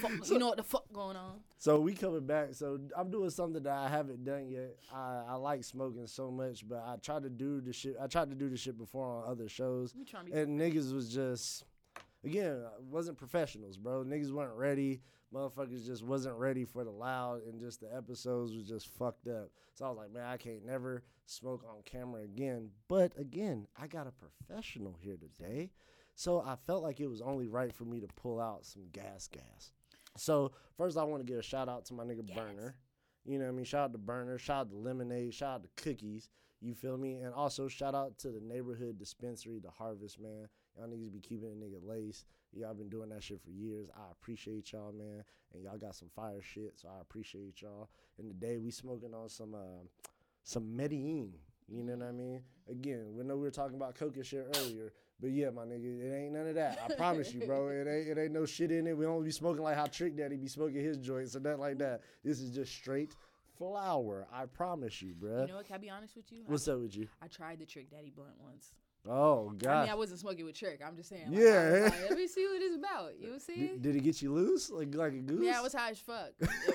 Fuck, 0.00 0.28
you 0.28 0.38
know 0.38 0.48
what 0.48 0.56
the 0.56 0.64
fuck 0.64 0.92
going 0.92 1.16
on? 1.16 1.40
So 1.64 1.80
we 1.80 1.94
coming 1.94 2.26
back. 2.26 2.48
So 2.52 2.78
I'm 2.94 3.10
doing 3.10 3.30
something 3.30 3.62
that 3.62 3.72
I 3.72 3.88
haven't 3.88 4.22
done 4.22 4.50
yet. 4.50 4.76
I, 4.92 5.22
I 5.28 5.34
like 5.36 5.64
smoking 5.64 6.06
so 6.06 6.30
much, 6.30 6.68
but 6.68 6.84
I 6.86 6.96
tried 6.96 7.22
to 7.22 7.30
do 7.30 7.62
the 7.62 7.72
shit. 7.72 7.96
I 7.98 8.06
tried 8.06 8.28
to 8.28 8.36
do 8.36 8.50
the 8.50 8.56
shit 8.58 8.76
before 8.76 9.06
on 9.06 9.24
other 9.26 9.48
shows, 9.48 9.94
You 9.96 10.04
trying 10.04 10.26
to 10.26 10.32
be 10.32 10.38
and 10.38 10.60
niggas 10.60 10.92
was 10.92 11.08
just 11.08 11.64
again 12.22 12.64
wasn't 12.90 13.16
professionals, 13.16 13.78
bro. 13.78 14.04
Niggas 14.04 14.30
weren't 14.30 14.54
ready. 14.54 15.00
Motherfuckers 15.32 15.86
just 15.86 16.02
wasn't 16.04 16.36
ready 16.36 16.66
for 16.66 16.84
the 16.84 16.90
loud, 16.90 17.40
and 17.46 17.58
just 17.58 17.80
the 17.80 17.96
episodes 17.96 18.54
was 18.54 18.68
just 18.68 18.86
fucked 18.98 19.26
up. 19.26 19.48
So 19.72 19.86
I 19.86 19.88
was 19.88 19.96
like, 19.96 20.12
man, 20.12 20.26
I 20.26 20.36
can't 20.36 20.66
never 20.66 21.02
smoke 21.24 21.64
on 21.66 21.82
camera 21.86 22.24
again. 22.24 22.68
But 22.88 23.18
again, 23.18 23.68
I 23.80 23.86
got 23.86 24.06
a 24.06 24.12
professional 24.12 24.98
here 25.00 25.16
today, 25.16 25.70
so 26.14 26.42
I 26.42 26.56
felt 26.66 26.82
like 26.82 27.00
it 27.00 27.08
was 27.08 27.22
only 27.22 27.48
right 27.48 27.74
for 27.74 27.84
me 27.84 28.00
to 28.00 28.06
pull 28.06 28.38
out 28.38 28.66
some 28.66 28.82
gas, 28.92 29.28
gas. 29.28 29.72
So 30.16 30.52
first, 30.76 30.96
I 30.96 31.02
want 31.04 31.24
to 31.26 31.30
give 31.30 31.38
a 31.38 31.42
shout 31.42 31.68
out 31.68 31.84
to 31.86 31.94
my 31.94 32.04
nigga 32.04 32.22
Yes. 32.28 32.36
Burner. 32.36 32.76
You 33.24 33.38
know 33.38 33.46
what 33.46 33.52
I 33.52 33.54
mean? 33.56 33.64
Shout 33.64 33.84
out 33.86 33.92
to 33.92 33.98
Burner. 33.98 34.38
Shout 34.38 34.66
out 34.66 34.70
to 34.70 34.76
Lemonade. 34.76 35.32
Shout 35.34 35.54
out 35.56 35.62
to 35.64 35.82
Cookies. 35.82 36.28
You 36.60 36.74
feel 36.74 36.96
me? 36.96 37.14
And 37.16 37.34
also 37.34 37.68
shout 37.68 37.94
out 37.94 38.18
to 38.18 38.28
the 38.30 38.40
neighborhood 38.40 38.98
dispensary, 38.98 39.58
the 39.58 39.70
Harvest, 39.70 40.20
man. 40.20 40.48
Y'all 40.76 40.86
niggas 40.88 41.12
be 41.12 41.20
keeping 41.20 41.48
a 41.50 41.54
nigga 41.54 41.86
lace. 41.86 42.24
Y'all 42.52 42.74
been 42.74 42.88
doing 42.88 43.08
that 43.10 43.22
shit 43.22 43.40
for 43.42 43.50
years. 43.50 43.88
I 43.96 44.10
appreciate 44.12 44.72
y'all, 44.72 44.92
man. 44.92 45.24
And 45.52 45.62
y'all 45.62 45.78
got 45.78 45.94
some 45.94 46.08
fire 46.14 46.40
shit, 46.42 46.74
so 46.76 46.88
I 46.88 47.00
appreciate 47.00 47.60
y'all. 47.62 47.88
And 48.18 48.28
today 48.28 48.58
we 48.58 48.70
smoking 48.70 49.14
on 49.14 49.28
some 49.28 49.54
uh, 49.54 49.84
some 50.42 50.74
Medellin. 50.76 51.32
You 51.68 51.82
know 51.82 51.96
what 51.96 52.06
I 52.08 52.12
mean? 52.12 52.42
Again, 52.70 53.06
we 53.14 53.24
know 53.24 53.36
we 53.36 53.42
were 53.42 53.50
talking 53.50 53.76
about 53.76 53.94
coke 53.94 54.16
and 54.16 54.26
shit 54.26 54.46
earlier, 54.58 54.92
but 55.24 55.32
yeah, 55.32 55.48
my 55.48 55.62
nigga, 55.62 56.02
it 56.02 56.14
ain't 56.14 56.34
none 56.34 56.48
of 56.48 56.54
that. 56.56 56.78
I 56.84 56.94
promise 56.96 57.32
you, 57.32 57.46
bro. 57.46 57.68
It 57.68 57.88
ain't 57.88 58.08
it 58.08 58.20
ain't 58.20 58.32
no 58.32 58.44
shit 58.44 58.70
in 58.70 58.86
it. 58.86 58.94
We 58.94 59.06
don't 59.06 59.24
be 59.24 59.30
smoking 59.30 59.62
like 59.62 59.74
how 59.74 59.86
Trick 59.86 60.18
Daddy 60.18 60.36
be 60.36 60.48
smoking 60.48 60.84
his 60.84 60.98
joints 60.98 61.34
or 61.34 61.40
nothing 61.40 61.60
like 61.60 61.78
that. 61.78 62.02
This 62.22 62.40
is 62.40 62.54
just 62.54 62.70
straight 62.70 63.10
flower. 63.56 64.26
I 64.30 64.44
promise 64.44 65.00
you, 65.00 65.14
bruh. 65.14 65.40
You 65.40 65.46
know 65.48 65.56
what? 65.56 65.66
Can 65.66 65.76
I 65.76 65.78
be 65.78 65.88
honest 65.88 66.14
with 66.14 66.30
you? 66.30 66.42
What's 66.44 66.68
up 66.68 66.78
with 66.78 66.94
you? 66.94 67.08
I, 67.22 67.24
I 67.24 67.28
tried 67.28 67.58
the 67.58 67.64
Trick 67.64 67.90
Daddy 67.90 68.12
blunt 68.14 68.34
once. 68.38 68.74
Oh 69.06 69.52
god. 69.58 69.70
I 69.70 69.80
mean, 69.82 69.90
I 69.90 69.94
wasn't 69.94 70.20
smoking 70.20 70.44
with 70.46 70.54
Trick. 70.58 70.80
I'm 70.86 70.96
just 70.96 71.10
saying. 71.10 71.30
Like, 71.30 71.38
Yeah. 71.40 71.80
Like, 71.90 72.08
Let 72.10 72.18
me 72.18 72.26
see 72.26 72.46
what 72.46 72.62
it's 72.62 72.76
about. 72.76 73.18
You 73.20 73.30
know 73.32 73.38
saying? 73.38 73.60
did, 73.60 73.82
did 73.82 73.96
it 73.96 74.00
get 74.00 74.22
you 74.22 74.32
loose 74.32 74.70
like 74.70 74.94
like 74.94 75.12
a 75.12 75.18
goose? 75.18 75.44
Yeah, 75.44 75.58
I 75.58 75.62
was 75.62 75.74
high 75.74 75.90
as 75.90 75.98
fuck. 75.98 76.30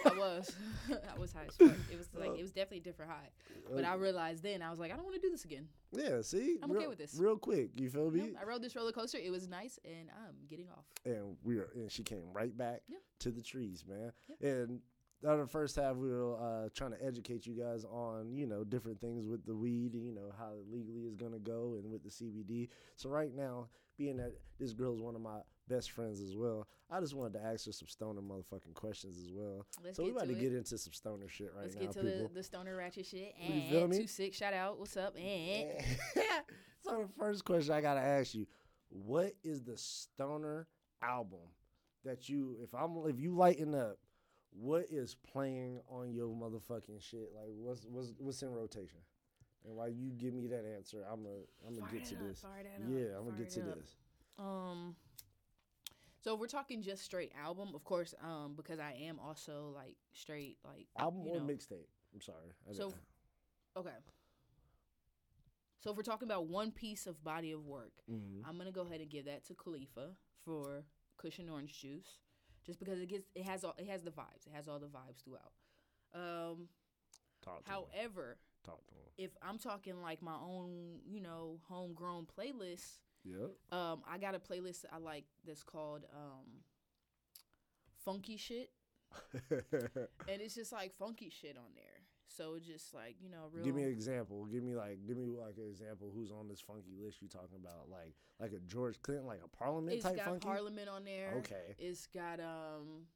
I 0.06 0.10
was. 0.16 0.56
I 1.16 1.20
was 1.20 1.34
high 1.34 1.46
as 1.48 1.56
fuck. 1.56 1.76
It 1.92 1.98
was 1.98 2.08
like 2.14 2.30
uh, 2.30 2.34
it 2.34 2.42
was 2.42 2.52
definitely 2.52 2.78
a 2.80 2.82
different 2.82 3.12
high. 3.12 3.30
Uh, 3.68 3.76
but 3.76 3.84
I 3.86 3.96
realized 3.96 4.44
then 4.44 4.62
I 4.62 4.70
was 4.70 4.80
like, 4.80 4.92
I 4.92 4.96
don't 4.96 5.06
want 5.06 5.16
to 5.16 5.22
do 5.22 5.32
this 5.32 5.44
again. 5.46 5.68
Yeah, 5.92 6.22
see, 6.22 6.60
I'm 6.62 6.70
okay 6.70 6.82
real, 6.82 6.90
with 6.90 7.00
this. 7.00 7.16
Real 7.18 7.36
quick, 7.38 7.72
you 7.80 7.90
feel 7.90 8.12
me? 8.12 8.20
Nope, 8.20 8.38
I 8.40 8.46
rode 8.46 8.62
this 8.62 8.76
roller 8.76 8.92
coaster. 8.92 9.18
It 9.18 9.32
was 9.32 9.48
nice, 9.48 9.80
and 9.84 10.10
I'm 10.12 10.36
getting 10.48 10.68
off. 10.70 10.86
and 11.06 11.36
we 11.44 11.58
are, 11.58 11.70
and 11.74 11.92
she 11.92 12.04
came 12.04 12.22
right 12.32 12.56
back 12.56 12.82
Yeah. 12.88 12.98
to 13.22 13.32
the 13.32 13.42
trees, 13.42 13.84
man. 13.88 14.12
And 14.40 14.82
on 15.28 15.40
the 15.40 15.48
first 15.48 15.76
half, 15.76 15.96
we 15.96 16.10
were 16.10 16.36
uh, 16.38 16.70
trying 16.74 16.92
to 16.92 17.04
educate 17.06 17.46
you 17.46 17.54
guys 17.54 17.84
on, 17.86 18.34
you 18.36 18.48
know, 18.48 18.64
different 18.64 19.02
things 19.02 19.26
with 19.28 19.46
the 19.46 19.56
weed, 19.56 19.94
you 19.94 20.14
know, 20.14 20.32
how 20.38 20.52
it 20.54 20.72
legally 20.72 21.02
is 21.02 21.16
going 21.16 21.34
to 21.34 21.40
go 21.40 21.76
and 21.78 21.92
with 21.92 22.04
the 22.04 22.10
CBD. 22.10 22.70
So 22.96 23.10
right 23.10 23.34
now, 23.36 23.68
being 23.98 24.18
that 24.18 24.34
this 24.60 24.74
girl 24.74 24.94
is 24.94 25.02
one 25.02 25.16
of 25.16 25.22
my 25.22 25.40
best 25.68 25.92
friends 25.92 26.22
as 26.22 26.36
well, 26.38 26.68
I 26.90 27.00
just 27.02 27.14
wanted 27.16 27.34
to 27.34 27.46
ask 27.46 27.66
her 27.66 27.72
some 27.74 27.88
stoner 27.90 28.22
motherfucking 28.22 28.74
questions 28.74 29.18
as 29.18 29.32
well. 29.34 29.66
Let's 29.84 29.98
so 29.98 30.04
we 30.04 30.12
about 30.12 30.28
to 30.28 30.34
to 30.34 30.40
get 30.40 30.54
into 30.54 30.78
some 30.78 30.94
stoner 30.94 31.28
shit 31.28 31.52
right 31.54 31.66
now. 31.74 31.82
Let's 31.82 31.96
get 31.96 32.04
to 32.04 32.10
people. 32.10 32.28
the, 32.30 32.34
the 32.36 32.44
stoner 32.44 32.76
ratchet 32.78 33.06
shit. 33.06 33.36
You 33.40 33.70
feel 33.70 33.82
And 33.84 33.90
me? 33.92 33.98
two 34.00 34.08
six, 34.08 34.38
shout 34.38 34.54
out. 34.54 34.80
What's 34.80 34.96
up? 34.96 35.16
And 35.18 35.70
so 36.82 36.92
the 36.92 37.10
first 37.18 37.44
question 37.44 37.74
I 37.74 37.82
gotta 37.82 38.00
ask 38.00 38.34
you, 38.34 38.48
what 38.90 39.34
is 39.44 39.62
the 39.64 39.78
stoner 39.78 40.68
album 41.04 41.40
that 42.06 42.30
you 42.30 42.56
if 42.64 42.74
I'm 42.74 42.98
if 43.08 43.20
you 43.20 43.36
lighten 43.36 43.76
up, 43.76 43.98
what 44.52 44.86
is 44.92 45.16
playing 45.16 45.80
on 45.90 46.12
your 46.14 46.28
motherfucking 46.30 47.02
shit? 47.02 47.32
Like 47.36 47.50
what's 47.56 47.86
what's 47.86 48.14
what's 48.18 48.42
in 48.42 48.52
rotation? 48.54 49.00
And 49.66 49.76
while 49.76 49.90
you 49.90 50.12
give 50.12 50.34
me 50.34 50.48
that 50.48 50.64
answer, 50.66 51.04
I'm 51.12 51.24
gonna 51.24 51.36
I'm 51.68 51.76
gonna 51.80 51.92
get 51.92 52.06
to 52.06 52.16
that 52.16 52.22
up, 52.22 52.30
this. 52.30 52.40
fire 52.40 52.52
up, 52.76 52.82
Yeah, 52.90 53.18
I'm 53.18 53.26
gonna 53.26 53.38
get 53.38 53.50
to 53.52 53.62
up. 53.62 53.76
this. 53.80 53.96
Um, 54.38 54.96
so 56.22 56.34
if 56.34 56.40
we're 56.40 56.48
talking 56.48 56.82
just 56.82 57.04
straight 57.04 57.32
album, 57.42 57.70
of 57.76 57.84
course, 57.84 58.14
um, 58.24 58.54
because 58.56 58.80
I 58.80 58.94
am 59.02 59.20
also 59.20 59.72
like 59.76 59.96
straight, 60.14 60.58
like 60.66 60.88
Album 60.98 61.24
you 61.26 61.34
or 61.34 61.40
mixtape? 61.42 61.88
I'm 62.14 62.22
sorry. 62.22 62.52
I 62.70 62.74
So, 62.74 62.90
didn't- 62.90 63.02
okay. 63.78 63.96
So 65.80 65.92
if 65.92 65.98
we're 65.98 66.04
talking 66.04 66.28
about 66.28 66.48
one 66.48 66.72
piece 66.72 67.08
of 67.08 67.24
body 67.24 67.52
of 67.52 67.66
work, 67.66 67.94
Mhm. 68.10 68.42
I'm 68.46 68.58
gonna 68.58 68.72
go 68.72 68.82
ahead 68.82 69.00
and 69.02 69.10
give 69.10 69.26
that 69.26 69.46
to 69.46 69.56
Khalifa 69.56 70.16
for 70.44 70.86
Kush 71.18 71.40
& 71.40 71.50
Orange 71.50 71.80
Juice, 71.80 72.20
just 72.70 72.80
because 72.80 73.00
it 73.02 73.10
gets 73.10 73.28
it 73.34 73.44
has 73.46 73.64
all 73.64 73.74
it 73.80 73.88
has 73.88 74.04
the 74.04 74.12
vibes, 74.12 74.46
it 74.46 74.54
has 74.54 74.68
all 74.68 74.78
the 74.78 74.86
vibes 74.86 75.24
throughout. 75.24 75.52
Um, 76.14 76.68
talk 77.44 77.64
to 77.66 77.72
him. 77.72 77.78
however, 77.96 78.38
Talk 78.64 78.86
to 78.88 78.94
him. 78.94 79.02
if 79.18 79.32
I'm 79.42 79.58
talking 79.58 80.00
like 80.04 80.22
my 80.22 80.36
own, 80.36 81.00
you 81.08 81.20
know, 81.22 81.60
homegrown 81.68 82.28
playlist, 82.38 83.00
Yep. 83.26 83.52
um, 83.72 84.02
I 84.08 84.18
got 84.20 84.36
a 84.36 84.40
playlist 84.40 84.86
I 84.94 84.98
like 85.00 85.26
that's 85.46 85.64
called 85.64 86.06
um, 86.16 86.46
Funky 88.06 88.38
Shit. 88.38 88.70
and 89.52 90.40
it's 90.42 90.54
just 90.54 90.72
like 90.72 90.94
funky 90.98 91.30
shit 91.32 91.58
on 91.58 91.72
there. 91.76 91.99
So 92.36 92.58
just 92.60 92.94
like, 92.94 93.16
you 93.22 93.30
know, 93.30 93.50
real 93.52 93.66
Give 93.66 93.76
me 93.76 93.84
an 93.84 93.90
example. 93.90 94.46
Give 94.46 94.64
me 94.64 94.76
like 94.76 95.00
give 95.08 95.18
me 95.18 95.26
like 95.26 95.58
an 95.58 95.68
example 95.68 96.12
who's 96.14 96.32
on 96.32 96.48
this 96.48 96.62
funky 96.62 96.94
list 96.98 97.22
you 97.22 97.28
talking 97.28 97.58
about. 97.62 97.90
Like 97.90 98.14
like 98.40 98.52
a 98.54 98.60
George 98.72 99.02
Clinton, 99.02 99.26
like 99.26 99.42
a 99.44 99.48
parliament 99.48 99.96
It's 99.96 100.04
type 100.04 100.14
It's 100.14 100.22
got 100.24 100.30
funky? 100.30 100.48
Parliament 100.48 100.90
on 100.90 101.04
there. 101.04 101.34
Okay. 101.40 101.76
It's 101.80 102.06
got 102.08 102.40
um 102.40 103.08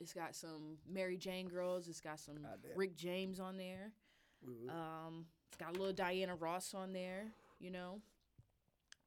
it's 0.00 0.12
got 0.12 0.34
some 0.34 0.78
Mary 0.88 1.16
Jane 1.16 1.48
girls, 1.48 1.86
it's 1.88 2.00
got 2.00 2.18
some 2.18 2.36
Rick 2.74 2.96
James 2.96 3.38
on 3.40 3.56
there. 3.58 3.92
Um 4.70 5.26
it's 5.48 5.58
got 5.58 5.76
a 5.76 5.78
little 5.78 5.94
Diana 5.94 6.34
Ross 6.34 6.74
on 6.74 6.92
there, 6.92 7.26
you 7.60 7.70
know. 7.70 8.00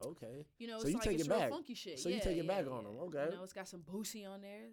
Okay. 0.05 0.45
You 0.59 0.67
know, 0.67 0.77
So 0.79 0.83
it's 0.83 0.89
you 0.91 0.95
like 0.97 1.03
take 1.09 1.19
it 1.19 1.27
back. 1.29 1.49
funky 1.49 1.73
shit. 1.73 1.99
So 1.99 2.07
you 2.09 2.19
take 2.19 2.37
it 2.37 2.45
yeah, 2.45 2.61
back 2.61 2.67
on 2.71 2.83
yeah. 2.83 2.89
them. 2.89 2.97
Okay. 3.07 3.25
You 3.31 3.37
know, 3.37 3.43
it's 3.43 3.53
got 3.53 3.67
some 3.67 3.81
Boosie 3.81 4.29
on 4.29 4.41
there. 4.41 4.69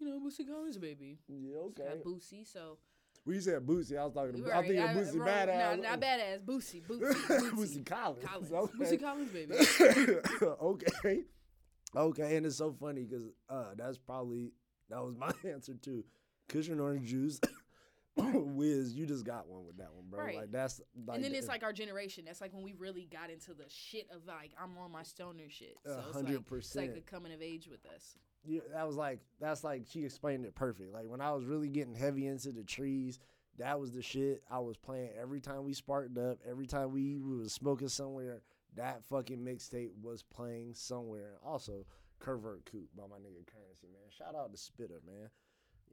You 0.00 0.08
know, 0.08 0.18
Bootsy 0.18 0.48
Collins, 0.48 0.78
baby. 0.78 1.18
Yeah, 1.28 1.58
It's 1.66 1.78
got 1.78 1.86
okay. 1.86 2.02
Boosie, 2.04 2.44
so 2.50 2.78
When 3.24 3.36
you 3.36 3.40
said 3.42 3.64
Boosie, 3.64 3.96
I 3.96 4.04
was 4.04 4.12
talking 4.14 4.34
about, 4.40 4.50
I'm 4.52 4.58
Right, 4.58 4.66
thinking 4.66 4.82
I- 4.82 4.94
Boosie 4.94 5.18
wrong- 5.18 5.28
badass. 5.28 5.76
No, 5.76 5.82
not 5.82 6.00
badass. 6.00 6.44
Boosie, 6.44 6.82
Boosie, 6.82 7.12
Boosie. 7.12 7.50
Bootsy 7.50 7.86
Collins. 7.86 8.24
Collins. 8.26 8.52
Okay. 8.52 8.78
Bootsy 8.78 9.00
Collins, 9.00 9.30
baby. 9.30 9.54
okay. 10.62 11.22
Okay, 11.94 12.36
and 12.36 12.46
it's 12.46 12.56
so 12.56 12.72
funny 12.72 13.04
because 13.04 13.24
uh, 13.48 13.74
that's 13.76 13.98
probably 13.98 14.52
that 14.88 15.02
was 15.02 15.14
my 15.16 15.30
answer 15.48 15.74
too. 15.74 16.04
Kush 16.48 16.68
& 16.68 16.70
Orange 16.70 17.08
Juice. 17.08 17.38
Wiz, 18.16 18.92
you 18.92 19.06
just 19.06 19.24
got 19.24 19.48
one 19.48 19.64
with 19.66 19.76
that 19.78 19.92
one, 19.94 20.04
bro. 20.10 20.20
Right. 20.24 20.36
Like 20.36 20.50
that's 20.50 20.80
like 21.06 21.16
and 21.16 21.24
then 21.24 21.34
it's 21.34 21.48
like 21.48 21.62
our 21.62 21.72
generation. 21.72 22.24
That's 22.26 22.40
like 22.40 22.52
when 22.52 22.62
we 22.62 22.74
really 22.74 23.08
got 23.10 23.30
into 23.30 23.54
the 23.54 23.64
shit 23.68 24.06
of 24.14 24.26
like 24.26 24.50
I'm 24.60 24.76
on 24.78 24.90
my 24.92 25.02
stoner 25.02 25.44
shit. 25.48 25.76
So 25.86 25.92
A 25.92 25.98
it's 26.08 26.16
like 26.28 26.58
it's 26.58 26.76
like 26.76 26.96
a 26.96 27.00
coming 27.00 27.32
of 27.32 27.40
age 27.40 27.68
with 27.70 27.86
us. 27.86 28.16
Yeah, 28.44 28.60
that 28.72 28.86
was 28.86 28.96
like 28.96 29.20
that's 29.40 29.62
like 29.64 29.84
she 29.88 30.04
explained 30.04 30.44
it 30.44 30.54
perfect. 30.54 30.92
Like 30.92 31.06
when 31.06 31.20
I 31.20 31.32
was 31.32 31.44
really 31.44 31.68
getting 31.68 31.94
heavy 31.94 32.26
into 32.26 32.50
the 32.52 32.64
trees, 32.64 33.18
that 33.58 33.78
was 33.78 33.92
the 33.92 34.02
shit 34.02 34.42
I 34.50 34.58
was 34.58 34.76
playing 34.76 35.10
every 35.20 35.40
time 35.40 35.64
we 35.64 35.72
sparked 35.74 36.18
up, 36.18 36.38
every 36.48 36.66
time 36.66 36.90
we, 36.92 37.18
we 37.18 37.36
was 37.38 37.52
smoking 37.52 37.88
somewhere. 37.88 38.42
That 38.76 39.04
fucking 39.04 39.38
mixtape 39.38 39.90
was 40.02 40.22
playing 40.22 40.72
somewhere. 40.74 41.28
And 41.34 41.38
also, 41.44 41.84
Covert 42.20 42.64
Coup 42.64 42.88
by 42.96 43.02
my 43.02 43.16
nigga 43.16 43.46
Currency, 43.46 43.86
man. 43.92 44.02
Shout 44.10 44.34
out 44.34 44.50
to 44.52 44.58
Spitta, 44.58 45.04
man. 45.06 45.28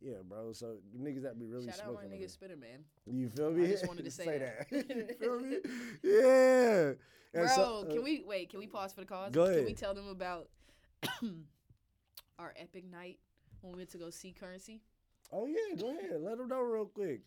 Yeah, 0.01 0.13
bro. 0.27 0.53
So 0.53 0.77
niggas 0.97 1.23
that 1.23 1.37
be 1.37 1.45
really 1.45 1.67
Shout 1.67 1.81
out 1.81 1.93
my 1.95 2.01
smoking. 2.03 2.19
nigga 2.19 2.31
Spitta 2.37 2.57
man. 2.59 2.85
You 3.05 3.27
feel 3.29 3.51
me? 3.51 3.65
I 3.65 3.67
just 3.67 3.85
wanted 3.87 4.05
to 4.05 4.11
say 4.19 4.37
that. 4.39 4.69
that. 4.71 4.95
you 4.95 5.13
feel 5.19 5.39
me? 5.41 5.57
Yeah. 6.03 6.93
Bro, 7.33 7.41
And 7.43 7.49
so- 7.51 7.85
can 7.89 7.99
uh, 7.99 8.01
we 8.01 8.23
wait? 8.25 8.49
Can 8.49 8.59
we 8.59 8.67
pause 8.67 8.93
for 8.93 9.01
the 9.01 9.07
cause? 9.07 9.31
Go 9.33 9.53
Can 9.53 9.65
we 9.65 9.73
tell 9.73 9.93
them 9.93 10.07
about 10.07 10.47
our 12.39 12.53
epic 12.57 12.89
night 12.89 13.19
when 13.61 13.73
we 13.73 13.77
went 13.77 13.91
to 13.91 13.97
go 13.97 14.09
see 14.09 14.31
Currency? 14.31 14.81
Oh 15.31 15.45
yeah, 15.45 15.75
go 15.79 15.89
ahead. 15.91 16.21
Let 16.21 16.37
them 16.37 16.47
know 16.47 16.61
real 16.61 16.85
quick. 16.85 17.21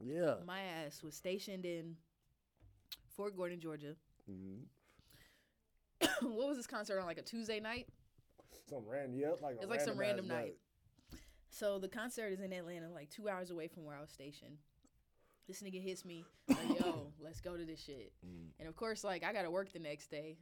Yeah. 0.00 0.36
My 0.46 0.60
ass 0.60 1.02
was 1.02 1.14
stationed 1.14 1.66
in 1.66 1.96
Fort 3.16 3.36
Gordon, 3.36 3.60
Georgia. 3.60 3.94
Mhm. 4.30 4.62
what 6.22 6.48
was 6.48 6.56
this 6.56 6.66
concert 6.66 6.98
on? 6.98 7.06
Like 7.06 7.18
a 7.18 7.22
Tuesday 7.22 7.60
night? 7.60 7.88
Some 8.68 8.84
random, 8.86 9.18
yep, 9.18 9.40
like 9.42 9.56
a 9.56 9.60
It's 9.60 9.70
like 9.70 9.80
some 9.80 9.98
random 9.98 10.30
ass 10.30 10.36
night. 10.36 10.56
So 11.50 11.78
the 11.78 11.88
concert 11.88 12.32
is 12.32 12.40
in 12.40 12.52
Atlanta, 12.52 12.88
like 12.90 13.10
two 13.10 13.28
hours 13.28 13.50
away 13.50 13.68
from 13.68 13.84
where 13.84 13.96
I 13.96 14.00
was 14.00 14.10
stationed. 14.10 14.56
This 15.46 15.60
nigga 15.60 15.82
hits 15.82 16.04
me, 16.04 16.24
like, 16.48 16.80
yo, 16.80 17.08
let's 17.20 17.40
go 17.40 17.56
to 17.56 17.64
this 17.64 17.82
shit. 17.82 18.12
Mm. 18.24 18.50
And 18.60 18.68
of 18.68 18.76
course, 18.76 19.04
like, 19.04 19.24
I 19.24 19.32
gotta 19.32 19.50
work 19.50 19.72
the 19.72 19.80
next 19.80 20.10
day. 20.10 20.38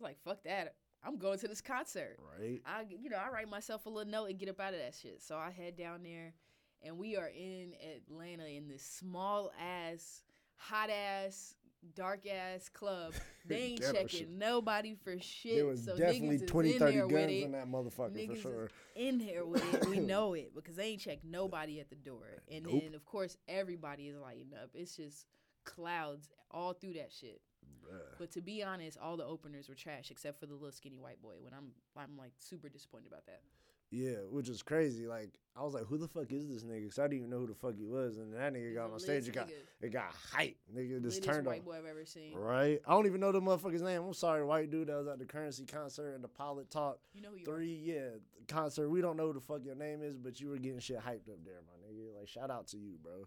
Like, 0.00 0.18
fuck 0.24 0.44
that. 0.44 0.76
I'm 1.04 1.16
going 1.18 1.38
to 1.40 1.48
this 1.48 1.60
concert. 1.60 2.18
Right. 2.38 2.60
I, 2.64 2.84
you 2.88 3.10
know, 3.10 3.16
I 3.16 3.30
write 3.30 3.48
myself 3.50 3.86
a 3.86 3.88
little 3.88 4.10
note 4.10 4.26
and 4.30 4.38
get 4.38 4.48
up 4.48 4.60
out 4.60 4.72
of 4.74 4.80
that 4.80 4.94
shit. 4.94 5.20
So 5.22 5.36
I 5.36 5.50
head 5.50 5.76
down 5.76 6.02
there, 6.02 6.32
and 6.82 6.96
we 6.98 7.16
are 7.16 7.28
in 7.28 7.74
Atlanta 7.96 8.44
in 8.46 8.68
this 8.68 8.82
small 8.82 9.50
ass, 9.60 10.22
hot 10.56 10.90
ass, 10.90 11.54
dark 11.96 12.26
ass 12.26 12.68
club. 12.68 13.14
They 13.44 13.56
ain't 13.56 13.80
checking 13.80 14.06
shit. 14.08 14.30
nobody 14.30 14.94
for 14.94 15.18
shit. 15.18 15.56
There 15.56 15.66
was 15.66 15.84
so 15.84 15.96
definitely 15.96 16.38
niggas 16.38 16.42
is 16.44 16.50
20, 16.50 16.72
in 16.74 16.78
30 16.78 16.92
there 16.94 17.06
with 17.08 17.16
guns 17.16 17.32
in 17.32 17.52
that 17.52 17.66
motherfucker 17.68 18.12
Niggas 18.12 18.36
for 18.36 18.42
sure. 18.42 18.64
is 18.66 18.70
in 18.94 19.18
here 19.18 19.44
with 19.44 19.74
it. 19.74 19.88
We 19.88 19.98
know 20.12 20.34
it 20.34 20.54
because 20.54 20.76
they 20.76 20.90
ain't 20.90 21.00
check 21.00 21.18
nobody 21.24 21.80
at 21.80 21.90
the 21.90 21.96
door. 21.96 22.22
And 22.48 22.64
Nope. 22.66 22.82
then 22.82 22.94
of 22.94 23.04
course 23.04 23.36
everybody 23.48 24.04
is 24.06 24.16
lighting 24.16 24.52
up. 24.62 24.70
It's 24.74 24.94
just 24.94 25.26
clouds 25.64 26.28
all 26.52 26.72
through 26.72 26.92
that 26.92 27.10
shit. 27.12 27.40
But 28.18 28.30
to 28.32 28.40
be 28.40 28.62
honest, 28.62 28.98
all 29.02 29.16
the 29.16 29.24
openers 29.24 29.68
were 29.68 29.74
trash 29.74 30.10
except 30.10 30.38
for 30.40 30.46
the 30.46 30.54
little 30.54 30.72
skinny 30.72 30.98
white 30.98 31.20
boy. 31.20 31.34
When 31.40 31.52
I'm 31.52 31.72
I'm 31.96 32.16
like 32.16 32.32
super 32.38 32.68
disappointed 32.68 33.08
about 33.08 33.26
that. 33.26 33.40
Yeah, 33.90 34.20
which 34.30 34.48
is 34.48 34.62
crazy. 34.62 35.06
Like 35.06 35.30
I 35.54 35.62
was 35.62 35.74
like, 35.74 35.84
who 35.84 35.98
the 35.98 36.08
fuck 36.08 36.32
is 36.32 36.48
this 36.48 36.62
nigga? 36.62 36.88
Cause 36.88 36.98
I 36.98 37.02
didn't 37.02 37.18
even 37.18 37.30
know 37.30 37.40
who 37.40 37.48
the 37.48 37.54
fuck 37.54 37.76
he 37.76 37.84
was, 37.84 38.16
and 38.16 38.32
that 38.32 38.54
nigga 38.54 38.74
got 38.74 38.90
on 38.90 38.98
stage. 38.98 39.28
It 39.28 39.34
got 39.34 39.48
nigga. 39.48 39.52
it 39.82 39.92
got 39.92 40.14
hype. 40.32 40.56
Nigga 40.74 41.02
just 41.02 41.16
Littest 41.16 41.24
turned 41.24 41.46
white 41.46 41.58
on. 41.58 41.64
boy 41.66 41.76
I've 41.76 41.84
ever 41.84 42.06
seen. 42.06 42.34
Right. 42.34 42.80
I 42.86 42.90
don't 42.92 43.06
even 43.06 43.20
know 43.20 43.32
the 43.32 43.42
motherfucker's 43.42 43.82
name. 43.82 44.02
I'm 44.02 44.14
sorry, 44.14 44.44
white 44.44 44.70
dude 44.70 44.88
that 44.88 44.96
was 44.96 45.08
at 45.08 45.18
the 45.18 45.26
currency 45.26 45.66
concert 45.66 46.14
and 46.14 46.24
the 46.24 46.28
pilot 46.28 46.70
talk. 46.70 47.00
You 47.12 47.20
know 47.20 47.30
who 47.30 47.38
you 47.38 47.44
Three, 47.44 47.82
yeah, 47.84 48.08
concert. 48.48 48.88
We 48.88 49.02
don't 49.02 49.18
know 49.18 49.26
who 49.26 49.34
the 49.34 49.40
fuck 49.40 49.62
your 49.62 49.74
name 49.74 50.00
is, 50.02 50.16
but 50.16 50.40
you 50.40 50.48
were 50.48 50.56
getting 50.56 50.78
shit 50.78 50.96
hyped 50.98 51.28
up 51.28 51.44
there, 51.44 51.60
my 51.66 51.86
nigga. 51.86 52.18
Like 52.18 52.28
shout 52.28 52.50
out 52.50 52.68
to 52.68 52.78
you, 52.78 52.94
bro. 53.02 53.26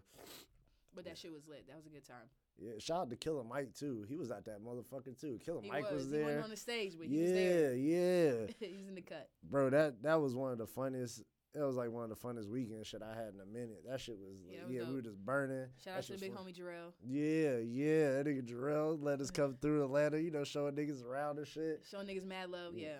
But 0.96 1.04
that 1.04 1.16
shit 1.18 1.32
was 1.32 1.46
lit. 1.46 1.68
That 1.68 1.76
was 1.76 1.86
a 1.86 1.90
good 1.90 2.06
time. 2.06 2.26
Yeah, 2.58 2.72
shout 2.78 3.00
out 3.02 3.10
to 3.10 3.16
Killer 3.16 3.44
Mike 3.44 3.74
too. 3.74 4.04
He 4.08 4.16
was 4.16 4.30
at 4.30 4.44
that 4.46 4.64
motherfucker 4.64 5.18
too. 5.20 5.38
Killer 5.44 5.60
He 5.62 5.68
Mike 5.68 5.90
was. 5.90 6.04
was, 6.04 6.12
He 6.12 6.18
wasn't 6.18 6.34
there. 6.36 6.42
on 6.44 6.50
the 6.50 6.56
stage, 6.56 6.94
but 6.98 7.06
he 7.08 7.18
was 7.20 7.32
there. 7.32 7.74
yeah, 7.74 7.94
yeah. 7.96 8.46
he 8.68 8.76
was 8.76 8.88
in 8.88 8.94
the 8.94 9.02
cut. 9.02 9.28
bro 9.42 9.68
that 9.70 10.02
that 10.02 10.20
was 10.20 10.34
one 10.34 10.52
of 10.52 10.58
the 10.58 10.66
funniest 10.66 11.22
that 11.54 11.66
was 11.66 11.76
like 11.76 11.90
one 11.90 12.04
of 12.04 12.10
the 12.10 12.16
funnest 12.16 12.50
weekend 12.50 12.84
shit 12.84 13.00
i 13.02 13.14
had 13.14 13.32
in 13.32 13.40
a 13.40 13.46
minute 13.46 13.82
that 13.88 13.98
shit 13.98 14.18
was 14.18 14.36
Yeah, 14.46 14.58
yeah, 14.68 14.80
was 14.80 14.88
we 14.88 14.94
were 14.96 15.00
just 15.02 15.16
burning 15.24 15.66
Shout 15.82 15.94
That 15.94 15.98
out 15.98 16.02
to 16.04 16.12
the 16.12 16.18
big 16.18 16.34
fun. 16.34 16.44
homie 16.44 16.54
Jarrell. 16.54 16.92
yeah 17.02 17.56
yeah 17.58 18.10
that 18.12 18.26
nigga 18.26 18.42
Jarrell 18.46 19.02
let 19.02 19.20
us 19.22 19.30
come 19.30 19.54
through 19.62 19.82
atlanta 19.84 20.20
you 20.20 20.30
know 20.30 20.44
showing 20.44 20.74
niggas 20.74 21.02
around 21.04 21.38
and 21.38 21.46
shit 21.46 21.82
Showing 21.90 22.06
niggas 22.08 22.26
mad 22.26 22.50
love. 22.50 22.74
Yeah. 22.76 22.98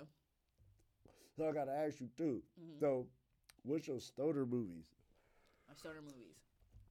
so 1.37 1.49
i 1.49 1.53
gotta 1.53 1.73
ask 1.73 2.01
you 2.01 2.09
too 2.17 2.43
Mm-hmm. 2.59 2.81
so 2.81 3.07
what's 3.63 3.87
your 3.89 4.01
stoner 4.01 4.47
movies 4.47 4.87
My 5.69 5.75
stoner 5.75 6.01
movies. 6.03 6.37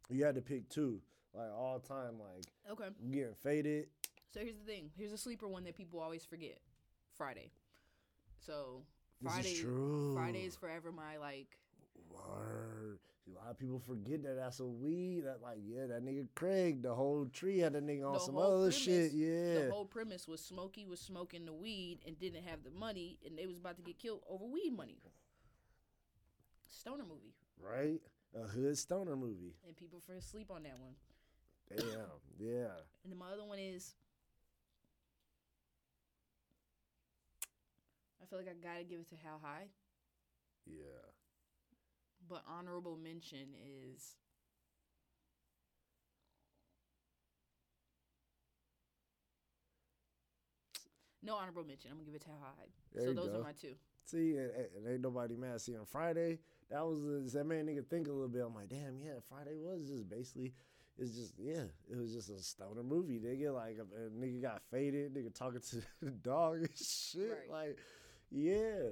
you 0.09 0.23
had 0.23 0.35
to 0.35 0.41
pick 0.41 0.69
two 0.69 1.01
like 1.35 1.51
all 1.51 1.79
time 1.79 2.19
like 2.19 2.45
Okay. 2.71 2.89
getting 3.11 3.33
faded 3.35 3.87
So 4.33 4.39
here's 4.41 4.57
the 4.57 4.63
thing. 4.65 4.91
Here's 4.97 5.11
a 5.13 5.17
sleeper 5.17 5.47
one 5.47 5.63
that 5.65 5.75
people 5.75 5.99
always 5.99 6.25
forget. 6.25 6.59
Friday. 7.17 7.51
So 8.39 8.83
This 9.21 9.31
is 9.31 9.35
Friday. 9.39 9.61
true. 9.61 10.13
Friday 10.13 10.45
is 10.45 10.55
forever 10.55 10.91
my 10.91 11.17
like. 11.17 11.57
Word. 12.09 12.99
A 13.27 13.31
lot 13.39 13.49
of 13.51 13.57
people 13.57 13.79
forget 13.79 14.21
that 14.23 14.35
that's 14.35 14.59
a 14.59 14.65
weed. 14.65 15.21
That 15.25 15.41
like, 15.41 15.57
yeah, 15.65 15.87
that 15.87 16.03
nigga 16.05 16.27
Craig, 16.35 16.83
the 16.83 16.93
whole 16.93 17.25
tree 17.33 17.57
had 17.59 17.73
that 17.73 17.83
nigga 17.85 18.05
on 18.05 18.13
the 18.13 18.19
some 18.19 18.37
other 18.37 18.57
premise- 18.57 18.77
shit. 18.77 19.11
Yeah. 19.13 19.65
The 19.65 19.71
whole 19.71 19.85
premise 19.85 20.27
was 20.27 20.41
Smokey 20.41 20.85
was 20.85 20.99
smoking 20.99 21.45
the 21.45 21.53
weed 21.53 21.99
and 22.05 22.19
didn't 22.19 22.43
have 22.43 22.63
the 22.63 22.69
money, 22.69 23.17
and 23.25 23.37
they 23.37 23.47
was 23.47 23.57
about 23.57 23.77
to 23.77 23.81
get 23.83 23.97
killed 23.97 24.21
over 24.29 24.45
weed 24.45 24.71
money. 24.75 24.97
Stoner 26.69 27.03
movie, 27.03 27.33
right? 27.59 28.01
A 28.35 28.45
hood 28.47 28.77
stoner 28.77 29.15
movie. 29.15 29.55
and 29.65 29.75
people 29.75 30.01
for 30.05 30.19
sleep 30.19 30.51
on 30.51 30.63
that 30.63 30.77
one. 30.77 30.93
Damn. 31.69 31.87
yeah. 32.39 32.67
And 33.03 33.11
then 33.11 33.17
my 33.17 33.31
other 33.31 33.43
one 33.45 33.59
is 33.59 33.93
I 38.21 38.25
feel 38.27 38.39
like 38.39 38.47
I 38.49 38.53
gotta 38.53 38.83
give 38.83 38.99
it 38.99 39.09
to 39.09 39.15
How 39.23 39.37
High, 39.41 39.67
Yeah. 40.65 41.11
but 42.27 42.43
honorable 42.47 42.97
mention 42.97 43.49
is. 43.63 44.15
No 51.23 51.35
honorable 51.35 51.63
mention. 51.63 51.91
I'm 51.91 51.97
gonna 51.97 52.05
give 52.05 52.15
it 52.15 52.21
to 52.21 52.29
How 52.29 52.35
High. 52.57 52.69
There 52.93 53.07
so 53.07 53.13
those 53.13 53.29
go. 53.31 53.39
are 53.39 53.43
my 53.43 53.53
two. 53.53 53.73
See, 54.05 54.35
and, 54.37 54.51
and 54.77 54.87
ain't 54.87 55.01
nobody 55.01 55.35
mad. 55.35 55.59
See, 55.61 55.75
on 55.75 55.85
Friday, 55.85 56.37
that 56.69 56.85
was 56.85 56.99
uh, 57.03 57.37
that 57.37 57.45
made 57.45 57.65
nigga 57.65 57.85
think 57.87 58.07
a 58.07 58.11
little 58.11 58.27
bit. 58.27 58.43
I'm 58.45 58.53
like, 58.53 58.69
damn, 58.69 58.99
yeah, 58.99 59.13
Friday 59.27 59.55
was 59.55 59.87
just 59.87 60.07
basically, 60.07 60.53
it's 60.97 61.11
just 61.15 61.33
yeah, 61.37 61.63
it 61.89 61.97
was 61.97 62.13
just 62.13 62.29
a 62.29 62.39
stoner 62.41 62.83
movie. 62.83 63.19
Nigga, 63.19 63.53
like 63.53 63.77
a, 63.77 64.05
a 64.05 64.09
nigga 64.09 64.41
got 64.41 64.61
faded, 64.71 65.13
nigga 65.13 65.33
talking 65.33 65.61
to 65.71 65.81
the 66.01 66.11
dog 66.11 66.57
and 66.57 66.69
shit. 66.77 67.29
Right. 67.49 67.67
Like, 67.67 67.77
yeah. 68.31 68.91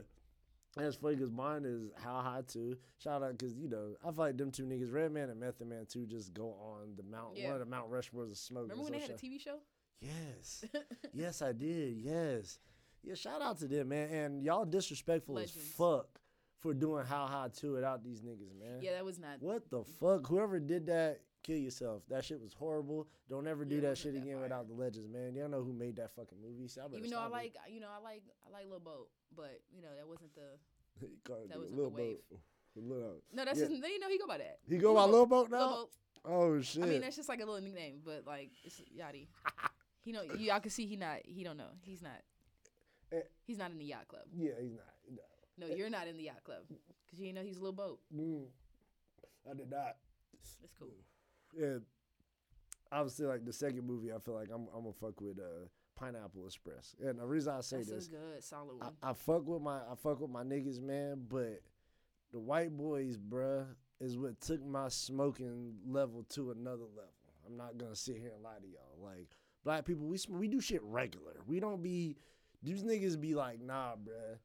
And 0.75 0.87
it's 0.87 0.95
funny 0.95 1.15
because 1.15 1.31
mine 1.31 1.65
is 1.65 1.91
how 2.03 2.21
high 2.21 2.41
too. 2.47 2.77
Shout 2.97 3.21
out 3.21 3.37
because 3.37 3.53
you 3.55 3.69
know 3.69 3.93
I 4.03 4.07
feel 4.07 4.25
like 4.25 4.37
them 4.37 4.51
two 4.51 4.63
niggas, 4.63 4.91
Redman 4.91 5.29
and 5.29 5.39
Method 5.39 5.67
Man, 5.67 5.85
too, 5.87 6.05
just 6.07 6.33
go 6.33 6.55
on 6.59 6.95
the 6.97 7.03
Mount 7.03 7.37
Yeah. 7.37 7.45
one 7.47 7.53
of 7.53 7.59
the 7.59 7.65
Mount 7.67 7.91
Rushmores 7.91 8.31
of 8.31 8.37
smoke. 8.37 8.63
Remember 8.63 8.83
when 8.83 8.93
they 8.93 8.99
had 8.99 9.11
a 9.11 9.13
TV 9.13 9.39
show? 9.39 9.57
Yes. 10.01 10.65
yes, 11.13 11.41
I 11.41 11.51
did. 11.53 11.97
Yes. 11.97 12.57
Yeah, 13.03 13.15
shout 13.15 13.41
out 13.41 13.59
to 13.59 13.67
them, 13.67 13.89
man. 13.89 14.09
And 14.09 14.43
y'all 14.43 14.65
disrespectful 14.65 15.37
as 15.37 15.51
fuck 15.51 16.07
for 16.59 16.73
doing 16.73 17.05
how 17.05 17.27
high 17.27 17.49
to 17.59 17.73
without 17.73 18.03
these 18.03 18.21
niggas, 18.21 18.57
man. 18.57 18.79
Yeah, 18.81 18.93
that 18.93 19.05
was 19.05 19.19
not. 19.19 19.41
What 19.41 19.69
the 19.69 19.83
fuck? 19.99 20.25
Whoever 20.27 20.59
did 20.59 20.87
that, 20.87 21.19
kill 21.43 21.57
yourself. 21.57 22.03
That 22.09 22.23
shit 22.25 22.41
was 22.41 22.53
horrible. 22.53 23.07
Don't 23.29 23.45
ever 23.47 23.65
do 23.65 23.75
Yeah, 23.75 23.89
that 23.89 23.97
shit 23.97 24.13
that 24.13 24.21
again 24.21 24.35
fire. 24.35 24.43
without 24.43 24.67
the 24.67 24.73
legends, 24.73 25.07
man. 25.09 25.35
Y'all 25.35 25.49
know 25.49 25.61
who 25.63 25.73
made 25.73 25.95
that 25.97 26.11
fucking 26.15 26.37
movie. 26.41 26.67
So 26.67 26.81
I 26.81 26.97
Even 26.97 27.09
though 27.11 27.17
I 27.17 27.27
stop 27.27 27.29
it. 27.29 27.31
like, 27.33 27.53
you 27.69 27.79
know, 27.81 27.87
I 27.95 28.01
like, 28.03 28.23
I 28.47 28.51
like 28.51 28.65
Lil 28.69 28.79
Boat, 28.79 29.09
but 29.35 29.59
you 29.75 29.81
know 29.81 29.89
that 29.97 30.07
wasn't 30.07 30.33
the. 30.35 30.41
He 30.99 31.07
that 31.25 31.57
wasn't 31.57 31.75
Lil 31.75 31.89
the 31.89 31.95
wave. 31.95 32.17
Boat. 32.31 32.39
No, 32.75 33.45
that's 33.45 33.59
Yeah. 33.59 33.67
just. 33.67 33.83
You 33.83 33.99
know, 33.99 34.09
he 34.09 34.17
go 34.17 34.25
by 34.25 34.39
that. 34.39 34.57
He 34.67 34.77
go 34.77 34.95
by 34.95 35.03
Lil 35.05 35.25
Boat 35.27 35.51
now? 35.51 35.59
Lil 35.59 35.69
Boat. 35.69 35.89
Oh 36.25 36.61
shit. 36.61 36.83
I 36.83 36.87
mean, 36.87 37.01
that's 37.01 37.15
just 37.15 37.29
like 37.29 37.39
a 37.41 37.45
little 37.45 37.61
nickname, 37.61 37.99
but 38.03 38.23
like 38.25 38.49
it's 38.63 38.81
Yachty. 38.97 39.27
he 40.01 40.11
know 40.11 40.21
you. 40.23 40.37
Y'all 40.37 40.59
can 40.59 40.71
see 40.71 40.85
he 40.87 40.95
not. 40.95 41.17
He 41.25 41.43
don't 41.43 41.57
know. 41.57 41.69
He's 41.81 42.01
not. 42.01 42.21
Eh. 43.11 43.19
He's 43.45 43.57
not 43.59 43.69
in 43.71 43.77
the 43.77 43.85
yacht 43.85 44.07
club. 44.07 44.23
yeah, 44.35 44.51
he's 44.61 44.71
not. 44.71 45.21
No. 45.59 45.67
No, 45.67 45.75
you're 45.75 45.89
not 45.89 46.07
in 46.07 46.17
the 46.17 46.23
yacht 46.23 46.43
club 46.43 46.61
because 46.67 47.19
you 47.19 47.25
didn't 47.27 47.35
know 47.35 47.43
he's 47.43 47.57
a 47.57 47.59
little 47.59 47.73
boat. 47.73 47.99
Mm. 48.15 48.45
I 49.51 49.53
did 49.53 49.69
not. 49.69 49.97
That's 50.61 50.73
cool. 50.79 50.87
Yeah. 51.57 51.77
Obviously, 52.91 53.25
like 53.25 53.43
the 53.45 53.53
second 53.53 53.87
movie, 53.87 54.11
I 54.13 54.19
feel 54.19 54.35
like 54.35 54.49
I'm, 54.53 54.67
I'm 54.75 54.81
gonna 54.83 54.93
fuck 54.93 55.19
with 55.19 55.39
uh, 55.39 55.67
Pineapple 55.95 56.45
Express. 56.45 56.95
And 57.03 57.19
the 57.19 57.25
reason 57.25 57.53
I 57.53 57.61
say 57.61 57.77
That's 57.77 57.89
this, 57.89 58.07
a 58.07 58.11
good, 58.11 58.43
solid 58.43 58.75
I, 58.81 58.85
one. 58.85 58.93
I 59.01 59.13
fuck 59.13 59.47
with 59.47 59.61
my 59.61 59.77
I 59.77 59.95
fuck 60.01 60.19
with 60.19 60.29
my 60.29 60.43
niggas, 60.43 60.79
man. 60.81 61.23
But 61.27 61.61
the 62.31 62.39
white 62.39 62.75
boys, 62.77 63.17
bruh, 63.17 63.65
is 63.99 64.17
what 64.17 64.39
took 64.41 64.63
my 64.63 64.89
smoking 64.89 65.73
level 65.87 66.23
to 66.29 66.51
another 66.51 66.83
level. 66.95 67.09
I'm 67.47 67.57
not 67.57 67.77
gonna 67.77 67.95
sit 67.95 68.17
here 68.17 68.31
and 68.35 68.43
lie 68.43 68.59
to 68.61 68.67
y'all. 68.67 69.03
Like 69.03 69.29
black 69.63 69.85
people, 69.85 70.05
we 70.05 70.17
sm- 70.17 70.37
we 70.37 70.47
do 70.47 70.61
shit 70.61 70.83
regular. 70.83 71.33
We 71.47 71.59
don't 71.59 71.81
be 71.81 72.17
these 72.61 72.83
niggas 72.83 73.19
be 73.19 73.33
like, 73.33 73.59
nah, 73.59 73.93
bruh, 73.95 74.37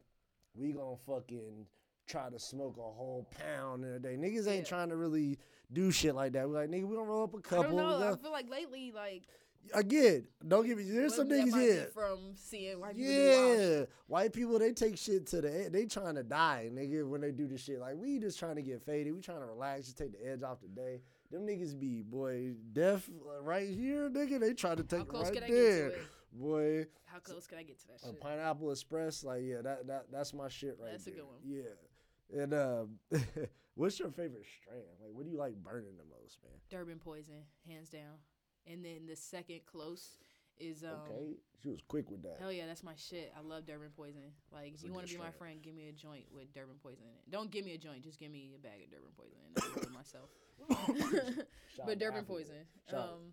we 0.55 0.73
gonna 0.73 0.97
fucking 1.07 1.67
try 2.07 2.31
to 2.31 2.39
smoke 2.39 2.77
a 2.79 2.81
whole 2.81 3.29
pound 3.39 3.85
in 3.85 3.91
a 3.91 3.99
day. 3.99 4.17
Niggas 4.17 4.47
ain't 4.49 4.61
Yeah. 4.65 4.65
trying 4.65 4.89
to 4.89 4.97
really 4.97 5.39
do 5.73 5.91
shit 5.91 6.15
like 6.15 6.33
that. 6.33 6.49
We're 6.49 6.61
like, 6.61 6.71
nigga, 6.71 6.85
we 6.87 6.97
gonna 6.97 7.09
roll 7.09 7.25
up 7.25 7.35
a 7.35 7.41
couple. 7.41 7.79
I 7.79 7.83
don't 7.83 8.01
know. 8.01 8.07
we 8.07 8.13
I 8.13 8.17
feel 8.17 8.33
like 8.33 8.51
lately, 8.51 8.93
like 8.95 9.25
Again, 9.75 10.27
don't 10.47 10.67
give 10.67 10.79
me. 10.79 10.85
There's 10.85 11.15
some 11.15 11.29
niggas 11.29 11.59
here. 11.59 11.91
from 11.93 12.19
seeing 12.35 12.81
white 12.81 12.97
people 12.97 13.13
do 13.13 13.29
wild 13.31 13.59
shit. 13.59 13.79
Yeah, 13.81 13.85
white 14.07 14.33
people 14.33 14.59
they 14.59 14.73
take 14.73 14.97
shit 14.97 15.27
to 15.27 15.41
the 15.41 15.65
end. 15.65 15.75
They 15.75 15.85
trying 15.85 16.15
to 16.15 16.23
die, 16.23 16.71
nigga, 16.73 17.07
when 17.07 17.21
they 17.21 17.33
do 17.33 17.47
this 17.47 17.65
shit. 17.65 17.79
Like 17.79 17.97
we 17.97 18.19
just 18.19 18.39
trying 18.39 18.57
to 18.57 18.63
get 18.63 18.83
faded. 18.83 19.15
We 19.15 19.21
trying 19.21 19.41
to 19.41 19.47
relax, 19.47 19.87
just 19.87 19.99
take 19.99 20.13
the 20.13 20.27
edge 20.27 20.43
off 20.43 20.61
the 20.61 20.69
day. 20.69 21.01
Them 21.31 21.47
niggas 21.47 21.79
be 21.79 22.03
boy 22.03 22.53
deaf 22.73 23.09
uh, 23.09 23.43
right 23.43 23.69
here, 23.69 24.09
nigga. 24.09 24.41
They 24.41 24.55
try 24.55 24.75
to 24.75 24.83
take 24.85 25.01
it 25.01 25.09
close 25.09 25.25
right 25.25 25.35
can 25.35 25.43
I 25.45 25.47
get 25.49 25.55
to 25.55 25.63
there, 25.63 25.93
boy. 26.33 26.87
How 27.05 27.19
close 27.19 27.47
can 27.47 27.59
I 27.59 27.63
get 27.63 27.79
to 27.81 27.87
that 27.89 28.03
A 28.05 28.07
shit? 28.07 28.21
pineapple 28.21 28.71
express, 28.71 29.23
like 29.25 29.43
yeah, 29.45 29.61
that 29.63 29.87
that 29.87 30.07
that's 30.11 30.33
my 30.33 30.49
shit 30.49 30.79
right 30.81 30.93
That's 30.93 31.07
a 31.09 31.11
there. 31.11 31.19
good 31.21 31.27
one. 31.27 31.39
Yeah. 31.45 32.43
And 32.43 32.55
um, 32.55 32.99
what's 33.79 33.99
your 33.99 34.11
favorite 34.11 34.45
strand? 34.61 34.83
Like, 35.01 35.11
what 35.13 35.25
do 35.25 35.31
you 35.31 35.39
like 35.39 35.55
burning 35.63 35.97
the 35.97 36.05
most, 36.05 36.39
man? 36.43 36.53
Durban 36.69 36.99
poison, 36.99 37.47
hands 37.67 37.89
down. 37.89 38.19
And 38.67 38.85
then 38.85 39.07
the 39.07 39.17
second 39.17 39.61
close 39.65 40.19
is 40.59 40.83
um. 40.85 41.01
Okay, 41.07 41.37
she 41.63 41.69
was 41.71 41.81
quick 41.89 42.11
with 42.11 42.23
that. 42.23 42.37
Hell 42.39 42.53
yeah, 42.53 42.67
that's 42.67 42.83
my 42.83 42.95
shit. 42.97 43.33
I 43.37 43.41
love 43.41 43.67
Durban 43.67 43.91
poison. 43.97 44.33
Like, 44.53 44.75
if 44.75 44.83
you 44.85 44.93
want 44.93 45.07
to 45.07 45.13
be 45.13 45.19
my 45.19 45.31
friend, 45.31 45.63
give 45.63 45.75
me 45.75 45.89
a 45.89 45.93
joint 45.93 46.25
with 46.35 46.53
Durban 46.53 46.77
poison 46.83 47.05
in 47.05 47.11
it. 47.15 47.31
Don't 47.31 47.51
give 47.51 47.65
me 47.65 47.75
a 47.75 47.79
joint, 47.79 48.03
just 48.03 48.19
give 48.19 48.31
me 48.31 48.51
a 48.55 48.59
bag 48.59 48.83
of 48.85 48.91
Durban 48.91 49.13
poison 49.17 49.39
and 49.47 49.57
I'll 49.63 49.71
roll 49.71 49.85
it 49.85 49.93
myself. 49.93 50.31
But 51.87 51.99
Durban 52.01 52.25
Africa. 52.25 52.33
poison. 52.33 52.67
Um, 52.93 53.33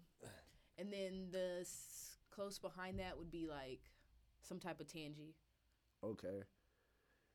and 0.78 0.94
then 0.94 1.30
the 1.32 1.62
s- 1.62 2.18
close 2.30 2.60
behind 2.60 3.00
that 3.00 3.18
would 3.18 3.32
be 3.32 3.48
like 3.48 3.80
some 4.48 4.60
type 4.60 4.80
of 4.80 4.88
Tangie. 4.88 5.34
Okay. 6.04 6.44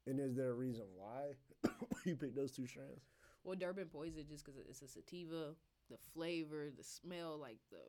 And 0.07 0.19
is 0.19 0.35
there 0.37 0.51
a 0.51 0.55
reason 0.55 0.85
why 0.97 1.35
you 2.05 2.17
picked 2.17 2.37
those 2.37 2.53
two 2.53 2.67
strands? 2.67 3.05
Well, 3.45 3.57
Durban 3.57 3.89
poison 3.89 4.25
just 4.29 4.45
because 4.45 4.59
it's 4.59 4.83
a 4.83 4.89
sativa, 4.89 5.55
the 5.91 5.97
flavor, 6.15 6.71
the 6.77 6.85
smell, 6.85 7.39
like 7.39 7.59
the 7.71 7.81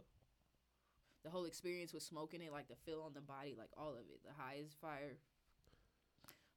the 1.23 1.29
whole 1.29 1.45
experience 1.45 1.93
with 1.93 2.01
smoking 2.03 2.41
it, 2.41 2.51
like 2.51 2.67
the 2.67 2.75
feel 2.75 3.03
on 3.05 3.13
the 3.13 3.21
body, 3.21 3.55
like 3.57 3.69
all 3.77 3.91
of 3.91 4.09
it. 4.09 4.21
The 4.25 4.33
high 4.35 4.57
is 4.63 4.73
fire. 4.81 5.17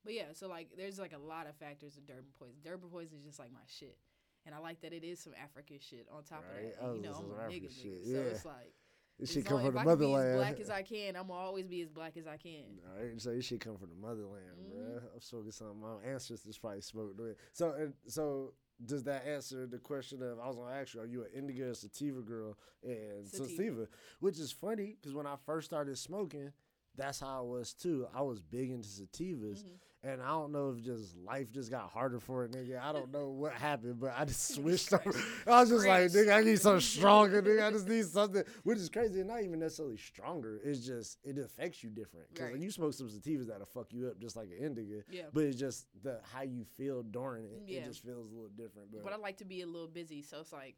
But 0.05 0.15
yeah, 0.15 0.33
so 0.33 0.49
like 0.49 0.69
there's 0.77 0.99
like 0.99 1.13
a 1.13 1.19
lot 1.19 1.47
of 1.47 1.57
factors 1.57 1.97
of 1.97 2.07
Durban 2.07 2.33
poison. 2.39 2.57
Durban 2.63 2.89
poison 2.91 3.19
is 3.19 3.25
just 3.25 3.39
like 3.39 3.53
my 3.53 3.65
shit. 3.67 3.99
And 4.47 4.55
I 4.55 4.59
like 4.59 4.83
that 4.83 4.93
it 4.93 5.05
is 5.05 5.21
some 5.21 5.33
African 5.43 5.79
shit 5.81 6.07
on 6.13 6.23
top 6.23 6.45
Right. 6.45 6.67
of 6.67 6.73
that. 6.73 6.85
And, 6.85 7.05
you 7.05 7.11
oh, 7.11 7.13
know, 7.13 7.37
I'm 7.41 7.51
a 7.51 7.53
nigga, 7.53 7.69
nigga. 7.73 8.05
So 8.05 8.11
yeah. 8.13 8.19
it's 8.19 8.45
like 8.45 8.75
This 9.19 9.31
as 9.31 9.35
shit 9.35 9.45
come 9.47 9.61
from 9.61 9.75
the 9.75 9.97
be 9.97 10.13
as 10.15 10.37
black 10.37 10.61
as 10.61 10.71
I 10.71 10.83
can, 10.83 11.17
I'm 11.17 11.29
gonna 11.29 11.39
always 11.39 11.67
be 11.67 11.83
as 11.83 11.89
black 11.89 12.17
as 12.17 12.27
I 12.27 12.37
can. 12.37 12.65
All 12.97 13.03
right, 13.05 13.21
so 13.21 13.31
this 13.31 13.45
shit 13.45 13.61
come 13.61 13.77
from 13.77 13.91
the 13.91 13.97
motherland, 13.97 14.43
Mm-hmm. 14.59 14.93
bruh. 14.97 15.03
I'm 15.15 15.21
smoking 15.21 15.51
something 15.53 15.81
my 15.81 16.11
ancestors 16.11 16.59
probably 16.59 16.81
smoked 16.81 17.19
with. 17.21 17.37
So, 17.53 17.73
and 17.73 17.95
so 18.09 18.55
does 18.85 19.05
that 19.05 19.25
answer 19.27 19.67
the 19.67 19.79
question 19.79 20.21
of 20.23 20.41
I 20.41 20.47
was 20.49 20.57
gonna 20.57 20.75
ask 20.75 20.95
you, 20.95 21.01
are 21.01 21.07
you 21.07 21.23
an 21.23 21.29
indica 21.35 21.71
or 21.71 21.75
sativa 21.75 22.21
girl? 22.23 22.57
And 22.83 23.27
sativa, 23.29 23.49
Sativa. 23.57 23.87
which 24.21 24.39
is 24.39 24.51
funny 24.53 24.97
because 25.01 25.15
when 25.15 25.27
I 25.29 25.37
first 25.47 25.67
started 25.67 25.97
smoking, 25.97 26.53
that's 26.97 27.21
how 27.21 27.39
I 27.39 27.41
was 27.43 27.73
too. 27.73 28.07
I 28.15 28.23
was 28.23 28.41
big 28.41 28.71
into 28.71 28.89
sativas, 28.89 29.61
Mm-hmm. 29.63 29.75
And 30.05 30.21
I 30.23 30.29
don't 30.29 30.53
know 30.53 30.75
if 30.77 30.85
just 30.85 31.17
life 31.17 31.51
just 31.51 31.71
got 31.71 31.89
harder 31.91 32.21
for 32.21 32.45
it, 32.45 32.53
nigga. 32.53 32.81
I 32.81 32.93
don't 32.93 33.11
know 33.11 33.29
what 33.31 33.53
happened, 33.55 33.99
but 33.99 34.13
I 34.17 34.25
just 34.25 34.49
switched. 34.55 34.93
I 35.47 35.61
was 35.61 35.71
just 35.71 35.87
like, 35.87 36.11
nigga, 36.11 36.35
I 36.37 36.43
need 36.43 36.61
something 36.61 36.81
stronger, 36.81 37.41
nigga. 37.43 37.67
I 37.67 37.71
just 37.71 37.89
need 37.89 38.05
something, 38.05 38.43
which 38.65 38.79
is 38.79 38.89
crazy. 38.89 39.21
It's 39.21 39.29
not 39.29 39.43
even 39.43 39.59
necessarily 39.59 39.97
stronger. 39.97 40.61
It's 40.63 40.81
just 40.87 41.19
it 41.25 41.39
affects 41.39 41.83
you 41.83 41.91
different. 41.91 42.27
Because 42.33 42.51
Right. 42.53 42.61
you 42.61 42.71
smoke 42.71 42.93
some 42.93 43.09
sativas 43.09 43.49
that'll 43.49 43.67
fuck 43.67 43.93
you 43.93 44.09
up 44.09 44.19
just 44.21 44.37
like 44.37 44.51
an 44.51 44.65
indica. 44.65 45.03
Yeah. 45.11 45.23
But 45.33 45.45
it's 45.45 45.59
just 45.59 45.87
the 46.03 46.21
how 46.33 46.43
you 46.43 46.65
feel 46.77 47.03
during 47.03 47.45
it. 47.47 47.63
Yeah. 47.67 47.81
It 47.81 47.87
just 47.87 48.05
feels 48.05 48.31
a 48.31 48.35
little 48.35 48.51
different. 48.51 48.93
But, 48.93 49.05
But 49.05 49.13
I 49.15 49.17
like 49.17 49.39
to 49.39 49.45
be 49.45 49.63
a 49.63 49.67
little 49.67 49.89
busy, 49.89 50.23
so 50.23 50.41
it's 50.41 50.53
like 50.53 50.77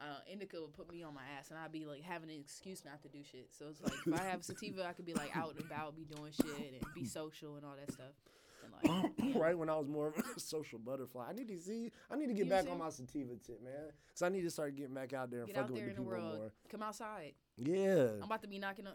uh, 0.00 0.20
indica 0.30 0.60
would 0.60 0.74
put 0.74 0.92
me 0.92 1.02
on 1.02 1.12
my 1.14 1.22
ass, 1.38 1.50
and 1.50 1.58
I'd 1.58 1.72
be 1.72 1.84
like 1.84 2.02
having 2.02 2.30
an 2.30 2.36
excuse 2.38 2.84
not 2.84 3.02
to 3.02 3.08
do 3.08 3.18
shit. 3.24 3.48
So 3.58 3.66
it's 3.70 3.82
like 3.82 3.94
if 4.06 4.20
I 4.20 4.24
have 4.30 4.40
a 4.40 4.44
sativa, 4.44 4.84
I 4.86 4.92
could 4.92 5.06
be 5.06 5.14
like 5.14 5.36
out 5.36 5.54
and 5.56 5.64
about, 5.64 5.96
be 5.96 6.04
doing 6.04 6.32
shit, 6.32 6.46
and 6.82 6.94
be 6.94 7.04
social 7.04 7.56
and 7.56 7.64
all 7.64 7.74
that 7.76 7.92
stuff. 7.92 8.12
Right 9.34 9.56
when 9.56 9.68
I 9.68 9.76
was 9.76 9.86
more 9.88 10.08
of 10.08 10.14
a 10.36 10.40
social 10.40 10.78
butterfly, 10.78 11.26
I 11.28 11.32
need 11.32 11.48
to 11.48 11.58
see. 11.60 11.90
I 12.10 12.16
need 12.16 12.28
to 12.28 12.34
get 12.34 12.46
You 12.46 12.50
back 12.50 12.64
see? 12.64 12.70
on 12.70 12.78
my 12.78 12.88
sativa 12.90 13.34
tip, 13.36 13.62
man. 13.62 13.72
Because 14.08 14.22
I 14.22 14.28
need 14.30 14.42
to 14.42 14.50
start 14.50 14.74
getting 14.74 14.94
back 14.94 15.12
out 15.12 15.30
there 15.30 15.40
and 15.40 15.48
get 15.48 15.56
out 15.56 15.62
fucking 15.68 15.76
there 15.76 15.86
with 15.88 15.96
in 15.98 16.04
the 16.04 16.10
the 16.10 16.16
people 16.16 16.28
world, 16.28 16.38
more. 16.38 16.52
come 16.70 16.82
outside. 16.82 17.32
Yeah. 17.56 18.08
I'm 18.16 18.22
about 18.24 18.42
to 18.42 18.48
be 18.48 18.58
knocking 18.58 18.86
on. 18.86 18.94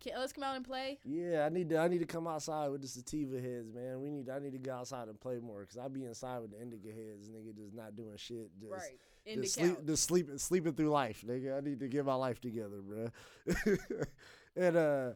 Can, 0.00 0.12
let's 0.18 0.32
come 0.34 0.44
out 0.44 0.56
and 0.56 0.64
play. 0.66 0.98
Yeah, 1.04 1.46
I 1.46 1.48
need 1.48 1.70
to 1.70 1.78
I 1.78 1.88
need 1.88 2.00
to 2.00 2.04
come 2.06 2.26
outside 2.26 2.68
with 2.68 2.82
the 2.82 2.88
sativa 2.88 3.40
heads, 3.40 3.72
man. 3.72 4.00
We 4.02 4.10
need 4.10 4.28
I 4.28 4.38
need 4.38 4.52
to 4.52 4.58
go 4.58 4.74
outside 4.74 5.08
and 5.08 5.18
play 5.18 5.38
more 5.38 5.60
because 5.60 5.78
I 5.78 5.88
be 5.88 6.04
inside 6.04 6.40
with 6.40 6.50
the 6.50 6.60
indica 6.60 6.88
heads, 6.88 7.28
nigga, 7.30 7.56
just 7.56 7.72
not 7.74 7.96
doing 7.96 8.16
shit, 8.16 8.50
just 8.60 8.72
Right. 8.72 8.98
In 9.24 9.36
the 9.40 9.46
just 9.46 9.54
sleep, 9.54 9.86
just 9.86 10.04
sleeping 10.04 10.36
sleeping 10.38 10.72
through 10.74 10.90
life, 10.90 11.24
nigga. 11.26 11.56
I 11.56 11.60
need 11.60 11.80
to 11.80 11.88
get 11.88 12.04
my 12.04 12.14
life 12.14 12.38
together, 12.40 12.82
bro. 12.82 13.08
and 14.56 14.76
uh, 14.76 15.10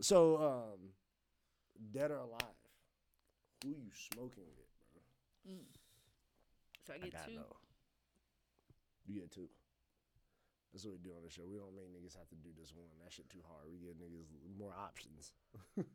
so 0.00 0.36
um, 0.38 0.88
dead 1.92 2.10
or 2.10 2.16
alive, 2.18 2.42
who 3.66 3.82
you 3.82 3.90
smoking 3.92 4.46
with, 4.54 4.70
bro? 4.94 5.02
Mm. 5.50 5.66
So 6.86 6.94
I 6.94 6.98
get 6.98 7.12
gotta 7.12 7.30
two. 7.30 7.36
know. 7.42 7.52
You 9.06 9.20
get 9.20 9.30
two. 9.30 9.50
That's 10.72 10.84
what 10.84 10.94
we 10.94 11.02
do 11.02 11.14
on 11.16 11.24
the 11.24 11.30
show. 11.30 11.46
We 11.48 11.56
don't 11.58 11.74
make 11.74 11.90
niggas 11.90 12.14
have 12.18 12.28
to 12.30 12.38
do 12.38 12.50
this 12.54 12.74
one. 12.74 12.90
That 13.02 13.10
shit 13.10 13.30
too 13.30 13.42
hard. 13.48 13.66
We 13.70 13.78
get 13.78 13.98
niggas 13.98 14.28
more 14.58 14.74
options. 14.76 15.32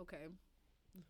Okay. 0.00 0.28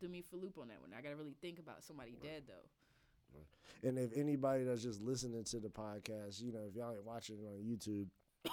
Do 0.00 0.08
me 0.08 0.20
for 0.20 0.36
loop 0.36 0.58
on 0.60 0.68
that 0.68 0.80
one. 0.80 0.90
I 0.96 1.00
gotta 1.00 1.16
really 1.16 1.36
think 1.40 1.58
about 1.58 1.82
somebody 1.84 2.16
dead 2.22 2.42
though. 2.46 3.88
And 3.88 3.96
if 3.98 4.16
anybody 4.16 4.64
that's 4.64 4.82
just 4.82 5.00
listening 5.00 5.44
to 5.44 5.60
the 5.60 5.68
podcast, 5.68 6.42
you 6.42 6.52
know, 6.52 6.60
if 6.68 6.74
y'all 6.74 6.92
ain't 6.92 7.04
watching 7.04 7.36
it 7.38 7.46
on 7.46 7.62
YouTube, 7.62 8.08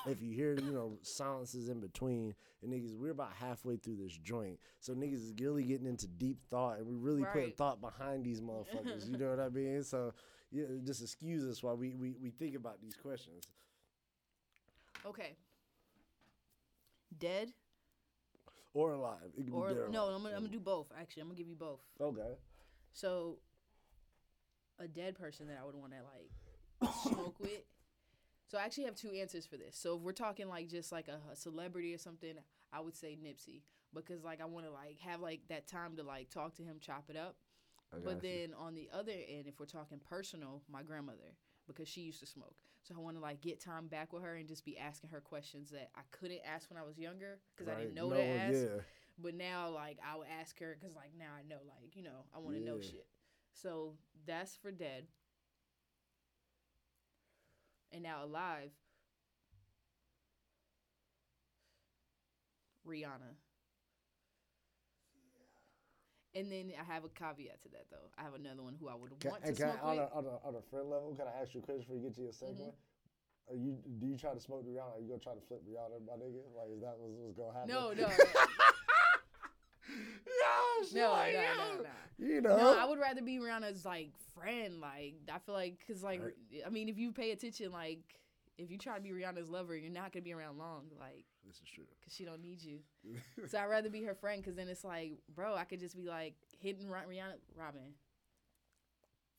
if 0.05 0.21
you 0.21 0.31
hear, 0.33 0.53
you 0.55 0.71
know, 0.71 0.97
silences 1.01 1.69
in 1.69 1.79
between, 1.79 2.33
and 2.61 2.73
niggas, 2.73 2.95
we're 2.95 3.11
about 3.11 3.31
halfway 3.33 3.77
through 3.77 3.95
this 3.97 4.17
joint. 4.17 4.59
So 4.79 4.93
niggas 4.93 5.23
is 5.23 5.33
really 5.39 5.63
getting 5.63 5.88
into 5.88 6.07
deep 6.07 6.39
thought, 6.49 6.77
and 6.79 6.88
we 6.88 6.95
really 6.95 7.23
putting 7.25 7.43
Right. 7.47 7.57
thought 7.57 7.79
behind 7.81 8.23
these 8.25 8.41
motherfuckers. 8.41 9.09
you 9.09 9.17
know 9.17 9.29
what 9.29 9.39
I 9.39 9.49
mean? 9.49 9.83
So 9.83 10.13
yeah, 10.51 10.65
just 10.83 11.01
excuse 11.01 11.43
us 11.45 11.61
while 11.63 11.75
we, 11.77 11.93
we, 11.95 12.15
we 12.21 12.29
think 12.31 12.55
about 12.55 12.81
these 12.81 12.95
questions. 12.95 13.43
Okay. 15.05 15.35
Dead 17.17 17.51
Or 18.73 18.91
alive. 18.91 19.17
It 19.38 19.45
could 19.45 19.53
or 19.53 19.69
be 19.69 19.75
dead 19.75 19.91
no? 19.91 20.03
alive. 20.05 20.15
I'm 20.15 20.23
gonna, 20.23 20.35
I'm 20.35 20.41
gonna 20.41 20.51
do 20.53 20.59
both. 20.59 20.88
Actually, 20.99 21.21
I'm 21.21 21.27
gonna 21.29 21.38
give 21.38 21.47
you 21.47 21.55
both. 21.55 21.79
Okay. 21.99 22.35
So, 22.93 23.38
a 24.79 24.88
dead 24.88 25.15
person 25.17 25.47
that 25.47 25.57
I 25.61 25.65
would 25.65 25.75
want 25.75 25.93
to 25.93 25.99
like 26.03 26.93
smoke 27.03 27.39
with. 27.39 27.61
So 28.47 28.57
I 28.57 28.63
actually 28.63 28.85
have 28.85 28.95
two 28.95 29.11
answers 29.11 29.45
for 29.45 29.57
this. 29.57 29.77
So 29.77 29.95
if 29.97 30.01
we're 30.01 30.11
talking 30.13 30.47
like 30.47 30.69
just 30.69 30.91
like 30.91 31.07
a, 31.07 31.19
a 31.31 31.35
celebrity 31.35 31.93
or 31.93 31.97
something, 31.97 32.33
I 32.73 32.79
would 32.79 32.95
say 32.95 33.17
Nipsey 33.21 33.61
because 33.93 34.23
like 34.23 34.41
I 34.41 34.45
want 34.45 34.65
to 34.65 34.71
like 34.71 34.99
have 34.99 35.21
like 35.21 35.41
that 35.49 35.67
time 35.67 35.95
to 35.97 36.03
like 36.03 36.29
talk 36.29 36.55
to 36.55 36.63
him, 36.63 36.77
chop 36.79 37.05
it 37.09 37.17
up. 37.17 37.35
I 37.93 37.97
But 38.03 38.23
you. 38.23 38.29
then 38.49 38.53
on 38.57 38.75
the 38.75 38.89
other 38.93 39.11
end, 39.11 39.47
if 39.47 39.59
we're 39.59 39.65
talking 39.65 39.99
personal, 39.99 40.63
my 40.71 40.83
grandmother 40.83 41.35
because 41.67 41.87
she 41.87 42.01
used 42.01 42.19
to 42.21 42.25
smoke. 42.25 42.55
So 42.83 42.95
I 42.97 43.01
want 43.01 43.17
to 43.17 43.21
like 43.21 43.41
get 43.41 43.59
time 43.59 43.87
back 43.87 44.13
with 44.13 44.23
her 44.23 44.35
and 44.35 44.47
just 44.47 44.63
be 44.63 44.77
asking 44.77 45.09
her 45.09 45.19
questions 45.19 45.69
that 45.71 45.89
I 45.95 46.01
couldn't 46.11 46.39
ask 46.45 46.69
when 46.69 46.79
I 46.79 46.83
was 46.83 46.97
younger 46.97 47.39
because 47.55 47.71
I 47.71 47.77
didn't 47.79 47.95
know 47.95 48.09
No, 48.09 48.15
to 48.15 48.23
ask. 48.23 48.53
Yeah. 48.53 48.81
But 49.19 49.33
now, 49.33 49.69
like, 49.69 49.97
I 50.07 50.15
would 50.15 50.27
ask 50.39 50.59
her 50.59 50.77
because, 50.79 50.95
like, 50.95 51.11
now 51.17 51.31
I 51.37 51.41
know, 51.47 51.57
like, 51.67 51.95
you 51.95 52.03
know, 52.03 52.25
I 52.35 52.39
want 52.39 52.55
to 52.55 52.61
know 52.63 52.79
shit. 52.79 53.07
So 53.51 53.93
that's 54.27 54.55
for 54.55 54.71
dead. 54.71 55.07
And 57.91 58.03
now 58.03 58.23
alive, 58.23 58.71
Rihanna. 62.88 63.35
And 66.35 66.51
then 66.51 66.71
I 66.79 66.83
have 66.83 67.03
a 67.03 67.09
caveat 67.09 67.61
to 67.63 67.69
that, 67.69 67.88
though. 67.89 68.11
I 68.17 68.23
have 68.23 68.35
another 68.35 68.61
one 68.61 68.75
who 68.79 68.89
I 68.89 68.93
would 68.95 69.19
Can, 69.19 69.31
want 69.31 69.43
to 69.45 69.53
can 69.53 69.69
I, 69.69 69.73
smoke 69.73 69.83
on, 69.83 69.97
a, 69.97 70.01
with. 70.03 70.11
on, 70.13 70.25
a, 70.25 70.47
on 70.47 70.55
a 70.55 70.61
friend 70.69 70.89
level, 70.89 71.15
can 71.17 71.25
I 71.27 71.41
ask 71.41 71.53
you 71.55 71.61
a 71.61 71.63
question 71.63 71.81
before 71.81 71.95
you 71.97 72.03
get 72.03 72.15
to 72.15 72.21
your 72.21 72.31
2nd 72.31 72.53
Mm-hmm. 72.53 72.61
one? 72.61 72.73
Are 73.49 73.55
you 73.55 73.77
do 73.99 74.05
you 74.07 74.17
try 74.17 74.33
to 74.33 74.39
smoke 74.41 74.65
Rihanna? 74.67 74.97
Are 74.97 75.01
you 75.01 75.07
gonna 75.07 75.19
try 75.23 75.33
to 75.33 75.39
flip 75.47 75.61
Rihanna, 75.63 76.03
my 76.05 76.13
nigga? 76.19 76.43
Like 76.53 76.67
is 76.75 76.81
that 76.81 76.95
what's, 76.99 77.15
what's 77.15 77.38
gonna 77.39 77.53
happen? 77.55 77.69
No, 77.69 77.93
no, 77.95 78.11
no, 80.82 80.84
yeah, 80.84 80.89
she 80.89 80.99
no, 80.99 81.11
like, 81.11 81.34
no, 81.34 81.75
no, 81.78 81.84
no. 81.84 81.89
You 82.19 82.41
know, 82.41 82.57
No, 82.57 82.80
I 82.80 82.86
would 82.86 82.99
rather 82.99 83.21
be 83.21 83.38
Rihanna's 83.38 83.86
like 83.86 84.09
friend. 84.34 84.82
Like 84.82 85.15
I 85.32 85.38
feel 85.39 85.53
like, 85.55 85.80
cause 85.88 86.03
like 86.03 86.21
I 86.65 86.69
mean, 86.69 86.89
if 86.89 86.97
you 86.97 87.11
pay 87.11 87.32
attention, 87.32 87.71
like 87.71 87.99
if 88.57 88.71
you 88.71 88.78
try 88.78 88.95
to 88.95 89.01
be 89.01 89.11
Rihanna's 89.11 89.49
lover, 89.49 89.75
you're 89.75 89.91
not 89.91 90.11
gonna 90.11 90.23
be 90.23 90.34
around 90.34 90.57
long. 90.57 90.86
Like 90.99 91.25
this 91.45 91.55
is 91.57 91.69
true. 91.73 91.84
cause 92.03 92.13
she 92.13 92.25
don't 92.25 92.41
need 92.41 92.61
you. 92.61 92.80
so 93.47 93.59
I'd 93.59 93.65
rather 93.65 93.89
be 93.89 94.03
her 94.03 94.15
friend, 94.15 94.43
cause 94.43 94.55
then 94.55 94.67
it's 94.67 94.84
like, 94.84 95.19
bro, 95.34 95.55
I 95.55 95.63
could 95.63 95.80
just 95.80 95.95
be 95.95 96.07
like 96.07 96.34
hitting 96.59 96.88
Rihanna, 96.88 97.36
Robin. 97.55 97.93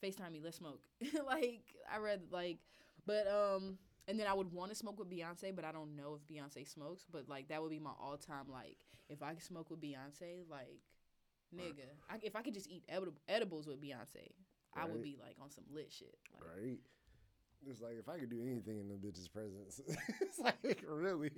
Facetime 0.02 0.32
me, 0.32 0.40
let's 0.42 0.58
smoke. 0.58 0.80
like 1.26 1.62
I 1.92 1.98
read 1.98 2.20
like, 2.30 2.58
but 3.06 3.26
um, 3.26 3.78
and 4.06 4.18
then 4.20 4.28
I 4.28 4.34
would 4.34 4.52
want 4.52 4.70
to 4.70 4.76
smoke 4.76 5.00
with 5.00 5.10
Beyonce, 5.10 5.54
but 5.54 5.64
I 5.64 5.72
don't 5.72 5.96
know 5.96 6.16
if 6.16 6.26
Beyonce 6.32 6.68
smokes. 6.68 7.04
But 7.10 7.28
like 7.28 7.48
that 7.48 7.60
would 7.60 7.72
be 7.72 7.80
my 7.80 7.90
all 8.00 8.16
time 8.16 8.46
like 8.48 8.76
if 9.08 9.20
I 9.20 9.34
could 9.34 9.42
smoke 9.42 9.70
with 9.70 9.80
Beyonce, 9.80 10.48
like 10.48 10.78
nigga, 11.54 11.86
I, 12.10 12.16
if 12.22 12.36
I 12.36 12.42
could 12.42 12.54
just 12.54 12.68
eat 12.68 12.84
edib- 12.92 13.16
edibles 13.28 13.66
with 13.66 13.80
Beyonce, 13.80 14.28
I 14.74 14.84
would 14.86 15.02
be 15.02 15.16
like 15.20 15.36
on 15.42 15.50
some 15.50 15.64
lit 15.72 15.92
shit. 15.92 16.14
Like, 16.34 16.44
Right. 16.56 16.78
It's 17.68 17.80
like 17.80 17.98
if 17.98 18.08
I 18.08 18.18
could 18.18 18.30
do 18.30 18.40
anything 18.40 18.78
in 18.78 18.88
the 18.88 18.94
bitch's 18.94 19.26
presence, 19.26 19.80
it's 20.20 20.38
like 20.38 20.84
really 20.88 21.30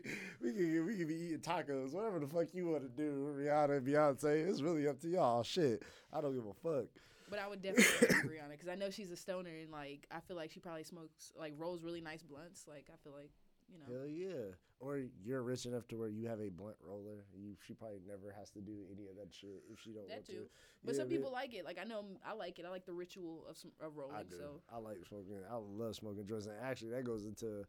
we 0.42 0.52
could 0.52 0.86
we 0.86 0.96
could 0.98 1.08
be 1.08 1.14
eating 1.14 1.38
tacos, 1.38 1.94
whatever 1.94 2.18
the 2.18 2.26
fuck 2.26 2.52
you 2.52 2.66
want 2.66 2.82
to 2.82 2.88
do, 2.88 3.34
Rihanna 3.38 3.78
and 3.78 3.86
Beyonce. 3.86 4.46
It's 4.48 4.60
really 4.60 4.86
up 4.86 5.00
to 5.00 5.08
y'all. 5.08 5.42
Shit, 5.42 5.82
I 6.12 6.20
don't 6.20 6.34
give 6.34 6.44
a 6.44 6.52
fuck. 6.52 6.88
But 7.30 7.38
I 7.38 7.48
would 7.48 7.62
definitely 7.62 8.08
Rihanna 8.36 8.50
because 8.50 8.68
I 8.68 8.74
know 8.74 8.90
she's 8.90 9.10
a 9.10 9.16
stoner 9.16 9.48
and 9.48 9.70
like 9.70 10.06
I 10.10 10.20
feel 10.20 10.36
like 10.36 10.50
she 10.50 10.60
probably 10.60 10.84
smokes 10.84 11.32
like 11.38 11.54
rolls 11.56 11.82
really 11.82 12.02
nice 12.02 12.22
blunts. 12.22 12.66
Like 12.68 12.88
I 12.92 12.96
feel 13.02 13.14
like 13.16 13.30
you 13.70 13.78
know. 13.78 13.98
Hell 14.00 14.08
yeah. 14.08 14.54
Or 14.80 14.98
you're 15.22 15.42
rich 15.42 15.66
enough 15.66 15.86
to 15.88 15.96
where 15.96 16.08
you 16.08 16.26
have 16.26 16.40
a 16.40 16.48
blunt 16.48 16.76
roller. 16.82 17.24
You 17.34 17.54
she 17.66 17.74
probably 17.74 18.00
never 18.06 18.34
has 18.38 18.50
to 18.50 18.60
do 18.60 18.86
any 18.90 19.08
of 19.08 19.16
that 19.16 19.28
shit 19.32 19.62
if 19.70 19.78
she 19.78 19.92
don't 19.92 20.08
That 20.08 20.16
want 20.16 20.26
too, 20.26 20.32
to. 20.32 20.48
but 20.84 20.96
some 20.96 21.08
people 21.08 21.30
like 21.30 21.52
it. 21.54 21.64
Like 21.64 21.78
I 21.78 21.84
know 21.84 22.04
I 22.26 22.32
like 22.32 22.58
it. 22.58 22.64
I 22.64 22.70
like 22.70 22.86
the 22.86 22.94
ritual 22.94 23.44
of 23.48 23.56
some 23.58 23.72
of 23.80 23.96
rolling. 23.96 24.16
I 24.16 24.22
do. 24.22 24.36
So 24.38 24.62
I 24.72 24.78
like 24.78 24.98
smoking. 25.06 25.36
I 25.50 25.56
love 25.56 25.96
smoking 25.96 26.26
joints. 26.26 26.46
And 26.46 26.56
actually, 26.62 26.92
that 26.92 27.04
goes 27.04 27.26
into 27.26 27.64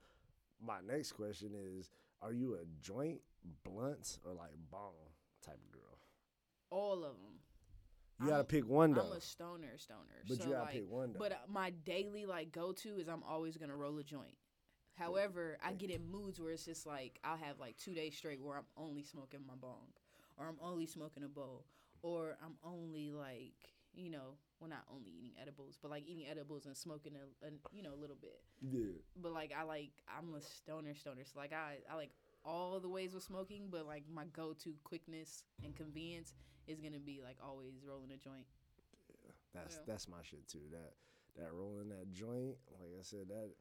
my 0.65 0.77
next 0.87 1.11
question: 1.11 1.51
Is 1.53 1.91
are 2.21 2.31
you 2.31 2.53
a 2.55 2.65
joint, 2.81 3.19
blunt, 3.65 4.19
or 4.25 4.33
like 4.33 4.51
bong 4.69 4.93
type 5.45 5.59
of 5.65 5.71
girl? 5.71 5.81
all 6.71 7.03
of 7.03 7.11
them. 7.11 7.39
You 8.21 8.27
gotta 8.29 8.43
pick 8.43 8.67
one 8.67 8.93
though. 8.93 9.01
I'm 9.01 9.17
a 9.17 9.21
stoner, 9.21 9.77
stoner. 9.77 10.23
But 10.27 10.37
so, 10.37 10.43
you 10.43 10.49
gotta 10.51 10.63
like, 10.65 10.73
pick 10.73 10.89
one, 10.89 11.13
though. 11.13 11.19
But 11.19 11.41
my 11.49 11.71
daily 11.71 12.25
like 12.25 12.51
go 12.51 12.71
to 12.71 12.89
is 12.97 13.07
I'm 13.07 13.23
always 13.23 13.57
gonna 13.57 13.75
roll 13.75 13.97
a 13.97 14.03
joint. 14.03 14.35
However, 14.97 15.57
I 15.63 15.73
get 15.73 15.89
in 15.89 16.09
moods 16.11 16.39
where 16.39 16.51
it's 16.51 16.65
just 16.65 16.85
like 16.85 17.19
I'll 17.23 17.37
have 17.37 17.59
like 17.59 17.77
two 17.77 17.93
days 17.93 18.15
straight 18.15 18.41
where 18.41 18.57
I'm 18.57 18.65
only 18.77 19.03
smoking 19.03 19.41
my 19.47 19.55
bong, 19.55 19.87
or 20.37 20.47
I'm 20.47 20.57
only 20.61 20.85
smoking 20.85 21.23
a 21.23 21.27
bowl, 21.27 21.65
or 22.01 22.37
I'm 22.43 22.55
only 22.63 23.11
like 23.11 23.73
you 23.93 24.09
know, 24.09 24.37
well 24.59 24.69
not 24.69 24.83
only 24.93 25.09
eating 25.09 25.33
edibles, 25.41 25.77
but 25.81 25.91
like 25.91 26.03
eating 26.07 26.25
edibles 26.29 26.65
and 26.65 26.75
smoking 26.77 27.13
a, 27.15 27.47
a 27.47 27.49
you 27.73 27.83
know 27.83 27.93
a 27.93 27.99
little 27.99 28.17
bit. 28.21 28.41
yeah. 28.61 28.93
But 29.21 29.33
like 29.33 29.51
I 29.57 29.63
like 29.63 29.91
I'm 30.07 30.33
a 30.35 30.41
stoner 30.41 30.93
stoner. 30.95 31.23
So 31.25 31.39
like 31.39 31.53
I 31.53 31.77
I 31.91 31.95
like 31.95 32.11
all 32.45 32.79
the 32.79 32.89
ways 32.89 33.15
of 33.15 33.23
smoking, 33.23 33.67
but 33.69 33.85
like 33.85 34.03
my 34.13 34.25
go 34.33 34.53
to 34.63 34.73
quickness 34.83 35.43
and 35.63 35.75
convenience 35.75 36.33
is 36.67 36.79
gonna 36.79 36.99
be 36.99 37.21
like 37.23 37.37
always 37.43 37.73
rolling 37.87 38.11
a 38.11 38.17
joint. 38.17 38.45
Yeah, 39.09 39.31
That's 39.53 39.75
Yeah. 39.75 39.81
that's 39.87 40.07
my 40.07 40.21
shit 40.23 40.47
too. 40.47 40.67
That 40.71 40.93
that 41.37 41.53
rolling 41.53 41.89
that 41.89 42.11
joint, 42.13 42.57
like 42.79 42.91
I 42.99 43.03
said, 43.03 43.29
that 43.29 43.51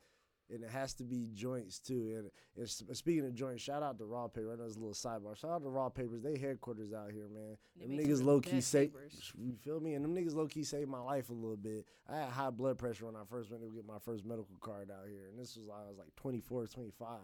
and 0.52 0.64
it 0.64 0.70
has 0.70 0.94
to 0.94 1.04
be 1.04 1.28
joints 1.32 1.78
too. 1.78 2.14
And 2.16 2.30
it's, 2.56 2.82
speaking 2.92 3.24
of 3.24 3.34
joints, 3.34 3.62
shout 3.62 3.82
out 3.82 3.98
to 3.98 4.04
Raw 4.04 4.28
Paper. 4.28 4.52
I 4.52 4.56
know 4.56 4.64
it's 4.64 4.76
a 4.76 4.78
little 4.78 4.94
sidebar. 4.94 5.36
Shout 5.36 5.50
out 5.50 5.62
to 5.62 5.68
Raw 5.68 5.88
Papers. 5.88 6.22
They 6.22 6.38
headquarters 6.38 6.92
out 6.92 7.10
here, 7.12 7.28
man. 7.28 7.56
They 7.76 7.86
Them 7.86 8.04
niggas 8.06 8.22
low 8.24 8.40
key 8.40 8.60
save. 8.60 8.92
You 9.38 9.54
feel 9.54 9.80
me? 9.80 9.94
And 9.94 10.04
them 10.04 10.14
niggas 10.14 10.34
low 10.34 10.46
key 10.46 10.64
saved 10.64 10.88
my 10.88 11.00
life 11.00 11.30
a 11.30 11.32
little 11.32 11.56
bit. 11.56 11.86
I 12.08 12.16
had 12.16 12.28
high 12.30 12.50
blood 12.50 12.78
pressure 12.78 13.06
when 13.06 13.16
I 13.16 13.24
first 13.28 13.50
went 13.50 13.62
to 13.62 13.70
get 13.70 13.86
my 13.86 13.98
first 13.98 14.24
medical 14.24 14.56
card 14.60 14.90
out 14.90 15.06
here, 15.08 15.28
and 15.30 15.38
this 15.38 15.56
was 15.56 15.68
I 15.68 15.88
was 15.88 15.98
like 15.98 16.14
24, 16.16 16.66
25. 16.66 17.18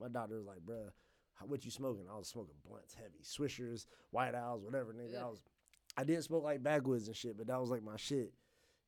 My 0.00 0.08
doctor 0.08 0.36
was 0.36 0.46
like, 0.46 0.58
"Bruh, 0.58 0.90
how, 1.34 1.46
what 1.46 1.64
you 1.64 1.70
smoking?" 1.70 2.04
I 2.12 2.18
was 2.18 2.28
smoking 2.28 2.56
blunts, 2.68 2.94
heavy 2.94 3.22
Swishers, 3.22 3.86
White 4.10 4.34
Owls, 4.34 4.62
whatever, 4.62 4.92
nigga. 4.92 5.22
I 5.22 5.26
was 5.26 5.40
I 5.96 6.04
didn't 6.04 6.24
smoke 6.24 6.44
like 6.44 6.62
backwoods 6.62 7.06
and 7.06 7.16
shit, 7.16 7.38
but 7.38 7.46
that 7.46 7.58
was 7.60 7.70
like 7.70 7.82
my 7.82 7.96
shit. 7.96 8.32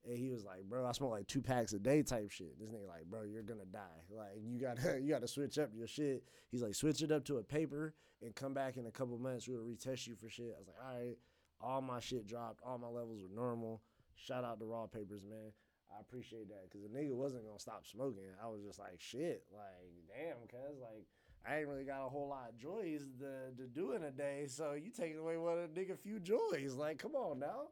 And 0.07 0.17
he 0.17 0.31
was 0.31 0.45
like, 0.45 0.65
"Bro, 0.65 0.87
I 0.87 0.93
smoke 0.93 1.11
like 1.11 1.27
two 1.27 1.43
packs 1.43 1.73
a 1.73 1.79
day 1.79 2.03
type 2.03 2.31
shit." 2.31 2.59
This 2.59 2.71
nigga 2.71 2.87
like, 2.87 3.05
"Bro, 3.05 3.25
you're 3.25 3.43
gonna 3.43 3.67
die. 3.67 4.03
Like, 4.11 4.39
you 4.43 4.59
gotta 4.59 4.99
you 5.03 5.11
gotta 5.11 5.29
switch 5.29 5.59
up 5.59 5.71
your 5.75 5.87
shit." 5.87 6.25
He's 6.51 6.63
like, 6.63 6.75
"Switch 6.75 7.03
it 7.03 7.13
up 7.13 7.25
to 7.27 7.39
a 7.39 7.43
paper 7.43 7.95
and 8.23 8.35
come 8.35 8.55
back 8.55 8.77
in 8.77 8.87
a 8.87 8.91
couple 8.91 9.19
months. 9.19 9.49
We'll 9.49 9.61
retest 9.61 10.07
you 10.07 10.15
for 10.15 10.29
shit." 10.29 10.55
I 10.57 10.59
was 10.59 10.69
like, 10.69 10.77
"All 10.85 10.99
right." 10.99 11.19
All 11.61 11.81
my 11.81 11.99
shit 11.99 12.27
dropped. 12.27 12.61
All 12.65 12.79
my 12.79 12.87
levels 12.87 13.21
were 13.21 13.35
normal. 13.35 13.83
Shout 14.15 14.45
out 14.45 14.61
to 14.61 14.65
Raw 14.65 14.87
Papers, 14.87 15.25
man. 15.29 15.53
I 15.91 16.01
appreciate 16.01 16.49
that 16.49 16.71
because 16.71 16.83
the 16.83 16.89
nigga 16.89 17.15
wasn't 17.15 17.45
gonna 17.45 17.59
stop 17.59 17.85
smoking. 17.85 18.23
I 18.43 18.47
was 18.47 18.63
just 18.63 18.79
like, 18.79 19.01
shit, 19.01 19.45
like, 19.53 19.91
damn, 20.07 20.47
cuz 20.47 20.79
like 20.81 21.07
I 21.47 21.59
ain't 21.59 21.69
really 21.69 21.85
got 21.85 22.05
a 22.05 22.09
whole 22.09 22.29
lot 22.29 22.51
of 22.51 22.59
joys 22.59 23.03
to, 23.21 23.57
to 23.57 23.67
do 23.69 23.93
in 23.93 24.03
a 24.05 24.11
day. 24.11 24.47
So 24.49 24.73
you 24.73 24.91
taking 24.91 25.19
away 25.19 25.37
one 25.37 25.59
of 25.59 25.75
the 25.75 25.81
nigga 25.81 25.99
few 25.99 26.21
joys. 26.21 26.75
Like, 26.75 26.99
come 26.99 27.15
on 27.15 27.39
now. 27.39 27.69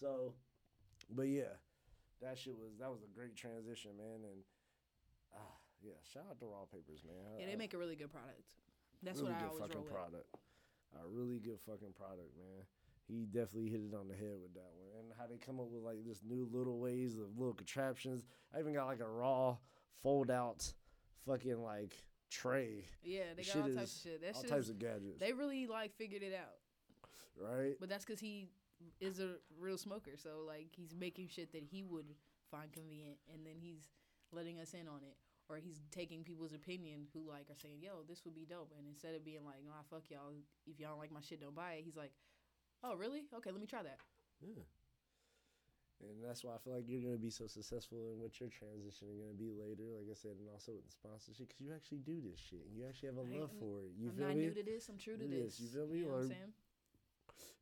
So, 0.00 0.34
but 1.14 1.28
yeah, 1.28 1.54
that 2.20 2.38
shit 2.38 2.54
was 2.56 2.72
that 2.80 2.90
was 2.90 3.02
a 3.02 3.10
great 3.14 3.36
transition, 3.36 3.92
man. 3.96 4.24
And 4.24 4.40
ah, 5.34 5.56
yeah, 5.82 5.98
shout 6.12 6.24
out 6.30 6.38
to 6.40 6.46
Raw 6.46 6.64
Papers, 6.72 7.02
man. 7.06 7.38
Yeah, 7.40 7.46
they 7.46 7.56
make 7.56 7.74
a 7.74 7.78
really 7.78 7.96
good 7.96 8.10
product. 8.10 8.42
That's 9.02 9.18
really 9.20 9.32
what 9.32 9.38
I 9.38 9.42
good 9.42 9.48
always 9.50 9.60
fucking 9.62 9.76
roll 9.76 9.84
with. 9.84 9.92
product. 9.92 10.28
A 10.94 11.08
really 11.08 11.38
good 11.38 11.58
fucking 11.66 11.92
product, 11.96 12.36
man. 12.36 12.66
He 13.08 13.24
definitely 13.26 13.68
hit 13.70 13.80
it 13.80 13.94
on 13.98 14.08
the 14.08 14.14
head 14.14 14.36
with 14.40 14.54
that 14.54 14.70
one. 14.76 14.88
And 15.00 15.12
how 15.18 15.26
they 15.26 15.36
come 15.38 15.58
up 15.58 15.66
with 15.70 15.82
like 15.82 16.04
this 16.06 16.20
new 16.22 16.48
little 16.52 16.78
ways 16.78 17.16
of 17.18 17.36
little 17.38 17.54
contraptions. 17.54 18.24
I 18.54 18.60
even 18.60 18.74
got 18.74 18.86
like 18.86 19.00
a 19.00 19.08
raw 19.08 19.56
fold 20.02 20.30
out 20.30 20.72
fucking 21.26 21.62
like 21.62 21.94
tray. 22.30 22.84
Yeah, 23.02 23.22
they 23.36 23.42
The 23.42 23.48
got 23.52 23.62
all 23.70 23.74
types 23.74 23.96
of 23.96 24.02
shit. 24.02 24.20
That 24.22 24.34
all 24.36 24.40
shit 24.42 24.50
types 24.50 24.64
is- 24.64 24.70
of 24.70 24.78
gadgets. 24.78 25.18
they 25.18 25.32
really 25.32 25.66
like 25.66 25.94
figured 25.96 26.22
it 26.22 26.34
out. 26.34 26.56
right? 27.36 27.74
But 27.80 27.88
that's 27.88 28.04
because 28.04 28.20
he 28.20 28.48
is 29.00 29.20
a 29.20 29.36
real 29.58 29.78
smoker. 29.78 30.12
So 30.16 30.44
like 30.46 30.68
he's 30.76 30.94
making 30.94 31.28
shit 31.28 31.52
that 31.52 31.62
he 31.62 31.82
would 31.82 32.14
find 32.50 32.72
convenient, 32.72 33.18
and 33.32 33.46
then 33.46 33.54
he's 33.60 33.88
letting 34.32 34.58
us 34.60 34.74
in 34.74 34.88
on 34.88 35.02
it. 35.02 35.16
Or 35.48 35.56
he's 35.56 35.82
taking 35.90 36.22
people's 36.24 36.54
opinion 36.54 37.08
who 37.12 37.28
like 37.28 37.50
are 37.50 37.58
saying, 37.60 37.82
"Yo, 37.82 38.02
this 38.08 38.24
would 38.24 38.34
be 38.34 38.46
dope," 38.46 38.72
and 38.78 38.86
instead 38.88 39.14
of 39.14 39.24
being 39.24 39.44
like, 39.44 39.64
"Nah, 39.64 39.82
fuck 39.90 40.08
y'all. 40.08 40.32
If 40.66 40.78
y'all 40.80 40.90
don't 40.90 40.98
like 40.98 41.12
my 41.12 41.20
shit, 41.20 41.40
don't 41.40 41.54
buy 41.54 41.74
it." 41.74 41.84
He's 41.84 41.96
like, 41.96 42.12
"Oh, 42.82 42.94
really? 42.94 43.26
Okay, 43.34 43.50
let 43.50 43.60
me 43.60 43.66
try 43.66 43.82
that." 43.82 43.98
Yeah. 44.40 44.62
And 46.02 46.18
that's 46.24 46.42
why 46.42 46.54
I 46.54 46.58
feel 46.58 46.74
like 46.74 46.88
you're 46.88 47.02
gonna 47.02 47.20
be 47.20 47.30
so 47.30 47.46
successful 47.46 48.10
in 48.10 48.18
what 48.18 48.40
your 48.40 48.48
transition 48.48 49.06
is 49.08 49.18
gonna 49.18 49.38
be 49.38 49.52
later. 49.52 49.84
Like 49.94 50.10
I 50.10 50.14
said, 50.14 50.34
and 50.38 50.48
also 50.50 50.72
with 50.74 50.86
the 50.86 50.90
sponsorship, 50.90 51.48
because 51.48 51.60
you 51.60 51.72
actually 51.72 52.02
do 52.02 52.20
this 52.20 52.40
shit 52.40 52.66
and 52.66 52.74
you 52.74 52.86
actually 52.86 53.14
have 53.14 53.18
a 53.18 53.28
love 53.38 53.50
for 53.60 53.82
it. 53.86 53.92
You 53.94 54.10
I'm 54.10 54.16
feel 54.16 54.26
not 54.26 54.36
me? 54.36 54.46
new 54.46 54.54
to 54.54 54.62
this. 54.62 54.88
I'm 54.88 54.98
true 54.98 55.16
to 55.16 55.24
Yes, 55.26 55.58
this. 55.58 55.60
you 55.60 55.68
feel 55.68 55.86
me? 55.86 55.98
You 55.98 56.06
know 56.06 56.12
what 56.12 56.22
I'm 56.22 56.28
saying? 56.28 56.52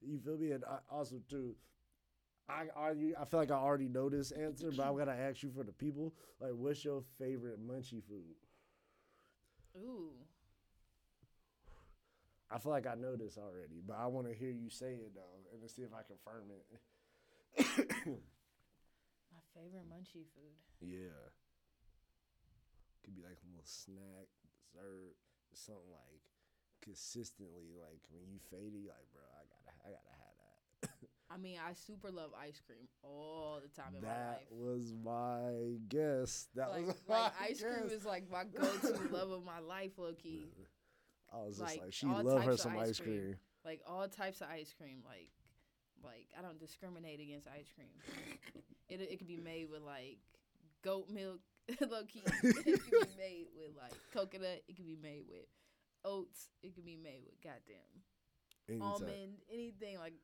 You 0.00 0.18
feel 0.18 0.38
me? 0.38 0.52
And 0.52 0.64
I 0.64 0.78
also 0.90 1.16
too, 1.28 1.54
I 2.48 2.66
already 2.76 3.14
I 3.16 3.24
feel 3.24 3.40
like 3.40 3.50
I 3.50 3.56
already 3.56 3.88
know 3.88 4.08
this 4.08 4.32
answer, 4.32 4.70
but 4.70 4.86
I'm 4.86 4.96
gonna 4.96 5.12
ask 5.12 5.42
you 5.42 5.50
for 5.50 5.64
the 5.64 5.72
people. 5.72 6.14
Like, 6.40 6.52
what's 6.52 6.84
your 6.84 7.02
favorite 7.18 7.58
munchie 7.64 8.02
food? 8.02 8.36
Ooh. 9.76 10.10
I 12.50 12.58
feel 12.58 12.72
like 12.72 12.86
I 12.86 12.94
know 12.94 13.14
this 13.14 13.38
already, 13.38 13.80
but 13.86 13.96
I 13.96 14.06
want 14.06 14.26
to 14.26 14.34
hear 14.34 14.50
you 14.50 14.70
say 14.70 14.94
it 14.94 15.14
though, 15.14 15.38
and 15.52 15.62
to 15.62 15.68
see 15.68 15.82
if 15.82 15.94
I 15.94 16.02
confirm 16.02 16.50
it. 16.50 16.66
My 19.30 19.42
favorite 19.54 19.86
munchie 19.86 20.26
food. 20.34 20.58
Yeah. 20.80 21.30
Could 23.04 23.14
be 23.14 23.22
like 23.22 23.38
a 23.38 23.46
little 23.46 23.62
snack, 23.62 24.26
dessert, 24.42 25.14
something 25.54 25.94
like 25.94 26.26
consistently. 26.82 27.78
Like 27.78 28.02
when 28.10 28.26
you 28.26 28.42
fade 28.50 28.74
it, 28.74 28.82
you're 28.82 28.98
like, 28.98 29.06
bro, 29.14 29.29
I 29.84 29.88
gotta, 29.88 29.96
have 30.18 30.34
that. 30.82 30.90
I 31.32 31.36
mean, 31.36 31.58
I 31.64 31.72
super 31.74 32.10
love 32.10 32.30
ice 32.40 32.60
cream 32.66 32.88
all 33.02 33.60
the 33.62 33.68
time 33.80 33.94
in 33.96 34.02
my 34.02 34.08
life. 34.08 34.38
that 34.48 34.52
was 34.52 34.92
my 35.04 35.78
guess. 35.88 36.48
That 36.54 36.70
Like, 36.70 36.86
was 36.86 36.96
like 37.08 37.32
ice 37.40 37.62
cream 37.62 37.74
guess. 37.84 37.92
is 37.92 38.04
like 38.04 38.30
my 38.30 38.44
go-to 38.56 39.08
love 39.12 39.30
of 39.30 39.44
my 39.44 39.60
life, 39.60 39.92
low 39.96 40.12
key. 40.14 40.46
I 41.32 41.38
was 41.44 41.58
just 41.58 41.60
like, 41.60 41.80
like, 41.82 41.92
she 41.92 42.06
love 42.06 42.42
her 42.42 42.56
some 42.56 42.76
ice 42.76 42.90
ice 42.90 43.00
cream. 43.00 43.20
cream. 43.20 43.36
Like 43.64 43.80
all 43.86 44.08
types 44.08 44.40
of 44.40 44.48
ice 44.48 44.74
cream. 44.76 45.02
Like, 45.06 45.28
like 46.02 46.26
I 46.38 46.42
don't 46.42 46.58
discriminate 46.58 47.20
against 47.20 47.46
ice 47.48 47.70
cream. 47.74 47.88
It 48.90 49.00
it 49.00 49.18
could 49.18 49.28
be 49.28 49.36
made 49.36 49.70
with 49.70 49.82
like 49.82 50.18
goat 50.82 51.08
milk, 51.08 51.38
low 51.80 52.02
key. 52.08 52.24
it 52.42 52.64
could 52.82 52.90
be 52.90 53.16
made 53.16 53.46
with 53.56 53.76
like 53.80 53.94
coconut. 54.12 54.64
It 54.66 54.74
could 54.74 54.84
be 54.86 54.98
made 55.00 55.22
with 55.30 55.46
oats. 56.04 56.48
It 56.64 56.74
could 56.74 56.84
be 56.84 56.96
made 56.96 57.20
with 57.24 57.40
goddamn 57.40 58.02
Anytime. 58.70 58.88
almond, 58.88 59.32
anything 59.52 59.98
like. 59.98 60.14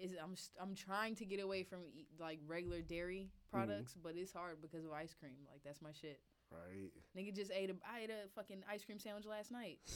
Is 0.00 0.14
I'm 0.22 0.34
I'm 0.62 0.74
trying 0.74 1.16
to 1.16 1.24
get 1.26 1.40
away 1.40 1.64
from 1.64 1.80
eat, 1.92 2.06
like 2.18 2.38
regular 2.46 2.80
dairy 2.80 3.28
mm-hmm. 3.28 3.56
products, 3.56 3.96
but 4.00 4.14
it's 4.16 4.32
hard 4.32 4.62
because 4.62 4.84
of 4.86 4.92
ice 4.92 5.14
cream. 5.18 5.34
Like 5.50 5.62
that's 5.64 5.82
my 5.82 5.90
shit. 5.90 6.20
Right. 6.50 6.90
Nigga 7.16 7.34
just 7.34 7.50
ate 7.50 7.70
a 7.70 7.74
I 7.84 8.04
ate 8.04 8.10
a 8.10 8.28
fucking 8.34 8.62
ice 8.70 8.84
cream 8.84 9.00
sandwich 9.00 9.26
last 9.26 9.50
night. 9.50 9.78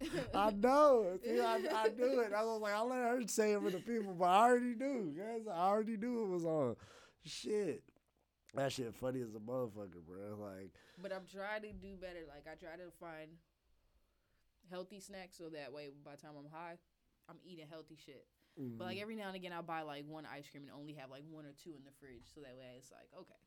I 0.34 0.50
know. 0.50 1.18
See, 1.22 1.40
I, 1.40 1.56
I 1.74 1.88
knew 1.96 2.20
it. 2.20 2.32
I 2.34 2.42
was 2.42 2.60
like, 2.60 2.74
I'll 2.74 2.88
let 2.88 2.98
her 2.98 3.20
say 3.26 3.52
it 3.52 3.62
for 3.62 3.70
the 3.70 3.78
people, 3.78 4.14
but 4.14 4.24
I 4.24 4.48
already 4.48 4.74
knew. 4.74 5.14
Guys, 5.16 5.42
I 5.50 5.60
already 5.60 5.96
knew 5.96 6.24
it 6.24 6.28
was 6.28 6.44
on. 6.44 6.76
Shit. 7.24 7.82
That 8.54 8.72
shit 8.72 8.94
funny 8.94 9.20
as 9.20 9.34
a 9.34 9.38
motherfucker, 9.38 10.02
bro. 10.06 10.36
Like, 10.40 10.72
But 11.00 11.12
I'm 11.12 11.26
trying 11.30 11.62
to 11.62 11.72
do 11.72 11.94
better. 12.00 12.20
Like 12.28 12.46
I 12.50 12.56
try 12.56 12.76
to 12.76 12.90
find 12.98 13.30
healthy 14.70 15.00
snacks 15.00 15.38
so 15.38 15.48
that 15.50 15.72
way 15.72 15.90
by 16.04 16.12
the 16.12 16.22
time 16.22 16.38
I'm 16.38 16.50
high, 16.50 16.78
I'm 17.28 17.36
eating 17.44 17.66
healthy 17.68 17.98
shit. 17.98 18.26
But 18.58 18.84
like 18.84 18.96
mm-hmm. 18.96 19.02
every 19.02 19.16
now 19.16 19.28
and 19.28 19.36
again, 19.36 19.52
I'll 19.52 19.62
buy 19.62 19.82
like 19.82 20.04
one 20.06 20.26
ice 20.26 20.44
cream 20.50 20.64
and 20.64 20.72
only 20.72 20.92
have 20.94 21.08
like 21.08 21.22
one 21.30 21.46
or 21.46 21.54
two 21.56 21.70
in 21.70 21.84
the 21.84 21.94
fridge, 21.98 22.28
so 22.34 22.40
that 22.42 22.58
way 22.58 22.76
it's 22.76 22.90
like 22.90 23.08
okay, 23.14 23.40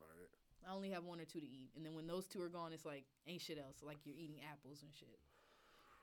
right. 0.00 0.32
I 0.66 0.74
only 0.74 0.90
have 0.90 1.04
one 1.04 1.20
or 1.20 1.24
two 1.24 1.38
to 1.38 1.46
eat, 1.46 1.70
and 1.76 1.84
then 1.84 1.94
when 1.94 2.06
those 2.06 2.26
two 2.26 2.42
are 2.42 2.48
gone, 2.48 2.72
it's 2.72 2.84
like 2.84 3.04
ain't 3.28 3.42
shit 3.42 3.58
else. 3.58 3.82
Like 3.82 3.98
you're 4.04 4.16
eating 4.16 4.40
apples 4.50 4.82
and 4.82 4.90
shit, 4.92 5.20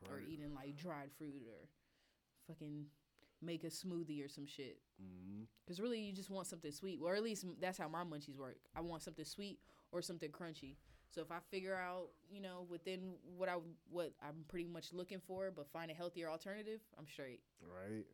or 0.08 0.22
eating 0.22 0.54
like 0.56 0.78
dried 0.78 1.10
fruit 1.18 1.42
or 1.48 1.68
fucking 2.48 2.86
make 3.42 3.64
a 3.64 3.68
smoothie 3.68 4.24
or 4.24 4.30
some 4.30 4.46
shit. 4.46 4.78
Mm-hmm. 5.02 5.44
Because 5.66 5.82
really, 5.82 6.00
you 6.00 6.14
just 6.14 6.30
want 6.30 6.48
something 6.48 6.72
sweet. 6.72 7.00
Or 7.04 7.16
at 7.16 7.24
least 7.24 7.46
that's 7.60 7.78
how 7.78 7.88
my 7.88 8.04
munchies 8.04 8.38
work. 8.38 8.58
I 8.76 8.82
want 8.82 9.02
something 9.02 9.26
sweet 9.26 9.60
or 9.92 10.02
something 10.02 10.30
crunchy. 10.30 10.76
So 11.10 11.22
if 11.22 11.32
I 11.32 11.38
figure 11.50 11.76
out, 11.76 12.10
you 12.32 12.42
know, 12.42 12.66
within 12.70 13.14
what 13.36 13.50
I 13.50 13.56
what 13.90 14.14
I'm 14.22 14.46
pretty 14.48 14.68
much 14.68 14.94
looking 14.94 15.22
for, 15.26 15.52
but 15.56 15.68
find 15.68 15.90
a 15.90 15.94
healthier 15.94 16.30
alternative, 16.30 16.82
I'm 16.98 17.08
straight. 17.08 17.42
Right. 17.62 18.06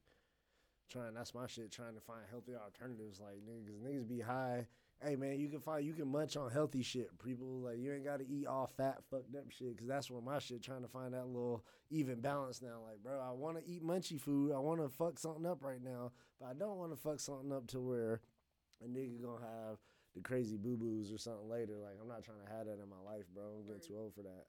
Trying 0.90 1.14
that's 1.14 1.34
my 1.34 1.48
shit. 1.48 1.72
Trying 1.72 1.96
to 1.96 2.02
find 2.02 2.22
healthy 2.30 2.54
alternatives, 2.56 3.20
like 3.20 3.38
niggas. 3.46 3.82
Niggas 3.84 4.08
be 4.08 4.22
high. 4.22 4.68
Hey 5.04 5.18
man, 5.18 5.40
you 5.40 5.50
can 5.50 5.60
find 5.60 5.86
you 5.86 5.94
can 5.94 6.08
munch 6.08 6.38
on 6.38 6.50
healthy 6.52 6.84
shit. 6.84 7.10
People 7.24 7.60
like 7.60 7.80
you 7.80 7.92
ain't 7.92 8.06
got 8.06 8.20
to 8.20 8.28
eat 8.28 8.48
all 8.48 8.68
fat, 8.68 9.00
fucked 9.10 9.36
up 9.36 9.52
shit. 9.52 9.78
Cause 9.78 9.88
that's 9.88 10.10
where 10.10 10.22
my 10.22 10.40
shit. 10.40 10.64
Trying 10.64 10.84
to 10.84 10.88
find 10.88 11.14
that 11.14 11.28
little 11.28 11.66
even 11.90 12.22
balance 12.22 12.62
now. 12.62 12.80
Like 12.88 13.04
bro, 13.04 13.20
I 13.20 13.32
want 13.32 13.58
to 13.58 13.70
eat 13.70 13.84
munchy 13.84 14.22
food. 14.22 14.54
I 14.54 14.60
want 14.60 14.80
to 14.80 14.88
fuck 14.88 15.20
something 15.20 15.46
up 15.46 15.64
right 15.64 15.84
now, 15.84 16.12
but 16.40 16.48
I 16.48 16.54
don't 16.54 16.78
want 16.78 16.94
to 16.94 16.98
fuck 16.98 17.20
something 17.20 17.52
up 17.52 17.68
to 17.68 17.80
where 17.80 18.22
a 18.84 18.88
nigga 18.88 19.22
gonna 19.22 19.44
have 19.44 19.80
the 20.16 20.22
crazy 20.22 20.58
boo 20.58 20.78
boos 20.78 21.12
or 21.12 21.18
something 21.18 21.50
later. 21.50 21.76
Like 21.78 22.00
I'm 22.02 22.08
not 22.08 22.24
trying 22.24 22.40
to 22.40 22.50
have 22.56 22.66
that 22.66 22.80
in 22.82 22.90
my 22.90 23.04
life, 23.04 23.28
bro. 23.36 23.44
I'm 23.44 23.68
getting 23.68 23.84
too 23.84 24.00
old 24.00 24.16
for 24.16 24.24
that. 24.24 24.48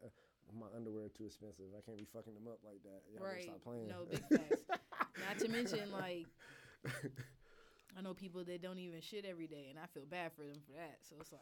My 0.55 0.71
underwear 0.77 1.11
too 1.11 1.27
expensive. 1.27 1.67
I 1.77 1.83
can't 1.83 1.99
be 1.99 2.07
fucking 2.07 2.33
them 2.33 2.47
up 2.47 2.63
like 2.63 2.79
that. 2.87 3.03
Y'all 3.11 3.27
right? 3.27 3.43
stop 3.43 3.63
playing. 3.63 3.89
No 3.91 4.07
big 4.07 4.23
facts. 4.31 4.63
Not 5.19 5.39
to 5.43 5.49
mention 5.49 5.91
like. 5.91 6.27
I 7.99 8.03
know 8.03 8.13
people 8.13 8.45
that 8.45 8.63
don't 8.63 8.79
even 8.79 9.01
shit 9.01 9.25
every 9.25 9.47
day, 9.47 9.69
and 9.71 9.79
I 9.79 9.87
feel 9.87 10.05
bad 10.05 10.33
for 10.33 10.43
them 10.43 10.61
for 10.67 10.73
that. 10.73 10.99
So 11.01 11.17
it's 11.19 11.33
like, 11.33 11.41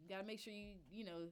you 0.00 0.08
gotta 0.08 0.24
make 0.24 0.40
sure 0.40 0.52
you, 0.52 0.72
you 0.90 1.04
know, 1.04 1.28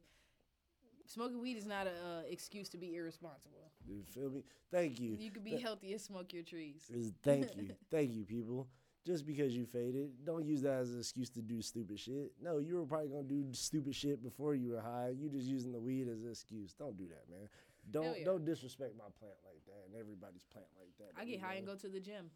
smoking 1.06 1.40
weed 1.40 1.56
is 1.56 1.66
not 1.66 1.86
an 1.86 1.94
uh, 1.94 2.22
excuse 2.28 2.68
to 2.70 2.76
be 2.76 2.94
irresponsible. 2.94 3.72
You 3.88 4.02
feel 4.04 4.30
me? 4.30 4.44
Thank 4.70 5.00
you. 5.00 5.16
You 5.18 5.30
could 5.30 5.44
be 5.44 5.56
healthy 5.56 5.92
and 5.92 6.00
smoke 6.00 6.32
your 6.32 6.42
trees. 6.42 6.90
Thank 7.22 7.56
you, 7.56 7.70
thank 7.90 8.12
you, 8.12 8.24
people. 8.24 8.68
Just 9.06 9.26
because 9.26 9.56
you 9.56 9.64
faded, 9.64 10.10
don't 10.24 10.44
use 10.44 10.60
that 10.62 10.74
as 10.74 10.92
an 10.92 10.98
excuse 10.98 11.30
to 11.30 11.40
do 11.40 11.62
stupid 11.62 11.98
shit. 11.98 12.32
No, 12.40 12.58
you 12.58 12.76
were 12.76 12.84
probably 12.84 13.08
gonna 13.08 13.22
do 13.22 13.46
stupid 13.52 13.94
shit 13.94 14.22
before 14.22 14.54
you 14.54 14.72
were 14.72 14.80
high. 14.80 15.14
You 15.18 15.30
just 15.30 15.46
using 15.46 15.72
the 15.72 15.80
weed 15.80 16.06
as 16.08 16.22
an 16.22 16.30
excuse. 16.30 16.74
Don't 16.74 16.98
do 16.98 17.06
that, 17.08 17.24
man. 17.30 17.48
Don't 17.90 18.18
yeah. 18.18 18.24
don't 18.24 18.44
disrespect 18.44 18.92
my 18.98 19.08
plant 19.18 19.36
like 19.44 19.64
that 19.66 19.86
and 19.86 19.98
everybody's 19.98 20.44
plant 20.44 20.66
like 20.78 20.90
that. 20.98 21.18
I 21.20 21.24
get 21.24 21.40
high 21.40 21.54
and 21.54 21.66
go 21.66 21.74
to 21.76 21.88
the 21.88 22.00
gym. 22.00 22.30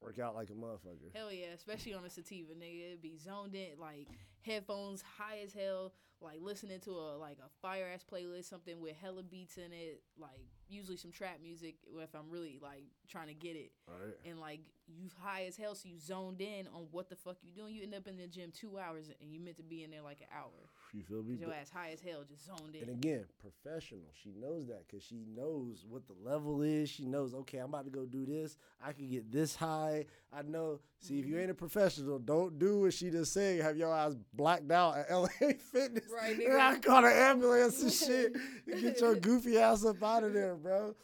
work 0.00 0.18
out 0.18 0.34
like 0.34 0.50
a 0.50 0.54
motherfucker. 0.54 1.14
Hell 1.14 1.32
yeah, 1.32 1.54
especially 1.54 1.94
on 1.94 2.04
a 2.04 2.10
sativa, 2.10 2.52
nigga. 2.52 2.88
It'd 2.88 3.02
be 3.02 3.16
zoned 3.16 3.54
in, 3.54 3.78
like 3.78 4.08
headphones 4.42 5.02
high 5.02 5.38
as 5.44 5.52
hell, 5.52 5.92
like 6.20 6.40
listening 6.40 6.80
to 6.80 6.90
a 6.90 7.16
like 7.16 7.38
a 7.38 7.48
fire 7.62 7.88
ass 7.94 8.04
playlist, 8.04 8.48
something 8.48 8.80
with 8.80 8.96
hella 9.00 9.22
beats 9.22 9.56
in 9.56 9.72
it, 9.72 10.02
like 10.18 10.48
usually 10.74 10.96
some 10.96 11.12
trap 11.12 11.38
music 11.42 11.76
if 11.98 12.14
I'm 12.14 12.30
really 12.30 12.58
like 12.62 12.84
trying 13.08 13.28
to 13.28 13.34
get 13.34 13.56
it. 13.56 13.72
Right. 13.88 14.14
And 14.28 14.40
like 14.40 14.60
you 14.86 15.08
high 15.22 15.44
as 15.46 15.56
hell, 15.56 15.74
so 15.74 15.88
you 15.88 15.98
zoned 15.98 16.40
in 16.40 16.66
on 16.74 16.86
what 16.90 17.08
the 17.08 17.16
fuck 17.16 17.36
you 17.42 17.52
doing. 17.52 17.74
You 17.74 17.82
end 17.82 17.94
up 17.94 18.06
in 18.06 18.16
the 18.16 18.26
gym 18.26 18.52
two 18.52 18.78
hours 18.78 19.10
and 19.20 19.32
you 19.32 19.40
meant 19.40 19.56
to 19.58 19.62
be 19.62 19.84
in 19.84 19.90
there 19.90 20.02
like 20.02 20.20
an 20.20 20.28
hour. 20.36 20.50
You 20.94 21.02
feel 21.02 21.24
me? 21.24 21.34
your 21.34 21.48
But- 21.48 21.56
ass 21.58 21.70
high 21.70 21.90
as 21.90 22.00
hell, 22.00 22.22
just 22.28 22.46
zoned 22.46 22.76
in. 22.76 22.82
And 22.88 22.90
again, 22.92 23.24
professional. 23.40 24.06
She 24.12 24.30
knows 24.30 24.68
that 24.68 24.86
because 24.86 25.02
she 25.02 25.24
knows 25.36 25.84
what 25.88 26.06
the 26.06 26.14
level 26.22 26.62
is. 26.62 26.88
She 26.88 27.04
knows, 27.04 27.34
okay, 27.34 27.58
I'm 27.58 27.70
about 27.70 27.84
to 27.86 27.90
go 27.90 28.06
do 28.06 28.24
this. 28.24 28.56
I 28.80 28.92
can 28.92 29.08
get 29.08 29.32
this 29.32 29.56
high. 29.56 30.06
I 30.32 30.42
know. 30.42 30.78
See, 31.00 31.18
if 31.18 31.26
you 31.26 31.32
Mm-hmm. 31.32 31.40
ain't 31.42 31.50
a 31.50 31.54
professional, 31.54 32.20
don't 32.20 32.60
do 32.60 32.82
what 32.82 32.94
she 32.94 33.10
just 33.10 33.32
said. 33.32 33.60
Have 33.60 33.76
your 33.76 33.92
eyes 33.92 34.14
blacked 34.34 34.70
out 34.70 34.96
at 34.96 35.10
LA 35.12 35.26
Fitness. 35.72 36.04
Right, 36.14 36.34
And 36.38 36.40
nigga. 36.42 36.60
I 36.60 36.78
call 36.78 37.04
an 37.04 37.12
ambulance 37.12 37.82
and 37.82 37.92
shit. 37.92 38.36
get 38.80 39.00
your 39.00 39.16
goofy 39.16 39.58
ass 39.58 39.84
up 39.84 40.00
out 40.02 40.22
of 40.22 40.32
there, 40.32 40.54
bro. 40.54 40.94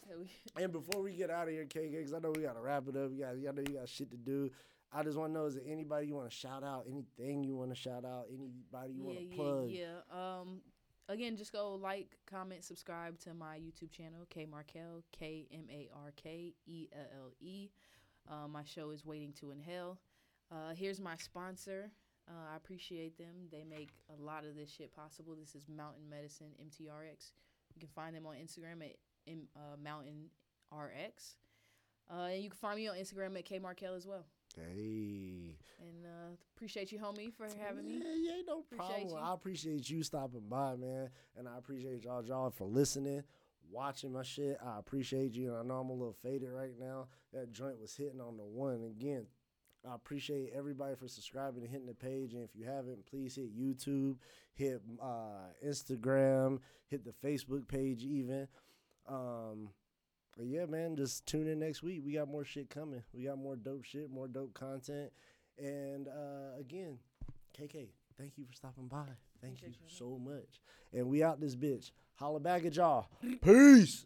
And 0.56 0.70
before 0.70 1.02
we 1.02 1.12
get 1.16 1.30
out 1.30 1.48
of 1.48 1.54
here, 1.54 1.64
KK, 1.64 1.90
because 1.90 2.12
I 2.14 2.20
know 2.20 2.30
we 2.34 2.42
got 2.42 2.54
to 2.54 2.60
wrap 2.60 2.84
it 2.88 2.96
up. 2.96 3.10
You 3.12 3.18
got, 3.24 3.30
I 3.30 3.52
know 3.56 3.62
you 3.68 3.78
got 3.78 3.88
shit 3.88 4.10
to 4.12 4.16
do. 4.16 4.50
I 4.92 5.02
just 5.04 5.16
want 5.16 5.30
to 5.30 5.38
know 5.38 5.46
is 5.46 5.54
there 5.54 5.62
anybody 5.66 6.08
you 6.08 6.14
want 6.16 6.28
to 6.30 6.36
shout 6.36 6.64
out? 6.64 6.86
Anything 6.88 7.44
you 7.44 7.56
want 7.56 7.70
to 7.70 7.76
shout 7.76 8.04
out? 8.04 8.26
Anybody 8.28 8.94
you 8.94 9.04
want 9.04 9.18
to 9.18 9.24
yeah, 9.24 9.36
plug? 9.36 9.70
Yeah, 9.70 9.86
yeah. 10.12 10.40
Um, 10.40 10.60
again, 11.08 11.36
just 11.36 11.52
go 11.52 11.74
like, 11.74 12.16
comment, 12.26 12.64
subscribe 12.64 13.18
to 13.20 13.34
my 13.34 13.58
YouTube 13.58 13.92
channel, 13.92 14.26
K 14.30 14.46
Markelle, 14.46 15.02
K 15.12 15.46
M 15.52 15.66
A 15.70 15.88
R 15.94 16.12
K 16.16 16.54
E 16.66 16.88
L 16.92 17.06
L 17.24 17.30
E. 17.40 17.68
Uh, 18.28 18.48
my 18.48 18.64
show 18.64 18.90
is 18.90 19.04
Waiting 19.04 19.32
to 19.40 19.52
Inhale. 19.52 19.98
Uh, 20.50 20.74
here's 20.74 21.00
my 21.00 21.16
sponsor. 21.16 21.90
Uh, 22.28 22.52
I 22.52 22.56
appreciate 22.56 23.16
them. 23.16 23.48
They 23.50 23.64
make 23.64 23.90
a 24.08 24.22
lot 24.22 24.44
of 24.44 24.54
this 24.54 24.70
shit 24.70 24.94
possible. 24.94 25.36
This 25.38 25.54
is 25.54 25.68
Mountain 25.68 26.08
Medicine 26.08 26.52
MTRX. 26.60 27.32
You 27.74 27.80
can 27.80 27.88
find 27.88 28.14
them 28.14 28.26
on 28.26 28.34
Instagram 28.34 28.82
at 28.84 28.96
M- 29.28 29.48
uh, 29.56 29.76
Mountain 29.82 30.30
RX. 30.72 31.36
Uh, 32.12 32.28
and 32.32 32.42
you 32.42 32.50
can 32.50 32.58
find 32.58 32.76
me 32.76 32.88
on 32.88 32.96
Instagram 32.96 33.38
at 33.38 33.44
K 33.44 33.58
Markelle 33.58 33.94
as 33.94 34.06
well. 34.06 34.26
Hey. 34.56 35.56
And 35.78 36.04
uh, 36.04 36.34
appreciate 36.56 36.92
you, 36.92 36.98
homie, 36.98 37.32
for 37.32 37.46
having 37.64 37.86
me. 37.86 38.02
Yeah, 38.02 38.14
yeah, 38.16 38.42
no 38.46 38.62
problem. 38.76 39.08
you. 39.08 39.16
I 39.16 39.32
appreciate 39.32 39.88
you 39.88 40.02
stopping 40.02 40.44
by, 40.48 40.76
man, 40.76 41.10
and 41.38 41.48
I 41.48 41.56
appreciate 41.58 42.04
y'all, 42.04 42.24
y'all 42.24 42.50
for 42.50 42.66
listening, 42.66 43.22
watching 43.70 44.12
my 44.12 44.22
shit. 44.22 44.58
I 44.64 44.78
appreciate 44.78 45.32
you, 45.32 45.54
and 45.54 45.58
I 45.58 45.62
know 45.62 45.80
I'm 45.80 45.90
a 45.90 45.92
little 45.92 46.16
faded 46.22 46.50
right 46.50 46.74
now. 46.78 47.06
That 47.32 47.52
joint 47.52 47.80
was 47.80 47.96
hitting 47.96 48.20
on 48.20 48.36
the 48.36 48.44
one 48.44 48.84
again. 48.84 49.26
I 49.88 49.94
appreciate 49.94 50.52
everybody 50.54 50.94
for 50.94 51.08
subscribing 51.08 51.62
and 51.62 51.70
hitting 51.70 51.86
the 51.86 51.94
page. 51.94 52.34
And 52.34 52.44
if 52.44 52.54
you 52.54 52.66
haven't, 52.66 53.06
please 53.06 53.36
hit 53.36 53.56
YouTube, 53.58 54.16
hit 54.54 54.82
uh, 55.02 55.48
Instagram, 55.66 56.58
hit 56.88 57.04
the 57.04 57.14
Facebook 57.26 57.66
page, 57.66 58.04
even. 58.04 58.46
Um, 59.08 59.70
but 60.36 60.46
yeah, 60.46 60.66
man, 60.66 60.96
just 60.96 61.26
tune 61.26 61.48
in 61.48 61.58
next 61.58 61.82
week. 61.82 62.02
We 62.04 62.12
got 62.12 62.28
more 62.28 62.44
shit 62.44 62.70
coming. 62.70 63.02
We 63.12 63.24
got 63.24 63.38
more 63.38 63.56
dope 63.56 63.84
shit, 63.84 64.10
more 64.10 64.28
dope 64.28 64.54
content. 64.54 65.10
And 65.58 66.08
uh, 66.08 66.58
again, 66.58 66.98
KK, 67.58 67.88
thank 68.18 68.38
you 68.38 68.44
for 68.44 68.54
stopping 68.54 68.86
by. 68.86 69.06
Thank 69.42 69.62
you 69.62 69.72
so 69.86 70.18
much. 70.22 70.60
And 70.92 71.08
we 71.08 71.22
out 71.22 71.40
this 71.40 71.56
bitch. 71.56 71.90
Holla 72.14 72.40
back 72.40 72.64
at 72.64 72.76
y'all. 72.76 73.08
Peace. 73.42 74.04